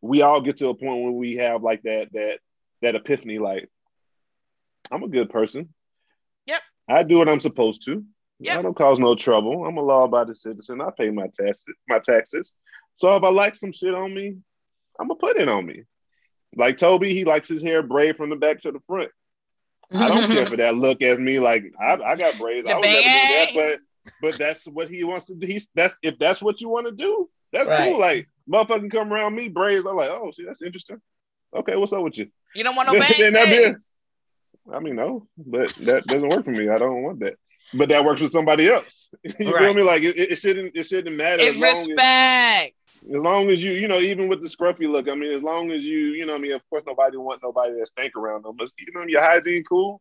we 0.00 0.22
all 0.22 0.40
get 0.40 0.58
to 0.58 0.68
a 0.68 0.74
point 0.74 1.04
when 1.04 1.16
we 1.16 1.36
have 1.36 1.62
like 1.62 1.82
that 1.82 2.08
that 2.12 2.38
that 2.82 2.94
epiphany. 2.94 3.38
Like 3.38 3.68
I'm 4.90 5.02
a 5.02 5.08
good 5.08 5.30
person. 5.30 5.74
Yep. 6.46 6.62
I 6.88 7.02
do 7.02 7.18
what 7.18 7.28
I'm 7.28 7.40
supposed 7.40 7.84
to. 7.84 8.04
Yep. 8.40 8.58
I 8.58 8.62
don't 8.62 8.76
cause 8.76 8.98
no 8.98 9.14
trouble. 9.14 9.66
I'm 9.66 9.76
a 9.76 9.82
law-abiding 9.82 10.34
citizen. 10.34 10.80
I 10.80 10.88
pay 10.96 11.10
my 11.10 11.26
taxes. 11.26 11.74
My 11.88 11.98
taxes. 11.98 12.52
So 12.94 13.14
if 13.14 13.22
I 13.22 13.28
like 13.28 13.54
some 13.54 13.72
shit 13.72 13.94
on 13.94 14.14
me, 14.14 14.36
I'm 14.98 15.08
gonna 15.08 15.18
put 15.18 15.36
it 15.36 15.48
on 15.48 15.66
me. 15.66 15.84
Like 16.56 16.78
Toby, 16.78 17.14
he 17.14 17.24
likes 17.24 17.48
his 17.48 17.62
hair 17.62 17.82
braid 17.82 18.16
from 18.16 18.30
the 18.30 18.36
back 18.36 18.62
to 18.62 18.72
the 18.72 18.80
front. 18.80 19.10
I 19.92 20.08
don't 20.08 20.30
care 20.30 20.46
for 20.50 20.56
that 20.56 20.76
look 20.76 21.02
as 21.02 21.18
me. 21.18 21.38
Like 21.38 21.64
I, 21.80 21.94
I 21.94 22.16
got 22.16 22.38
braids. 22.38 22.66
The 22.66 22.72
I 22.72 22.76
would 22.76 22.84
never 22.84 23.02
do 23.02 23.04
that, 23.04 23.50
but 23.54 23.80
but 24.22 24.38
that's 24.38 24.66
what 24.66 24.88
he 24.88 25.04
wants 25.04 25.26
to 25.26 25.34
do. 25.34 25.46
He's 25.46 25.68
that's 25.74 25.94
if 26.02 26.18
that's 26.18 26.42
what 26.42 26.60
you 26.60 26.68
want 26.68 26.86
to 26.86 26.92
do, 26.92 27.28
that's 27.52 27.68
right. 27.68 27.90
cool. 27.90 28.00
Like 28.00 28.28
motherfucking 28.50 28.90
come 28.90 29.12
around 29.12 29.34
me 29.34 29.48
braids. 29.48 29.86
I'm 29.86 29.96
like, 29.96 30.10
oh, 30.10 30.30
see, 30.32 30.44
that's 30.44 30.62
interesting. 30.62 31.00
Okay, 31.54 31.76
what's 31.76 31.92
up 31.92 32.02
with 32.02 32.18
you? 32.18 32.28
You 32.54 32.64
don't 32.64 32.76
want 32.76 32.92
no 32.92 32.98
bangs. 33.32 33.96
I 34.72 34.78
mean, 34.78 34.96
no, 34.96 35.26
but 35.36 35.68
that 35.76 36.06
doesn't 36.06 36.28
work 36.28 36.44
for 36.44 36.52
me. 36.52 36.68
I 36.68 36.78
don't 36.78 37.02
want 37.02 37.20
that. 37.20 37.34
But 37.72 37.88
that 37.90 38.04
works 38.04 38.20
with 38.20 38.32
somebody 38.32 38.68
else. 38.68 39.08
you 39.22 39.52
right. 39.52 39.64
feel 39.64 39.74
me? 39.74 39.82
Like 39.82 40.02
it, 40.02 40.18
it, 40.18 40.36
shouldn't 40.36 40.76
it 40.76 40.86
shouldn't 40.86 41.16
matter. 41.16 41.42
It's 41.42 41.58
respect 41.58 42.74
as 42.79 42.79
long 43.08 43.50
as 43.50 43.62
you, 43.62 43.72
you 43.72 43.88
know, 43.88 43.98
even 43.98 44.28
with 44.28 44.42
the 44.42 44.48
scruffy 44.48 44.90
look, 44.90 45.08
I 45.08 45.14
mean, 45.14 45.32
as 45.32 45.42
long 45.42 45.70
as 45.72 45.82
you, 45.82 45.98
you 45.98 46.26
know, 46.26 46.34
I 46.34 46.38
mean, 46.38 46.52
of 46.52 46.68
course, 46.70 46.84
nobody 46.86 47.16
want 47.16 47.42
nobody 47.42 47.78
that 47.78 47.88
stank 47.88 48.16
around 48.16 48.44
them, 48.44 48.56
but 48.56 48.70
you 48.78 48.92
know, 48.94 49.06
your 49.06 49.22
hygiene 49.22 49.64
cool. 49.64 50.00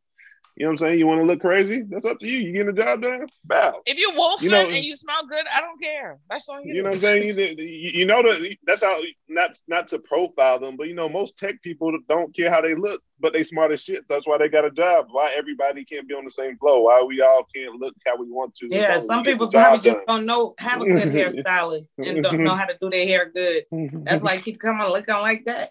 You 0.59 0.65
know 0.65 0.71
what 0.71 0.81
I'm 0.81 0.87
saying? 0.87 0.99
You 0.99 1.07
want 1.07 1.21
to 1.21 1.25
look 1.25 1.39
crazy? 1.39 1.83
That's 1.87 2.05
up 2.05 2.19
to 2.19 2.27
you. 2.27 2.39
You 2.39 2.51
getting 2.51 2.75
the 2.75 2.83
job 2.83 3.01
done? 3.01 3.25
Bow. 3.45 3.81
If 3.85 3.97
you're 3.97 4.13
wolfing 4.13 4.47
you 4.47 4.51
know, 4.51 4.67
and 4.67 4.83
you 4.83 4.93
smell 4.93 5.25
good, 5.25 5.45
I 5.49 5.61
don't 5.61 5.81
care. 5.81 6.19
That's 6.29 6.49
on 6.49 6.65
you. 6.65 6.75
You 6.75 6.83
know 6.83 6.89
what 6.89 6.97
I'm 6.97 7.21
saying? 7.21 7.55
You, 7.59 7.91
you 7.93 8.05
know 8.05 8.21
that 8.21 8.55
that's 8.65 8.83
how 8.83 8.99
not 9.29 9.57
not 9.67 9.87
to 9.89 9.99
profile 9.99 10.59
them, 10.59 10.75
but 10.75 10.87
you 10.87 10.95
know 10.95 11.07
most 11.07 11.37
tech 11.37 11.61
people 11.61 11.97
don't 12.09 12.35
care 12.35 12.51
how 12.51 12.59
they 12.59 12.75
look, 12.75 13.01
but 13.21 13.31
they 13.31 13.43
smart 13.43 13.71
as 13.71 13.81
shit. 13.81 14.03
That's 14.09 14.27
why 14.27 14.37
they 14.37 14.49
got 14.49 14.65
a 14.65 14.71
job. 14.71 15.07
Why 15.11 15.33
everybody 15.37 15.85
can't 15.85 16.07
be 16.07 16.13
on 16.13 16.25
the 16.25 16.31
same 16.31 16.57
flow? 16.57 16.81
Why 16.81 17.01
we 17.03 17.21
all 17.21 17.45
can't 17.55 17.75
look 17.75 17.95
how 18.05 18.17
we 18.17 18.29
want 18.29 18.53
to? 18.55 18.67
Yeah, 18.69 18.97
some 18.99 19.23
people 19.23 19.49
probably 19.49 19.79
just 19.79 19.99
don't 20.07 20.25
know 20.25 20.55
have 20.57 20.81
a 20.81 20.85
good 20.85 21.07
hairstylist 21.13 21.87
and 21.97 22.21
don't 22.21 22.43
know 22.43 22.55
how 22.55 22.65
to 22.65 22.77
do 22.81 22.89
their 22.89 23.05
hair 23.05 23.31
good. 23.33 23.63
That's 23.71 24.21
why 24.23 24.31
I 24.31 24.41
keep 24.41 24.59
coming 24.59 24.85
looking 24.87 25.15
like 25.15 25.45
that. 25.45 25.69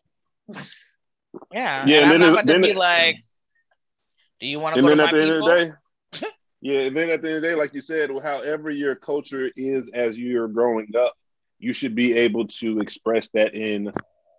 Yeah, 1.53 1.85
yeah. 1.87 2.03
And, 2.05 2.13
and 2.13 2.13
then 2.13 2.23
I'm 2.23 2.35
not 2.35 2.47
going 2.47 2.63
to 2.63 2.69
be 2.69 2.75
like 2.75 3.17
do 4.41 4.47
you 4.47 4.61
want 4.61 4.77
to 4.77 4.83
go 4.83 4.89
to 4.89 4.97
my 4.97 5.11
people? 5.11 5.49
Day, 5.49 5.73
yeah, 6.61 6.81
and 6.81 6.97
then 6.97 7.11
at 7.11 7.23
the 7.23 7.29
end 7.29 7.37
of 7.37 7.43
the 7.43 7.49
day, 7.49 7.55
like 7.55 7.75
you 7.75 7.81
said, 7.81 8.11
however 8.23 8.71
your 8.71 8.95
culture 8.95 9.51
is 9.57 9.91
as 9.95 10.19
you're 10.19 10.49
growing 10.49 10.89
up, 10.99 11.15
you 11.59 11.73
should 11.73 11.95
be 11.95 12.17
able 12.17 12.49
to 12.49 12.81
express 12.81 13.29
that 13.35 13.55
in 13.55 13.93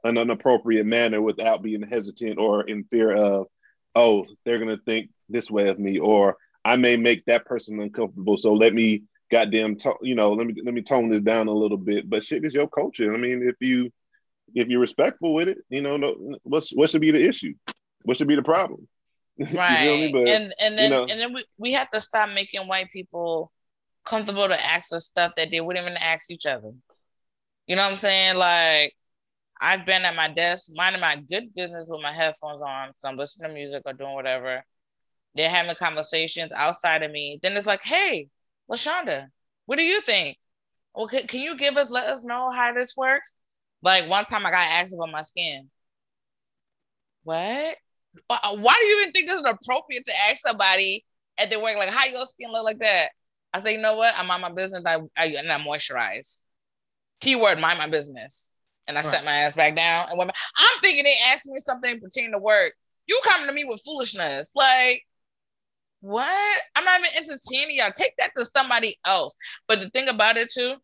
an 0.03 0.17
inappropriate 0.17 0.85
manner 0.85 1.21
without 1.21 1.61
being 1.61 1.81
hesitant 1.81 2.37
or 2.37 2.63
in 2.63 2.83
fear 2.85 3.13
of, 3.13 3.47
oh, 3.95 4.25
they're 4.45 4.59
gonna 4.59 4.79
think 4.85 5.09
this 5.29 5.49
way 5.49 5.69
of 5.69 5.79
me, 5.79 5.99
or 5.99 6.37
I 6.63 6.75
may 6.75 6.97
make 6.97 7.25
that 7.25 7.45
person 7.45 7.79
uncomfortable. 7.79 8.37
So 8.37 8.53
let 8.53 8.73
me 8.73 9.03
goddamn, 9.31 9.77
to, 9.77 9.93
you 10.01 10.15
know, 10.15 10.33
let 10.33 10.47
me 10.47 10.55
let 10.63 10.73
me 10.73 10.81
tone 10.81 11.09
this 11.09 11.21
down 11.21 11.47
a 11.47 11.53
little 11.53 11.77
bit. 11.77 12.09
But 12.09 12.23
shit 12.23 12.45
is 12.45 12.53
your 12.53 12.67
culture. 12.67 13.13
I 13.13 13.17
mean, 13.17 13.47
if 13.47 13.55
you 13.59 13.91
if 14.55 14.67
you're 14.67 14.79
respectful 14.79 15.33
with 15.33 15.47
it, 15.47 15.59
you 15.69 15.81
know, 15.81 15.97
no, 15.97 16.37
what's 16.43 16.71
what 16.71 16.89
should 16.89 17.01
be 17.01 17.11
the 17.11 17.27
issue? 17.27 17.53
What 18.03 18.17
should 18.17 18.27
be 18.27 18.35
the 18.35 18.43
problem? 18.43 18.87
Right. 19.51 20.11
but, 20.11 20.21
and 20.25 20.53
and 20.61 20.77
then 20.77 20.91
you 20.91 20.97
know, 20.97 21.07
and 21.09 21.19
then 21.19 21.33
we, 21.33 21.43
we 21.57 21.73
have 21.73 21.89
to 21.91 22.01
stop 22.01 22.29
making 22.29 22.67
white 22.67 22.89
people 22.91 23.51
comfortable 24.05 24.47
to 24.47 24.65
ask 24.65 24.93
us 24.93 25.05
stuff 25.05 25.33
that 25.37 25.49
they 25.51 25.61
wouldn't 25.61 25.85
even 25.85 25.97
ask 25.97 26.31
each 26.31 26.45
other. 26.45 26.71
You 27.67 27.75
know 27.75 27.83
what 27.83 27.91
I'm 27.91 27.95
saying? 27.97 28.37
Like 28.37 28.93
I've 29.61 29.85
been 29.85 30.05
at 30.05 30.15
my 30.15 30.29
desk 30.29 30.71
minding 30.75 31.01
my 31.01 31.17
good 31.17 31.53
business 31.55 31.87
with 31.89 32.01
my 32.01 32.11
headphones 32.11 32.61
on, 32.61 32.93
so 32.95 33.07
I'm 33.09 33.17
listening 33.17 33.49
to 33.49 33.55
music 33.55 33.83
or 33.85 33.93
doing 33.93 34.13
whatever. 34.13 34.63
They're 35.35 35.49
having 35.49 35.75
conversations 35.75 36.51
outside 36.53 37.03
of 37.03 37.11
me. 37.11 37.39
Then 37.41 37.57
it's 37.57 37.67
like, 37.67 37.83
hey, 37.83 38.29
LaShonda, 38.71 39.27
what 39.65 39.77
do 39.77 39.83
you 39.83 40.01
think? 40.01 40.37
Well, 40.95 41.07
can, 41.07 41.27
can 41.27 41.41
you 41.41 41.57
give 41.57 41.77
us, 41.77 41.91
let 41.91 42.07
us 42.07 42.23
know 42.25 42.51
how 42.51 42.73
this 42.73 42.95
works? 42.97 43.35
Like 43.83 44.09
one 44.09 44.25
time 44.25 44.45
I 44.45 44.51
got 44.51 44.67
asked 44.69 44.93
about 44.93 45.11
my 45.11 45.21
skin. 45.23 45.69
What? 47.23 47.77
Why 48.27 48.75
do 48.79 48.85
you 48.85 49.01
even 49.01 49.11
think 49.11 49.29
it's 49.29 49.41
appropriate 49.41 50.05
to 50.05 50.13
ask 50.29 50.41
somebody 50.41 51.05
at 51.37 51.49
their 51.49 51.61
work, 51.61 51.77
like, 51.77 51.89
how 51.89 52.05
your 52.05 52.25
skin 52.25 52.51
look 52.51 52.63
like 52.63 52.79
that? 52.79 53.09
I 53.53 53.59
say, 53.59 53.73
you 53.73 53.81
know 53.81 53.95
what? 53.95 54.13
I'm 54.17 54.29
on 54.29 54.41
my 54.41 54.51
business 54.51 54.83
I, 54.85 54.99
I, 55.17 55.27
and 55.37 55.51
I 55.51 55.59
moisturize. 55.59 56.43
Keyword, 57.21 57.59
mind 57.59 57.79
my 57.79 57.87
business. 57.87 58.51
And 58.87 58.97
I 58.97 59.01
right. 59.01 59.11
set 59.11 59.25
my 59.25 59.31
ass 59.31 59.55
back 59.55 59.75
down. 59.75 60.09
And 60.09 60.17
when 60.17 60.29
I'm 60.29 60.81
thinking 60.81 61.03
they 61.03 61.15
asked 61.27 61.47
me 61.47 61.59
something 61.59 61.99
pertaining 61.99 62.31
to 62.31 62.39
work, 62.39 62.73
you 63.07 63.19
coming 63.23 63.47
to 63.47 63.53
me 63.53 63.63
with 63.65 63.81
foolishness. 63.85 64.51
Like, 64.55 65.03
what? 66.01 66.61
I'm 66.75 66.85
not 66.85 66.99
even 66.99 67.11
entertaining 67.17 67.77
y'all. 67.77 67.91
Take 67.95 68.13
that 68.17 68.31
to 68.37 68.45
somebody 68.45 68.95
else. 69.05 69.35
But 69.67 69.81
the 69.81 69.89
thing 69.89 70.07
about 70.07 70.37
it 70.37 70.51
too, 70.51 70.75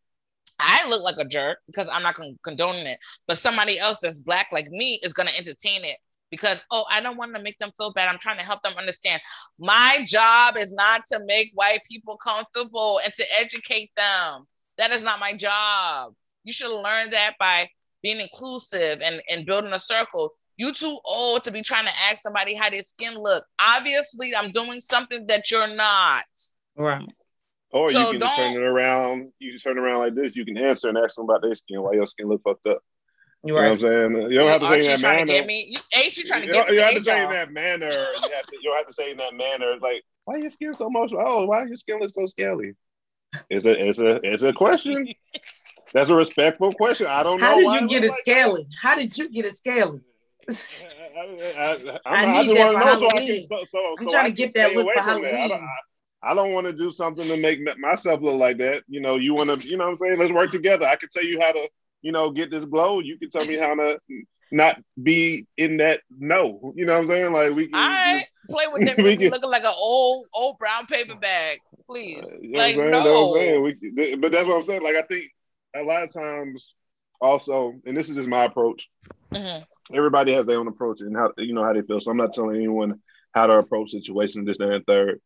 I 0.60 0.88
look 0.90 1.04
like 1.04 1.18
a 1.20 1.26
jerk 1.26 1.60
because 1.68 1.90
I'm 1.92 2.04
not 2.04 2.16
con- 2.16 2.38
condoning 2.44 2.86
it. 2.86 3.00
But 3.28 3.38
somebody 3.38 3.80
else 3.80 4.00
that's 4.02 4.20
black 4.20 4.48
like 4.52 4.70
me 4.70 5.00
is 5.04 5.14
gonna 5.14 5.32
entertain 5.38 5.84
it 5.84 5.98
because 6.32 6.62
oh, 6.72 6.86
I 6.90 7.02
don't 7.02 7.18
want 7.18 7.36
to 7.36 7.42
make 7.42 7.58
them 7.60 7.72
feel 7.78 7.94
bad. 7.94 8.10
I'm 8.10 8.20
trying 8.20 8.38
to 8.38 8.44
help 8.44 8.62
them 8.64 8.74
understand. 8.78 9.22
My 9.60 10.06
job 10.08 10.58
is 10.58 10.74
not 10.74 11.04
to 11.12 11.22
make 11.26 11.52
white 11.54 11.80
people 11.90 12.18
comfortable 12.18 13.00
and 13.04 13.14
to 13.14 13.26
educate 13.40 13.92
them. 13.96 14.46
That 14.78 14.92
is 14.92 15.04
not 15.04 15.20
my 15.20 15.34
job. 15.34 16.14
You 16.44 16.54
should 16.54 16.72
learn 16.72 17.12
that 17.12 17.36
by 17.40 17.70
being 18.04 18.20
inclusive 18.20 19.00
and, 19.02 19.22
and 19.30 19.46
building 19.46 19.74
a 19.74 19.80
circle. 19.80 20.32
You 20.58 20.74
too 20.74 20.98
old 21.06 21.44
to 21.46 21.52
be 21.52 21.62
trying 21.62 21.86
to 21.86 21.94
ask 22.10 22.22
somebody 22.22 22.54
how 22.56 22.70
their 22.70 22.84
skin 22.84 23.16
look. 23.16 23.44
Obviously, 23.60 24.36
I'm 24.36 24.52
doing 24.52 24.80
something 24.80 25.26
that 25.28 25.50
you're 25.50 25.74
not. 25.76 26.24
Right. 26.78 27.08
Or 27.72 27.92
so 27.92 28.12
you 28.12 28.20
can 28.20 28.36
turn 28.36 28.54
it 28.54 28.64
around. 28.64 29.32
You 29.40 29.52
just 29.52 29.64
turn 29.64 29.78
around 29.78 30.00
like 30.00 30.16
this. 30.16 30.36
You 30.36 30.46
can 30.46 30.58
answer 30.58 30.88
and 30.88 30.98
ask 30.98 31.16
them 31.16 31.26
about 31.26 31.42
their 31.42 31.56
skin. 31.56 31.82
Why 31.82 31.94
your 31.94 32.06
skin 32.06 32.28
look 32.28 32.42
fucked 32.44 32.68
up? 32.68 32.82
You 33.46 33.54
know 33.54 33.62
what 33.62 33.74
I'm 33.74 33.80
saying? 33.80 34.32
You 34.32 34.40
don't 34.40 34.48
have 34.48 34.62
to 34.62 34.68
say 34.68 34.80
in 34.80 35.02
that 35.02 35.02
manner. 35.02 35.42
To 35.42 35.46
me, 35.46 35.68
you, 35.70 35.78
a, 35.96 36.10
she 36.10 36.24
trying 36.24 36.42
to 36.42 36.48
get 36.48 36.68
you, 36.68 36.76
you 36.76 36.82
have 36.82 36.96
to 36.96 37.04
say 37.04 37.24
in 37.24 37.30
that 37.30 37.52
manner. 37.52 37.86
You 37.86 38.36
have 38.36 38.46
to, 38.48 38.58
you 38.64 38.74
have 38.76 38.88
to 38.88 38.94
say 38.94 39.12
in 39.12 39.18
that 39.18 39.36
manner. 39.36 39.76
Like, 39.80 40.04
why 40.24 40.38
your 40.38 40.50
skin 40.50 40.74
so 40.74 40.90
much? 40.90 41.14
Oh, 41.16 41.46
why 41.46 41.64
your 41.66 41.76
skin 41.76 42.00
look 42.00 42.10
so 42.12 42.26
scaly? 42.26 42.74
It's 43.52 43.68
a, 43.68 43.88
it's 43.88 44.00
a, 44.00 44.20
it's 44.24 44.42
a 44.42 44.52
question. 44.52 45.08
That's 45.94 46.10
a 46.10 46.16
respectful 46.16 46.74
question. 46.74 47.06
I 47.06 47.22
don't 47.22 47.40
know. 47.40 47.46
How 47.46 47.56
did 47.56 47.82
you 47.82 47.88
get 47.88 48.04
it 48.04 48.10
like 48.10 48.20
scaly? 48.22 48.64
That. 48.64 48.78
How 48.82 48.96
did 48.96 49.16
you 49.16 49.30
get 49.30 49.46
it 49.46 49.56
scaly? 49.56 50.02
I, 50.50 50.54
I, 51.16 52.00
I, 52.06 52.26
I, 52.26 52.44
need 52.44 52.58
that 52.58 52.74
for 52.74 52.80
Halloween. 52.80 53.44
So 53.44 53.58
can, 53.58 53.66
so, 53.66 53.66
so, 53.66 53.96
I'm 54.00 54.10
trying 54.10 54.26
to 54.26 54.32
get 54.32 54.56
that 54.56 54.74
look 54.74 54.88
for 54.96 55.04
Halloween. 55.04 55.68
I 56.24 56.34
don't 56.34 56.54
want 56.54 56.66
to 56.66 56.74
do 56.74 56.92
something 56.92 57.28
to 57.28 57.38
make 57.38 57.60
myself 57.78 58.22
look 58.22 58.40
like 58.40 58.58
that. 58.58 58.84
You 58.88 59.02
know, 59.02 59.18
you 59.18 59.36
want 59.36 59.62
to, 59.62 59.68
you 59.68 59.78
know 59.78 59.86
what 59.86 59.92
I'm 59.92 59.98
saying? 59.98 60.18
Let's 60.18 60.34
work 60.34 60.50
together. 60.50 60.88
I 60.88 60.96
can 60.96 61.10
tell 61.10 61.24
you 61.24 61.40
how 61.40 61.52
to, 61.52 61.70
you 62.06 62.12
know, 62.12 62.30
get 62.30 62.52
this 62.52 62.64
glow. 62.66 63.00
You 63.00 63.18
can 63.18 63.32
tell 63.32 63.46
me 63.46 63.58
how 63.58 63.74
to 63.74 64.00
not 64.52 64.80
be 65.02 65.48
in 65.58 65.78
that 65.78 66.02
no. 66.10 66.74
You 66.76 66.86
know 66.86 66.94
what 66.94 67.02
I'm 67.02 67.08
saying? 67.08 67.32
Like 67.32 67.54
we 67.54 67.66
can 67.66 67.76
I 67.76 68.20
just, 68.20 68.32
play 68.50 68.66
with 68.72 68.86
them 68.96 69.04
we 69.04 69.18
can, 69.18 69.32
looking 69.32 69.50
like 69.50 69.64
an 69.64 69.74
old 69.76 70.28
old 70.36 70.58
brown 70.60 70.86
paper 70.86 71.16
bag, 71.16 71.60
please. 71.90 72.24
Uh, 72.24 72.60
like 72.60 72.78
no. 72.78 73.62
We, 73.62 74.16
but 74.16 74.32
that's 74.32 74.48
what 74.48 74.56
I'm 74.56 74.64
saying. 74.64 74.84
Like 74.84 74.96
I 74.96 75.02
think 75.02 75.32
a 75.76 75.82
lot 75.82 76.04
of 76.04 76.14
times 76.14 76.76
also, 77.20 77.74
and 77.86 77.98
this 77.98 78.10
is 78.10 78.18
just 78.18 78.30
my 78.30 78.46
approach. 78.46 78.88
Mm-hmm. 79.34 79.64
Everybody 79.96 80.34
has 80.34 80.46
their 80.46 80.60
own 80.60 80.68
approach 80.68 81.02
and 81.02 81.18
how 81.18 81.32
you 81.38 81.54
know 81.54 81.64
how 81.64 81.74
they 81.74 81.82
feel. 81.82 82.00
So 82.00 82.12
I'm 82.12 82.18
not 82.18 82.34
telling 82.34 82.56
anyone 82.56 83.02
how 83.34 83.48
to 83.48 83.58
approach 83.58 83.92
situations, 83.92 84.46
this, 84.46 84.60
that, 84.60 84.70
and 84.70 84.86
third 84.86 85.22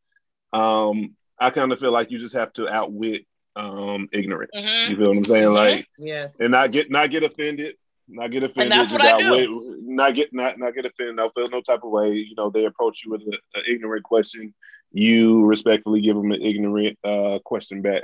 um, 0.54 1.16
I 1.40 1.50
kind 1.52 1.72
of 1.72 1.80
feel 1.80 1.92
like 1.92 2.12
you 2.12 2.20
just 2.20 2.36
have 2.36 2.52
to 2.54 2.68
outwit 2.68 3.26
um, 3.56 4.08
ignorance. 4.12 4.52
Mm-hmm. 4.56 4.92
You 4.92 4.98
feel 4.98 5.08
what 5.08 5.18
I'm 5.18 5.24
saying? 5.24 5.44
Mm-hmm. 5.46 5.54
Like, 5.54 5.88
yes, 5.98 6.40
and 6.40 6.52
not 6.52 6.72
get 6.72 6.90
not 6.90 7.10
get 7.10 7.24
offended, 7.24 7.76
not 8.08 8.32
get 8.32 8.44
offended. 8.44 8.72
And 8.72 8.82
that's 8.82 8.92
what 8.92 9.02
I 9.02 9.18
do. 9.20 9.78
Not 9.82 10.16
get 10.16 10.34
not 10.34 10.60
not 10.60 10.74
get 10.74 10.86
offended. 10.86 11.16
No, 11.16 11.30
feel 11.30 11.48
no 11.50 11.62
type 11.62 11.82
of 11.84 11.92
way. 11.92 12.14
You 12.14 12.36
know, 12.38 12.50
they 12.50 12.66
approach 12.66 13.04
you 13.06 13.12
with 13.12 13.22
an 13.22 13.64
ignorant 13.68 14.04
question. 14.04 14.54
You 14.92 15.46
respectfully 15.46 16.02
give 16.02 16.16
them 16.16 16.32
an 16.32 16.42
ignorant 16.42 16.98
uh, 17.04 17.40
question 17.44 17.82
back. 17.82 18.04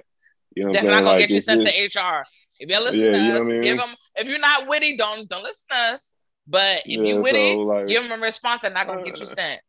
You 0.56 0.66
know, 0.66 0.72
that's 0.72 0.86
not 0.86 1.04
gonna 1.04 1.08
like, 1.08 1.20
get 1.20 1.30
you 1.30 1.41
sent 1.41 1.64
to 1.64 1.70
HR. 1.70 2.26
If 2.60 2.70
you're 2.70 2.82
listening 2.82 3.06
yeah, 3.06 3.12
to 3.12 3.36
us, 3.36 3.41
I 3.41 3.43
mean? 3.43 3.62
give 3.62 3.78
them. 3.78 3.96
If 4.16 4.30
you're 4.30 4.39
not 4.39 4.68
witty, 4.68 4.98
don't 4.98 5.28
don't 5.28 5.43
listen 5.43 5.68
to 5.72 5.78
us. 5.93 6.14
But 6.48 6.84
if 6.86 7.00
yeah, 7.00 7.04
you're 7.04 7.22
witty, 7.22 7.54
so 7.54 7.60
like, 7.62 7.88
give 7.88 8.04
them 8.04 8.20
a 8.20 8.22
response. 8.22 8.62
They're 8.62 8.72
not 8.72 8.88
gonna 8.88 9.04
get 9.04 9.18
you 9.18 9.24
uh, 9.24 9.28
sent. 9.28 9.62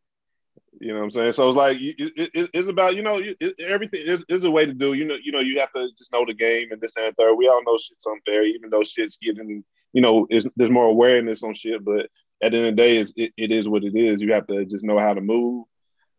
You 0.81 0.93
know 0.93 0.99
what 0.99 1.05
I'm 1.05 1.11
saying? 1.11 1.33
So 1.33 1.49
it's 1.49 1.57
like 1.57 1.79
it, 1.81 1.97
it, 2.35 2.51
it's 2.53 2.69
about 2.69 2.97
you 2.97 3.03
know 3.03 3.19
it, 3.19 3.59
everything 3.61 4.03
is, 4.05 4.25
is 4.29 4.45
a 4.45 4.51
way 4.51 4.67
to 4.67 4.75
do. 4.75 4.93
You 4.93 5.07
know 5.07 5.17
you 5.23 5.33
know 5.33 5.41
you 5.41 5.59
have 5.61 5.73
to 5.73 5.89
just 5.97 6.13
know 6.13 6.25
the 6.27 6.35
game 6.35 6.71
and 6.71 6.81
this 6.81 6.97
and 6.97 7.15
third. 7.17 7.35
We 7.35 7.49
all 7.49 7.63
know 7.65 7.79
shit's 7.79 8.07
unfair, 8.07 8.45
even 8.45 8.71
though 8.71 8.83
shit's 8.83 9.19
getting 9.19 9.65
you 9.93 10.03
know 10.03 10.27
there's 10.57 10.71
more 10.71 10.87
awareness 10.87 11.43
on 11.43 11.55
shit. 11.55 11.85
But 11.85 12.09
at 12.43 12.53
the 12.53 12.59
end 12.59 12.67
of 12.67 12.77
the 12.77 12.83
day, 12.83 12.97
it's, 12.99 13.13
it, 13.17 13.33
it 13.37 13.51
is 13.51 13.69
what 13.69 13.85
it 13.85 13.97
is. 13.97 14.21
You 14.21 14.33
have 14.35 14.47
to 14.49 14.65
just 14.67 14.85
know 14.85 14.99
how 14.99 15.15
to 15.15 15.21
move, 15.21 15.65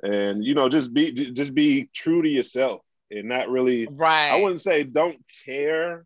and 0.01 0.43
you 0.43 0.55
know 0.55 0.69
just 0.69 0.93
be 0.93 1.11
just 1.11 1.53
be 1.53 1.89
true 1.93 2.21
to 2.21 2.29
yourself 2.29 2.81
and 3.11 3.27
not 3.27 3.49
really. 3.49 3.87
Right. 3.91 4.31
I 4.31 4.41
wouldn't 4.41 4.61
say 4.61 4.83
don't 4.83 5.17
care, 5.45 6.05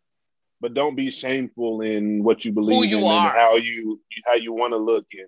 but 0.59 0.73
don't 0.73 0.95
be 0.95 1.11
shameful 1.11 1.81
in 1.81 2.23
what 2.23 2.45
you 2.45 2.51
believe 2.51 2.75
Who 2.75 2.85
you 2.85 2.99
in 2.99 3.05
are. 3.05 3.27
and 3.27 3.37
how 3.37 3.55
you 3.55 4.01
how 4.25 4.35
you 4.35 4.53
want 4.53 4.73
to 4.73 4.77
look 4.77 5.05
and 5.13 5.27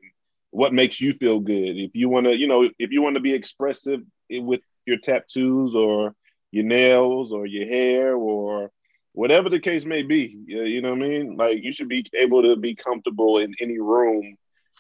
what 0.53 0.73
makes 0.73 1.01
you 1.01 1.13
feel 1.13 1.39
good. 1.39 1.77
If 1.77 1.95
you 1.95 2.09
want 2.09 2.27
to, 2.27 2.37
you 2.37 2.47
know, 2.47 2.69
if 2.77 2.91
you 2.91 3.01
want 3.01 3.15
to 3.15 3.21
be 3.21 3.33
expressive 3.33 4.01
with 4.29 4.61
your 4.85 4.97
tattoos 4.97 5.73
or 5.73 6.13
your 6.51 6.63
nails 6.63 7.31
or 7.31 7.47
your 7.47 7.67
hair 7.67 8.15
or 8.15 8.71
whatever 9.13 9.49
the 9.49 9.59
case 9.59 9.83
may 9.83 10.03
be, 10.03 10.37
you 10.45 10.81
know 10.81 10.91
what 10.91 11.03
I 11.03 11.07
mean? 11.07 11.37
Like 11.37 11.63
you 11.63 11.71
should 11.71 11.89
be 11.89 12.05
able 12.13 12.43
to 12.43 12.55
be 12.55 12.75
comfortable 12.75 13.39
in 13.39 13.55
any 13.59 13.79
room, 13.79 14.35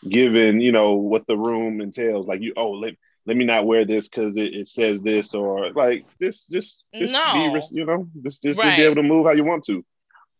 given 0.07 0.61
you 0.61 0.71
know 0.71 0.93
what 0.93 1.25
the 1.25 1.37
room 1.37 1.81
entails. 1.81 2.27
Like 2.27 2.41
you, 2.41 2.53
oh, 2.55 2.71
let 2.71 2.93
let 3.25 3.35
me 3.35 3.45
not 3.45 3.65
wear 3.65 3.83
this 3.83 4.07
because 4.07 4.37
it, 4.37 4.53
it 4.53 4.67
says 4.67 5.01
this 5.01 5.33
or 5.33 5.71
like 5.71 6.05
this, 6.19 6.45
just, 6.45 6.83
just 6.93 7.13
no. 7.13 7.53
be, 7.53 7.61
you 7.71 7.85
know, 7.85 8.07
just, 8.21 8.43
just, 8.43 8.59
right. 8.59 8.65
just 8.65 8.77
be 8.77 8.83
able 8.83 8.95
to 8.95 9.03
move 9.03 9.25
how 9.25 9.31
you 9.31 9.43
want 9.43 9.63
to. 9.65 9.83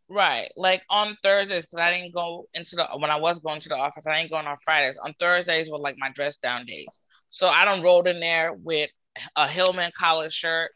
Right. 0.10 0.50
Like 0.58 0.84
on 0.90 1.18
Thursdays, 1.24 1.68
because 1.68 1.86
I 1.86 1.92
didn't 1.92 2.14
go 2.14 2.48
into 2.54 2.76
the 2.76 2.88
when 2.98 3.10
I 3.10 3.20
was 3.20 3.40
going 3.40 3.60
to 3.62 3.70
the 3.70 3.78
office, 3.78 4.06
I 4.06 4.20
ain't 4.20 4.30
going 4.30 4.46
on 4.46 4.58
Fridays. 4.58 4.98
On 4.98 5.14
Thursdays 5.20 5.70
were 5.70 5.78
like 5.78 5.96
my 5.98 6.10
dress 6.10 6.38
down 6.38 6.66
days. 6.66 7.02
So 7.30 7.48
I 7.48 7.66
don't 7.66 7.82
rolled 7.82 8.08
in 8.08 8.20
there 8.20 8.54
with 8.54 8.90
a 9.36 9.48
Hillman 9.48 9.92
collar 9.98 10.30
shirt 10.30 10.72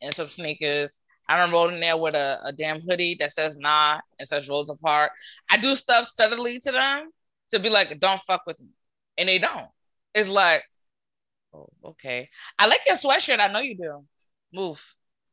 and 0.00 0.14
some 0.14 0.28
sneakers. 0.28 0.98
I 1.28 1.36
don't 1.36 1.50
roll 1.50 1.68
in 1.68 1.80
there 1.80 1.96
with 1.96 2.14
a, 2.14 2.38
a 2.44 2.52
damn 2.52 2.80
hoodie 2.80 3.16
that 3.20 3.32
says 3.32 3.58
nah 3.58 4.00
and 4.18 4.28
says 4.28 4.48
rolls 4.48 4.70
apart. 4.70 5.10
I 5.50 5.56
do 5.56 5.74
stuff 5.74 6.06
subtly 6.06 6.60
to 6.60 6.72
them 6.72 7.10
to 7.50 7.58
be 7.58 7.68
like, 7.70 7.98
don't 7.98 8.20
fuck 8.20 8.42
with 8.46 8.60
me. 8.60 8.68
And 9.18 9.28
they 9.28 9.38
don't. 9.38 9.68
It's 10.14 10.28
like, 10.28 10.62
oh, 11.52 11.68
okay. 11.84 12.28
I 12.58 12.68
like 12.68 12.80
your 12.86 12.96
sweatshirt. 12.96 13.40
I 13.40 13.48
know 13.48 13.60
you 13.60 13.76
do. 13.76 14.04
Move. 14.52 14.80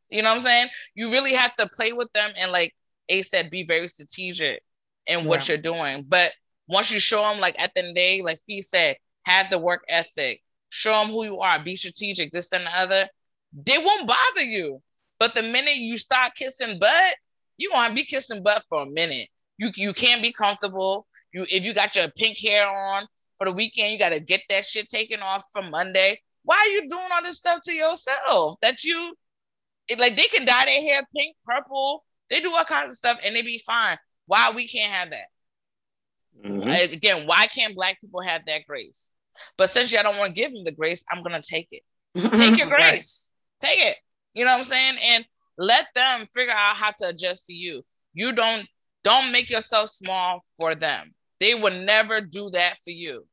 You 0.10 0.22
know 0.22 0.30
what 0.30 0.40
I'm 0.40 0.46
saying? 0.46 0.68
You 0.96 1.12
really 1.12 1.34
have 1.34 1.56
to 1.58 1.70
play 1.70 1.94
with 1.94 2.12
them 2.14 2.32
and 2.38 2.52
like 2.52 2.74
Ace 3.10 3.30
said, 3.30 3.50
be 3.50 3.64
very 3.66 3.88
strategic 3.88 4.62
in 5.08 5.26
what 5.26 5.48
yeah. 5.48 5.54
you're 5.54 5.62
doing. 5.62 6.06
But 6.08 6.32
once 6.68 6.92
you 6.92 7.00
show 7.00 7.22
them, 7.22 7.40
like 7.40 7.60
at 7.62 7.74
the 7.74 7.82
end 7.82 7.90
of 7.90 7.96
the 7.96 8.00
day, 8.02 8.22
like 8.22 8.40
Fee 8.46 8.62
said, 8.62 8.98
have 9.24 9.50
the 9.50 9.60
work 9.60 9.84
ethic, 9.90 10.42
show 10.70 10.92
them 11.00 11.10
who 11.10 11.24
you 11.24 11.40
are, 11.40 11.60
be 11.60 11.76
strategic, 11.76 12.32
this 12.32 12.52
and 12.52 12.66
the 12.66 12.78
other, 12.78 13.08
they 13.54 13.78
won't 13.78 14.08
bother 14.08 14.44
you. 14.44 14.82
But 15.20 15.36
the 15.36 15.44
minute 15.44 15.76
you 15.76 15.98
start 15.98 16.36
kissing 16.36 16.80
butt, 16.80 17.16
you're 17.58 17.72
gonna 17.72 17.94
be 17.94 18.04
kissing 18.04 18.44
butt 18.44 18.64
for 18.68 18.84
a 18.84 18.90
minute. 18.90 19.30
You 19.58 19.72
you 19.76 19.94
can't 19.94 20.22
be 20.22 20.32
comfortable. 20.32 21.06
You 21.32 21.46
if 21.50 21.64
you 21.64 21.74
got 21.74 21.96
your 21.96 22.10
pink 22.10 22.38
hair 22.40 22.68
on 22.68 23.08
for 23.38 23.46
the 23.46 23.54
weekend, 23.54 23.94
you 23.94 24.00
gotta 24.00 24.20
get 24.20 24.42
that 24.50 24.66
shit 24.66 24.90
taken 24.90 25.22
off 25.22 25.46
for 25.54 25.62
Monday. 25.62 26.20
Why 26.44 26.56
are 26.56 26.72
you 26.72 26.90
doing 26.90 27.08
all 27.12 27.24
this 27.24 27.38
stuff 27.38 27.62
to 27.66 27.74
yourself? 27.74 28.58
That 28.62 28.84
you 28.84 29.16
it, 29.88 30.00
like 30.00 30.16
they 30.16 30.24
can 30.24 30.46
dye 30.46 30.66
their 30.66 30.82
hair 30.82 31.04
pink, 31.16 31.36
purple, 31.46 32.04
they 32.34 32.40
do 32.40 32.52
all 32.52 32.64
kinds 32.64 32.90
of 32.92 32.98
stuff 32.98 33.20
and 33.24 33.36
they 33.36 33.44
be 33.44 33.60
fine. 33.60 33.98
Why 34.26 34.52
we 34.52 34.68
can't 34.68 34.92
have 34.92 35.12
that? 35.12 35.28
Mm-hmm. 36.44 36.96
Again, 36.96 37.28
why 37.28 37.46
can't 37.46 37.76
black 37.76 38.02
people 38.02 38.22
have 38.22 38.48
that 38.48 38.66
grace? 38.68 39.14
But 39.56 39.70
since 39.70 39.92
y'all 39.92 40.02
don't 40.02 40.18
want 40.18 40.30
to 40.30 40.42
give 40.42 40.52
me 40.52 40.64
the 40.66 40.72
grace, 40.72 41.06
I'm 41.12 41.22
gonna 41.22 41.42
take 41.44 41.68
it. 41.72 41.84
Take 42.16 42.58
your 42.58 42.68
grace. 42.68 43.32
take 43.60 43.80
it. 43.80 43.98
You 44.34 44.46
know 44.46 44.52
what 44.52 44.60
I'm 44.60 44.64
saying? 44.66 44.98
And 45.04 45.26
let 45.58 45.88
them 45.96 46.28
figure 46.34 46.54
out 46.54 46.76
how 46.76 46.92
to 46.92 47.10
adjust 47.10 47.48
to 47.48 47.54
you. 47.54 47.84
You 48.14 48.34
don't 48.34 48.68
don't 49.04 49.32
make 49.32 49.50
yourself 49.50 49.90
small 49.90 50.40
for 50.58 50.76
them. 50.76 51.14
They 51.40 51.56
will 51.56 51.74
never 51.74 52.22
do 52.22 52.50
that 52.52 52.78
for 52.84 52.92
you. 52.92 53.26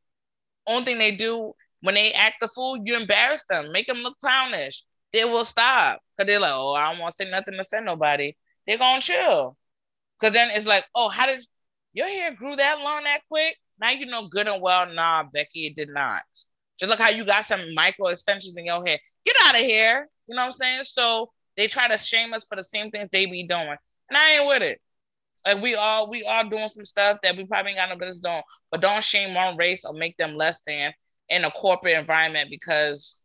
Only 0.66 0.84
thing 0.84 0.98
they 0.98 1.12
do 1.12 1.53
when 1.82 1.94
they 1.94 2.12
act 2.12 2.36
the 2.40 2.48
fool, 2.48 2.78
you 2.84 2.96
embarrass 2.96 3.44
them, 3.48 3.72
make 3.72 3.86
them 3.86 3.98
look 3.98 4.18
clownish. 4.20 4.84
They 5.12 5.24
will 5.24 5.44
stop 5.44 6.01
because 6.16 6.26
they're 6.26 6.40
like, 6.40 6.53
oh, 6.55 6.74
I 6.74 6.90
don't 6.90 7.01
want 7.01 7.14
to 7.16 7.24
say 7.24 7.30
nothing 7.30 7.55
to 7.55 7.61
offend 7.61 7.86
nobody. 7.86 8.34
They're 8.67 8.79
gonna 8.79 9.01
chill. 9.01 9.57
Cause 10.21 10.33
then 10.33 10.51
it's 10.53 10.67
like, 10.67 10.85
oh, 10.95 11.09
how 11.09 11.27
did 11.27 11.41
your 11.93 12.07
hair 12.07 12.35
grew 12.35 12.55
that 12.57 12.81
long 12.81 13.05
that 13.05 13.21
quick? 13.29 13.57
Now 13.81 13.91
you 13.91 14.07
know 14.07 14.29
good 14.29 14.47
and 14.47 14.63
well, 14.63 14.87
nah, 14.93 15.25
Becky, 15.33 15.67
it 15.67 15.77
did 15.77 15.89
not. 15.89 16.23
Just 16.79 16.91
look 16.91 16.99
how 16.99 17.09
you 17.09 17.25
got 17.25 17.45
some 17.45 17.75
micro 17.75 18.09
extensions 18.09 18.57
in 18.57 18.67
your 18.67 18.85
hair. 18.85 18.99
Get 19.25 19.37
out 19.45 19.55
of 19.55 19.61
here. 19.61 20.09
You 20.27 20.35
know 20.35 20.43
what 20.43 20.47
I'm 20.47 20.53
saying? 20.53 20.83
So 20.85 21.31
they 21.57 21.67
try 21.67 21.89
to 21.89 21.99
shame 21.99 22.33
us 22.33 22.45
for 22.45 22.57
the 22.57 22.63
same 22.63 22.91
things 22.91 23.09
they 23.11 23.27
be 23.27 23.47
doing. 23.47 23.77
And 24.09 24.17
I 24.17 24.37
ain't 24.37 24.49
with 24.49 24.63
it. 24.63 24.81
Like 25.47 25.63
we 25.63 25.75
all 25.75 26.11
we 26.11 26.25
all 26.25 26.49
doing 26.49 26.69
some 26.69 26.85
stuff 26.85 27.19
that 27.23 27.37
we 27.37 27.47
probably 27.47 27.73
ain't 27.73 27.79
got 27.79 27.89
no 27.89 27.97
business 27.97 28.19
doing, 28.21 28.43
but 28.71 28.81
don't 28.81 29.03
shame 29.03 29.35
one 29.35 29.57
race 29.57 29.85
or 29.85 29.95
make 29.95 30.17
them 30.17 30.35
less 30.35 30.63
than 30.63 30.93
in 31.29 31.45
a 31.45 31.51
corporate 31.51 31.99
environment 31.99 32.51
because 32.51 33.23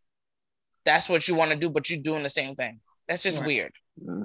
that's 0.85 1.09
what 1.09 1.27
you 1.27 1.35
want 1.35 1.51
to 1.51 1.57
do, 1.57 1.69
but 1.69 1.89
you're 1.89 2.01
doing 2.01 2.23
the 2.23 2.29
same 2.29 2.55
thing. 2.55 2.79
That's 3.09 3.23
just 3.23 3.39
right. 3.39 3.47
weird. 3.47 3.73
Mm-hmm. 4.01 4.23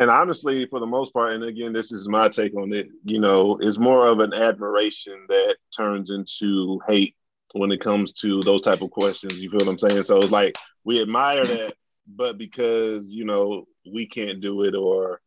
And 0.00 0.10
honestly, 0.10 0.64
for 0.64 0.80
the 0.80 0.86
most 0.86 1.12
part, 1.12 1.34
and 1.34 1.44
again, 1.44 1.74
this 1.74 1.92
is 1.92 2.08
my 2.08 2.30
take 2.30 2.56
on 2.56 2.72
it, 2.72 2.88
you 3.04 3.20
know, 3.20 3.58
it's 3.60 3.78
more 3.78 4.06
of 4.06 4.20
an 4.20 4.32
admiration 4.32 5.26
that 5.28 5.56
turns 5.76 6.08
into 6.08 6.80
hate 6.88 7.14
when 7.52 7.70
it 7.70 7.82
comes 7.82 8.12
to 8.12 8.40
those 8.40 8.62
type 8.62 8.80
of 8.80 8.90
questions. 8.90 9.38
You 9.38 9.50
feel 9.50 9.58
what 9.58 9.68
I'm 9.68 9.78
saying? 9.78 10.04
So 10.04 10.16
it's 10.16 10.30
like 10.30 10.56
we 10.84 11.02
admire 11.02 11.46
that, 11.46 11.74
but 12.08 12.38
because, 12.38 13.12
you 13.12 13.26
know, 13.26 13.66
we 13.92 14.06
can't 14.06 14.40
do 14.40 14.62
it 14.64 14.74
or 14.74 15.20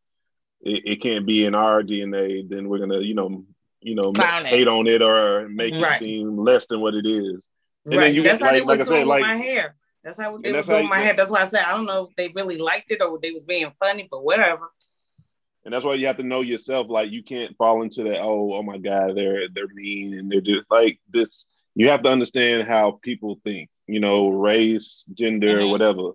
it, 0.62 0.82
it 0.86 1.02
can't 1.02 1.28
be 1.28 1.46
in 1.46 1.54
our 1.54 1.84
DNA, 1.84 2.50
then 2.50 2.68
we're 2.68 2.80
gonna, 2.80 3.00
you 3.00 3.14
know, 3.14 3.46
you 3.80 3.94
know, 3.94 4.12
Clown 4.12 4.44
hate 4.44 4.62
it. 4.62 4.68
on 4.68 4.88
it 4.88 5.04
or 5.04 5.48
make 5.50 5.76
right. 5.76 5.98
it 5.98 6.00
seem 6.00 6.36
less 6.36 6.66
than 6.66 6.82
what 6.82 6.96
it 6.96 7.06
is. 7.06 7.48
And 7.86 7.96
right. 7.96 8.24
That's 8.24 8.42
how 8.42 8.48
like, 8.48 8.58
it 8.58 8.66
was 8.66 8.80
like 8.80 8.88
doing 8.88 8.98
I 8.98 9.02
said, 9.02 9.08
like, 9.08 9.22
my 9.22 9.36
hair. 9.36 9.76
That's 10.04 10.20
how 10.20 10.36
it 10.36 10.54
was 10.54 10.89
my 10.89 10.99
hair. 10.99 11.14
That's 11.16 11.32
why 11.32 11.41
I 11.41 11.47
said 11.47 11.64
I 11.66 11.72
don't 11.72 11.86
know 11.86 12.08
if 12.10 12.16
they 12.16 12.32
really 12.36 12.58
liked 12.58 12.91
it 12.91 13.01
or 13.01 13.18
they 13.20 13.32
was 13.32 13.45
being 13.45 13.72
funny, 13.80 14.08
but 14.12 14.24
whatever. 14.24 14.72
And 15.66 15.74
that's 15.74 15.86
why 15.86 15.93
you 15.93 16.08
have 16.08 16.18
to 16.18 16.24
know 16.24 16.41
yourself. 16.41 16.88
Like 16.89 17.12
you 17.12 17.24
can't 17.24 17.56
fall 17.58 17.84
into 17.84 18.04
that. 18.04 18.22
Oh, 18.22 18.54
oh 18.54 18.64
my 18.64 18.78
God, 18.78 19.16
they're 19.16 19.47
they're 19.49 19.68
mean 19.74 20.18
and 20.18 20.30
they're 20.30 20.41
just 20.41 20.70
like 20.70 20.99
this. 21.10 21.45
You 21.76 21.89
have 21.89 22.04
to 22.04 22.10
understand 22.10 22.68
how 22.68 22.99
people 23.01 23.39
think. 23.43 23.70
You 23.88 23.99
know, 23.99 24.30
race, 24.30 25.06
gender, 25.14 25.60
mm-hmm. 25.60 25.72
whatever. 25.72 26.12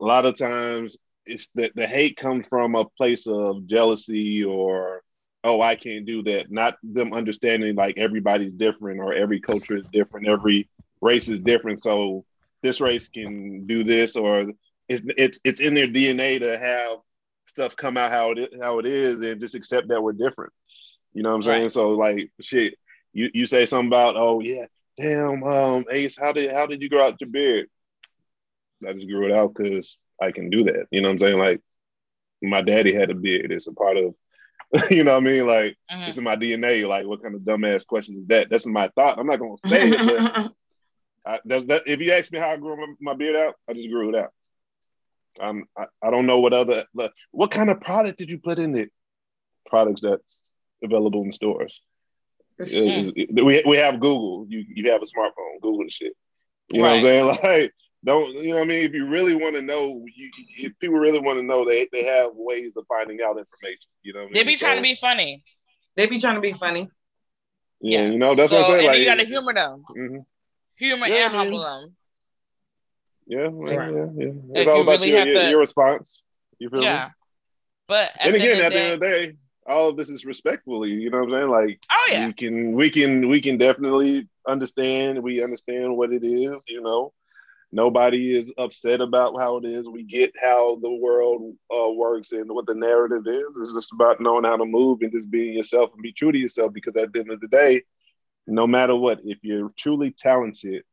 A 0.00 0.04
lot 0.04 0.26
of 0.26 0.36
times, 0.36 0.96
it's 1.26 1.48
that 1.54 1.74
the 1.74 1.86
hate 1.86 2.16
comes 2.16 2.48
from 2.48 2.74
a 2.74 2.84
place 2.84 3.26
of 3.26 3.66
jealousy 3.66 4.44
or 4.44 5.02
oh, 5.42 5.60
I 5.62 5.74
can't 5.76 6.04
do 6.04 6.22
that. 6.24 6.50
Not 6.50 6.76
them 6.82 7.14
understanding 7.14 7.74
like 7.74 7.98
everybody's 7.98 8.52
different 8.52 9.00
or 9.00 9.14
every 9.14 9.40
culture 9.40 9.76
is 9.76 9.84
different, 9.92 10.28
every 10.28 10.68
race 11.00 11.28
is 11.28 11.40
different. 11.40 11.82
So 11.82 12.24
this 12.62 12.80
race 12.80 13.08
can 13.08 13.66
do 13.66 13.84
this, 13.84 14.16
or 14.16 14.46
it's 14.88 15.02
it's 15.16 15.40
it's 15.44 15.60
in 15.60 15.74
their 15.74 15.86
DNA 15.86 16.40
to 16.40 16.58
have 16.58 16.98
stuff 17.46 17.76
come 17.76 17.96
out 17.96 18.10
how 18.10 18.32
it 18.32 18.52
how 18.60 18.78
it 18.78 18.86
is, 18.86 19.20
and 19.20 19.40
just 19.40 19.54
accept 19.54 19.88
that 19.88 20.02
we're 20.02 20.12
different. 20.12 20.52
You 21.12 21.22
know 21.22 21.30
what 21.30 21.36
I'm 21.36 21.42
saying? 21.42 21.62
Right. 21.62 21.72
So 21.72 21.90
like 21.90 22.30
shit, 22.40 22.74
you 23.12 23.30
you 23.32 23.46
say 23.46 23.66
something 23.66 23.88
about 23.88 24.16
oh 24.16 24.40
yeah, 24.40 24.66
damn, 24.98 25.42
um, 25.42 25.84
Ace, 25.90 26.16
how 26.18 26.32
did 26.32 26.52
how 26.52 26.66
did 26.66 26.82
you 26.82 26.88
grow 26.88 27.06
out 27.06 27.20
your 27.20 27.30
beard? 27.30 27.68
I 28.86 28.92
just 28.92 29.08
grew 29.08 29.26
it 29.26 29.32
out 29.36 29.54
because 29.54 29.98
I 30.20 30.32
can 30.32 30.50
do 30.50 30.64
that. 30.64 30.86
You 30.90 31.02
know 31.02 31.08
what 31.08 31.14
I'm 31.14 31.18
saying? 31.20 31.38
Like 31.38 31.60
my 32.42 32.62
daddy 32.62 32.94
had 32.94 33.10
a 33.10 33.14
beard. 33.14 33.52
It's 33.52 33.66
a 33.66 33.72
part 33.72 33.96
of 33.96 34.14
you 34.90 35.02
know 35.02 35.14
what 35.14 35.22
I 35.22 35.30
mean? 35.30 35.46
Like 35.46 35.76
mm-hmm. 35.90 36.02
it's 36.08 36.18
in 36.18 36.24
my 36.24 36.36
DNA. 36.36 36.88
Like 36.88 37.06
what 37.06 37.22
kind 37.22 37.34
of 37.34 37.40
dumbass 37.42 37.86
question 37.86 38.18
is 38.18 38.26
that? 38.28 38.50
That's 38.50 38.66
my 38.66 38.88
thought. 38.94 39.18
I'm 39.18 39.26
not 39.26 39.40
gonna 39.40 39.56
say 39.66 39.90
it, 39.90 39.98
but 39.98 40.52
I, 41.26 41.38
that. 41.44 41.82
If 41.86 42.00
you 42.00 42.12
ask 42.12 42.32
me 42.32 42.38
how 42.38 42.50
I 42.50 42.56
grew 42.56 42.76
my, 42.76 42.86
my 43.00 43.14
beard 43.14 43.36
out, 43.36 43.54
I 43.68 43.74
just 43.74 43.90
grew 43.90 44.08
it 44.10 44.14
out. 44.14 44.32
Um, 45.38 45.64
I, 45.76 45.84
I 46.02 46.10
don't 46.10 46.26
know 46.26 46.40
what 46.40 46.52
other 46.52 46.84
what 47.30 47.50
kind 47.50 47.70
of 47.70 47.80
product 47.80 48.18
did 48.18 48.30
you 48.30 48.38
put 48.38 48.58
in 48.58 48.76
it? 48.76 48.90
Products 49.66 50.00
that's 50.02 50.50
available 50.82 51.22
in 51.22 51.32
stores. 51.32 51.80
we 52.58 53.62
we 53.66 53.76
have 53.76 54.00
Google. 54.00 54.46
You 54.48 54.64
you 54.66 54.90
have 54.90 55.02
a 55.02 55.06
smartphone. 55.06 55.60
Google 55.62 55.84
the 55.84 55.90
shit. 55.90 56.14
You 56.72 56.82
right. 56.82 57.02
know 57.02 57.26
what 57.26 57.34
I'm 57.34 57.40
saying? 57.40 57.60
Like 57.62 57.72
don't 58.04 58.34
you 58.34 58.50
know 58.50 58.56
what 58.56 58.62
I 58.62 58.66
mean? 58.66 58.84
If 58.84 58.94
you 58.94 59.06
really 59.06 59.34
want 59.34 59.56
to 59.56 59.62
know, 59.62 60.06
you, 60.14 60.30
if 60.56 60.78
people 60.78 60.98
really 60.98 61.18
want 61.18 61.38
to 61.38 61.44
know, 61.44 61.66
they 61.66 61.86
they 61.92 62.04
have 62.04 62.30
ways 62.32 62.72
of 62.76 62.84
finding 62.88 63.20
out 63.20 63.36
information. 63.36 63.90
You 64.02 64.14
know, 64.14 64.28
they 64.32 64.42
be 64.42 64.56
trying 64.56 64.76
to 64.76 64.82
be 64.82 64.94
funny. 64.94 65.42
They 65.96 66.06
be 66.06 66.18
trying 66.18 66.36
to 66.36 66.40
be 66.40 66.54
funny. 66.54 66.88
Yeah, 67.80 68.00
yeah. 68.00 68.10
you 68.10 68.18
know 68.18 68.34
that's 68.34 68.50
so, 68.50 68.56
what 68.56 68.70
I'm 68.70 68.78
saying. 68.78 68.86
like, 68.86 68.98
you 68.98 69.04
got 69.04 69.18
to 69.18 69.26
humor 69.26 69.52
them, 69.52 69.84
mm-hmm. 69.90 70.18
Humor 70.80 71.06
yeah, 71.06 71.26
and 71.26 71.34
humble 71.34 71.60
them. 71.60 71.94
Yeah, 73.26 73.48
right. 73.52 73.92
yeah, 73.92 74.06
yeah. 74.16 74.32
It's 74.54 74.68
all 74.68 74.80
about 74.80 75.00
really 75.00 75.10
your, 75.10 75.26
your, 75.26 75.40
to, 75.40 75.50
your, 75.50 75.60
response. 75.60 76.22
You 76.58 76.68
feel 76.68 76.82
yeah. 76.82 77.04
me? 77.04 77.10
But 77.86 78.10
and 78.18 78.34
again, 78.34 78.60
at 78.60 78.72
the 78.72 78.80
end 78.80 78.92
of 78.94 79.00
the 79.00 79.06
day, 79.06 79.36
all 79.66 79.90
of 79.90 79.96
this 79.96 80.08
is 80.08 80.24
respectfully. 80.24 80.90
You 80.90 81.10
know 81.10 81.18
what 81.18 81.34
I'm 81.34 81.40
saying? 81.40 81.50
Like, 81.50 81.82
oh 81.92 82.08
yeah, 82.10 82.26
we 82.26 82.32
can 82.32 82.72
we 82.72 82.90
can 82.90 83.28
we 83.28 83.40
can 83.40 83.58
definitely 83.58 84.28
understand. 84.48 85.22
We 85.22 85.44
understand 85.44 85.96
what 85.96 86.12
it 86.12 86.24
is. 86.24 86.62
You 86.66 86.82
know, 86.82 87.12
nobody 87.70 88.36
is 88.36 88.52
upset 88.58 89.00
about 89.00 89.38
how 89.38 89.58
it 89.58 89.66
is. 89.66 89.86
We 89.86 90.02
get 90.02 90.34
how 90.40 90.80
the 90.82 90.90
world 90.90 91.54
uh, 91.72 91.90
works 91.90 92.32
and 92.32 92.50
what 92.50 92.66
the 92.66 92.74
narrative 92.74 93.26
is. 93.26 93.44
It's 93.60 93.74
just 93.74 93.92
about 93.92 94.20
knowing 94.20 94.44
how 94.44 94.56
to 94.56 94.64
move 94.64 95.02
and 95.02 95.12
just 95.12 95.30
being 95.30 95.54
yourself 95.54 95.90
and 95.92 96.02
be 96.02 96.12
true 96.12 96.32
to 96.32 96.38
yourself. 96.38 96.72
Because 96.72 96.96
at 96.96 97.12
the 97.12 97.20
end 97.20 97.30
of 97.30 97.40
the 97.40 97.48
day, 97.48 97.82
no 98.50 98.66
matter 98.66 98.94
what, 98.94 99.20
if 99.24 99.38
you're 99.42 99.68
truly 99.76 100.10
talented, 100.10 100.84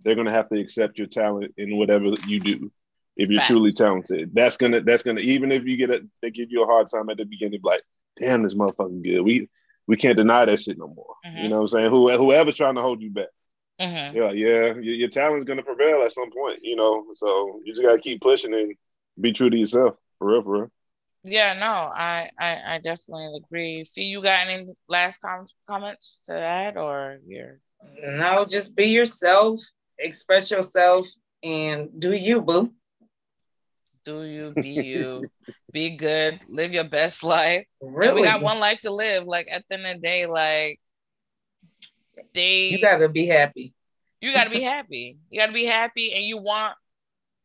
they're 0.00 0.14
gonna 0.14 0.30
have 0.30 0.48
to 0.50 0.60
accept 0.60 0.98
your 0.98 1.08
talent 1.08 1.54
in 1.56 1.76
whatever 1.76 2.06
you 2.26 2.40
do. 2.40 2.70
If 3.16 3.30
you're 3.30 3.38
Facts. 3.38 3.48
truly 3.48 3.72
talented, 3.72 4.30
that's 4.32 4.56
gonna 4.56 4.80
that's 4.80 5.02
gonna 5.02 5.20
even 5.20 5.50
if 5.50 5.64
you 5.64 5.76
get 5.76 5.90
it, 5.90 6.04
they 6.22 6.30
give 6.30 6.50
you 6.50 6.62
a 6.62 6.66
hard 6.66 6.86
time 6.88 7.10
at 7.10 7.16
the 7.16 7.24
beginning, 7.24 7.60
like, 7.64 7.82
damn, 8.16 8.42
this 8.42 8.54
motherfucking 8.54 9.02
good. 9.02 9.22
We 9.22 9.48
we 9.88 9.96
can't 9.96 10.16
deny 10.16 10.44
that 10.44 10.60
shit 10.60 10.78
no 10.78 10.86
more. 10.86 11.14
Mm-hmm. 11.26 11.42
You 11.42 11.48
know 11.48 11.56
what 11.56 11.62
I'm 11.62 11.68
saying? 11.68 11.90
Who 11.90 12.10
whoever's 12.16 12.56
trying 12.56 12.76
to 12.76 12.82
hold 12.82 13.02
you 13.02 13.10
back. 13.10 13.28
Mm-hmm. 13.80 14.16
Yeah, 14.16 14.30
yeah, 14.32 14.74
your, 14.74 14.80
your 14.80 15.08
talent's 15.08 15.44
gonna 15.44 15.62
prevail 15.62 16.02
at 16.02 16.12
some 16.12 16.30
point, 16.30 16.60
you 16.62 16.76
know. 16.76 17.06
So 17.14 17.60
you 17.64 17.72
just 17.72 17.84
gotta 17.84 17.98
keep 17.98 18.20
pushing 18.20 18.54
and 18.54 18.74
be 19.20 19.32
true 19.32 19.50
to 19.50 19.56
yourself, 19.56 19.96
for 20.18 20.28
real, 20.28 20.42
for 20.42 20.52
real. 20.52 20.70
Yeah, 21.30 21.52
no, 21.54 21.66
I, 21.66 22.30
I, 22.38 22.74
I 22.74 22.78
definitely 22.78 23.40
agree. 23.44 23.84
Fee, 23.84 24.04
you 24.04 24.22
got 24.22 24.46
any 24.46 24.66
last 24.88 25.18
com- 25.18 25.46
comments 25.68 26.22
to 26.26 26.32
that, 26.32 26.76
or 26.76 27.18
you're 27.26 27.60
no, 28.02 28.44
just 28.44 28.74
be 28.74 28.86
yourself, 28.86 29.60
express 29.98 30.50
yourself, 30.50 31.06
and 31.42 31.88
do 31.98 32.12
you, 32.12 32.40
boo. 32.40 32.72
Do 34.04 34.24
you 34.24 34.52
be 34.52 34.70
you? 34.70 35.30
be 35.72 35.96
good, 35.96 36.40
live 36.48 36.72
your 36.72 36.88
best 36.88 37.22
life. 37.22 37.66
Really, 37.82 38.22
we 38.22 38.26
got 38.26 38.40
one 38.40 38.58
life 38.58 38.80
to 38.80 38.90
live. 38.90 39.24
Like 39.24 39.48
at 39.50 39.64
the 39.68 39.74
end 39.74 39.86
of 39.86 39.94
the 39.94 40.00
day, 40.00 40.26
like 40.26 40.80
they 42.32 42.68
you 42.68 42.80
gotta 42.80 43.08
be 43.08 43.26
happy. 43.26 43.74
You 44.20 44.32
gotta 44.32 44.50
be 44.50 44.62
happy. 44.62 45.18
You 45.30 45.40
gotta 45.40 45.52
be 45.52 45.64
happy, 45.66 46.14
and 46.14 46.24
you 46.24 46.38
want 46.38 46.74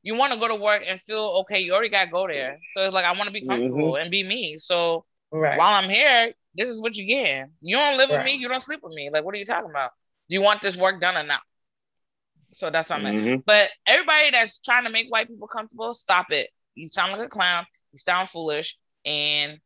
you 0.03 0.15
want 0.15 0.33
to 0.33 0.39
go 0.39 0.47
to 0.49 0.55
work 0.55 0.83
and 0.87 0.99
feel 0.99 1.39
okay. 1.41 1.59
You 1.59 1.73
already 1.73 1.89
gotta 1.89 2.11
go 2.11 2.27
there, 2.27 2.59
so 2.73 2.83
it's 2.83 2.93
like 2.93 3.05
I 3.05 3.13
want 3.13 3.25
to 3.25 3.31
be 3.31 3.45
comfortable 3.45 3.93
mm-hmm. 3.93 4.01
and 4.01 4.11
be 4.11 4.23
me. 4.23 4.57
So 4.57 5.05
right. 5.31 5.57
while 5.57 5.81
I'm 5.81 5.89
here, 5.89 6.33
this 6.55 6.69
is 6.69 6.81
what 6.81 6.95
you 6.95 7.05
get. 7.05 7.49
You 7.61 7.77
don't 7.77 7.97
live 7.97 8.09
right. 8.09 8.17
with 8.17 8.25
me. 8.25 8.35
You 8.35 8.49
don't 8.49 8.59
sleep 8.59 8.81
with 8.83 8.93
me. 8.93 9.09
Like, 9.11 9.23
what 9.23 9.33
are 9.33 9.39
you 9.39 9.45
talking 9.45 9.69
about? 9.69 9.91
Do 10.29 10.35
you 10.35 10.41
want 10.41 10.61
this 10.61 10.77
work 10.77 11.01
done 11.01 11.17
or 11.17 11.25
not? 11.25 11.41
So 12.51 12.69
that's 12.69 12.89
what 12.89 12.99
I'm 12.99 13.05
mm-hmm. 13.05 13.39
But 13.45 13.69
everybody 13.87 14.29
that's 14.31 14.59
trying 14.59 14.83
to 14.83 14.91
make 14.91 15.09
white 15.09 15.27
people 15.27 15.47
comfortable, 15.47 15.93
stop 15.93 16.31
it. 16.31 16.49
You 16.75 16.87
sound 16.87 17.13
like 17.13 17.21
a 17.21 17.29
clown. 17.29 17.65
You 17.91 17.97
sound 17.97 18.29
foolish, 18.29 18.77
and 19.05 19.59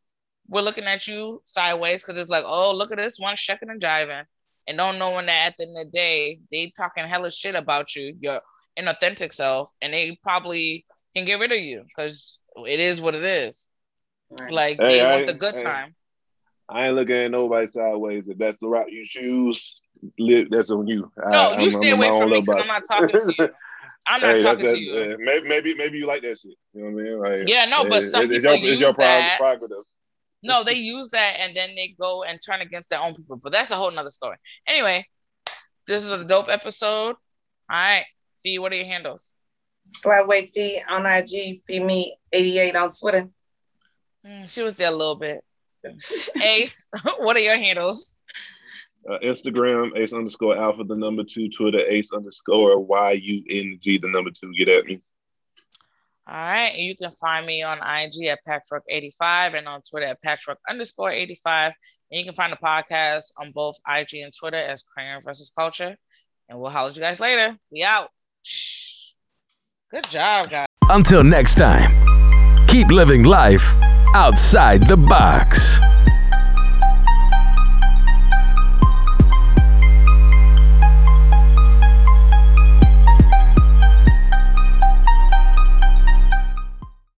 we're 0.48 0.62
looking 0.62 0.86
at 0.86 1.08
you 1.08 1.42
sideways 1.46 2.02
because 2.02 2.18
it's 2.18 2.30
like, 2.30 2.46
oh, 2.48 2.74
look 2.76 2.92
at 2.92 2.98
this 2.98 3.20
one 3.20 3.36
shucking 3.36 3.70
and 3.70 3.82
jiving 3.82 4.24
and 4.68 4.78
don't 4.78 5.00
knowing 5.00 5.28
that 5.28 5.48
at 5.48 5.58
the 5.58 5.64
end 5.64 5.78
of 5.78 5.86
the 5.86 5.92
day 5.92 6.40
they 6.52 6.72
talking 6.76 7.06
hella 7.06 7.32
shit 7.32 7.56
about 7.56 7.96
you, 7.96 8.16
your 8.20 8.42
inauthentic 8.78 9.34
self, 9.34 9.72
and 9.82 9.94
they 9.94 10.18
probably 10.24 10.86
can 11.16 11.26
get 11.26 11.40
rid 11.40 11.52
of 11.52 11.60
you 11.60 11.84
because 11.84 12.40
it 12.66 12.80
is 12.80 13.02
what 13.02 13.16
it 13.16 13.24
is. 13.24 13.68
Right. 14.30 14.52
Like 14.52 14.78
hey, 14.80 14.86
they 14.86 15.02
I, 15.02 15.14
want 15.14 15.28
the 15.28 15.34
good 15.34 15.56
hey, 15.56 15.64
time. 15.64 15.96
I 16.70 16.88
ain't 16.88 16.96
looking 16.96 17.16
at 17.16 17.32
nobody 17.32 17.68
sideways. 17.68 18.28
If 18.28 18.38
that's 18.38 18.58
the 18.60 18.68
route 18.68 18.92
you 18.92 19.06
choose, 19.06 19.82
live, 20.20 20.48
that's 20.50 20.70
on 20.70 20.88
you. 20.88 21.12
No, 21.18 21.52
I, 21.52 21.60
you 21.60 21.66
I'm, 21.66 21.72
stay 21.72 21.92
I'm 21.92 21.98
away 21.98 22.18
from 22.18 22.30
me 22.30 22.42
because 22.42 22.62
I'm 22.62 22.68
not 22.68 22.84
talking 22.88 23.20
to 23.20 23.34
you. 23.38 23.50
I'm 24.10 24.22
not 24.22 24.36
hey, 24.36 24.44
talking 24.44 24.66
to 24.66 24.80
you. 24.80 25.18
maybe, 25.20 25.48
maybe, 25.48 25.76
maybe 25.76 25.98
you 25.98 26.08
like 26.08 26.22
that 26.22 26.40
shit. 26.40 26.54
You 26.74 26.84
know 26.84 26.92
what 26.92 27.02
I 27.02 27.04
mean? 27.04 27.20
Like, 27.20 27.50
yeah, 27.50 27.66
no, 27.66 27.84
but 27.84 28.04
some 28.04 28.30
people 28.30 28.56
your, 28.56 28.70
use 28.70 28.80
your 28.80 28.94
that. 28.94 29.38
prerogative. 29.38 29.84
No, 30.44 30.64
they 30.64 30.76
use 30.76 31.10
that 31.10 31.38
and 31.42 31.56
then 31.56 31.76
they 31.76 31.94
go 32.00 32.24
and 32.24 32.40
turn 32.46 32.62
against 32.62 32.90
their 32.90 33.02
own 33.02 33.16
people. 33.16 33.38
But 33.38 33.52
that's 33.52 33.72
a 33.72 33.76
whole 33.76 33.92
nother 33.92 34.10
story. 34.10 34.38
Anyway, 34.66 35.06
this 35.88 36.06
is 36.06 36.12
a 36.12 36.24
dope 36.24 36.50
episode. 36.50 37.16
All 37.70 37.78
right. 37.78 38.06
Fee, 38.42 38.60
what 38.60 38.72
are 38.72 38.76
your 38.76 38.86
handles? 38.86 39.34
Slapway 39.90 40.52
Fee 40.54 40.82
on 40.90 41.06
IG, 41.06 41.60
Fee 41.66 41.80
Me 41.80 42.18
88 42.32 42.76
on 42.76 42.92
Twitter. 42.92 43.30
Mm, 44.26 44.54
she 44.54 44.62
was 44.62 44.74
there 44.76 44.90
a 44.90 44.96
little 44.96 45.16
bit. 45.16 45.44
Ace, 46.44 46.88
what 47.20 47.38
are 47.38 47.42
your 47.42 47.58
handles? 47.58 48.18
Uh, 49.10 49.20
Instagram, 49.20 49.96
ace 49.96 50.12
underscore 50.12 50.58
alpha, 50.58 50.84
the 50.84 50.96
number 50.96 51.24
two. 51.24 51.48
Twitter, 51.48 51.80
ace 51.80 52.12
underscore 52.12 52.78
Y 52.78 53.12
U 53.14 53.44
N 53.50 53.80
G, 53.82 53.98
the 53.98 54.10
number 54.10 54.32
two. 54.32 54.52
Get 54.58 54.68
at 54.68 54.86
me. 54.86 55.02
All 56.30 56.36
right. 56.36 56.76
You 56.76 56.94
can 56.96 57.10
find 57.12 57.46
me 57.46 57.64
on 57.64 57.78
IG 57.78 58.26
at 58.26 58.40
Patchwork85 58.46 59.54
and 59.54 59.68
on 59.68 59.82
Twitter 59.90 60.08
at 60.08 60.22
Patchwork 60.22 60.58
underscore 60.70 61.10
85. 61.10 61.74
And 62.12 62.20
you 62.20 62.26
can 62.26 62.34
find 62.34 62.52
the 62.52 62.58
podcast 62.58 63.32
on 63.38 63.52
both 63.52 63.78
IG 63.88 64.16
and 64.16 64.34
Twitter 64.38 64.58
as 64.58 64.84
Crayon 64.84 65.22
versus 65.22 65.54
Culture. 65.58 65.96
And 66.50 66.60
we'll 66.60 66.70
holler 66.70 66.90
at 66.90 66.96
you 66.98 67.02
guys 67.02 67.22
later. 67.22 67.58
We 67.72 67.84
out. 67.84 68.10
Good 69.92 70.08
job, 70.10 70.50
guys. 70.50 70.68
Until 70.90 71.24
next 71.24 71.56
time, 71.56 71.92
keep 72.68 72.90
living 72.90 73.24
life 73.24 73.74
outside 74.14 74.84
the 74.88 74.98
box. 74.98 75.80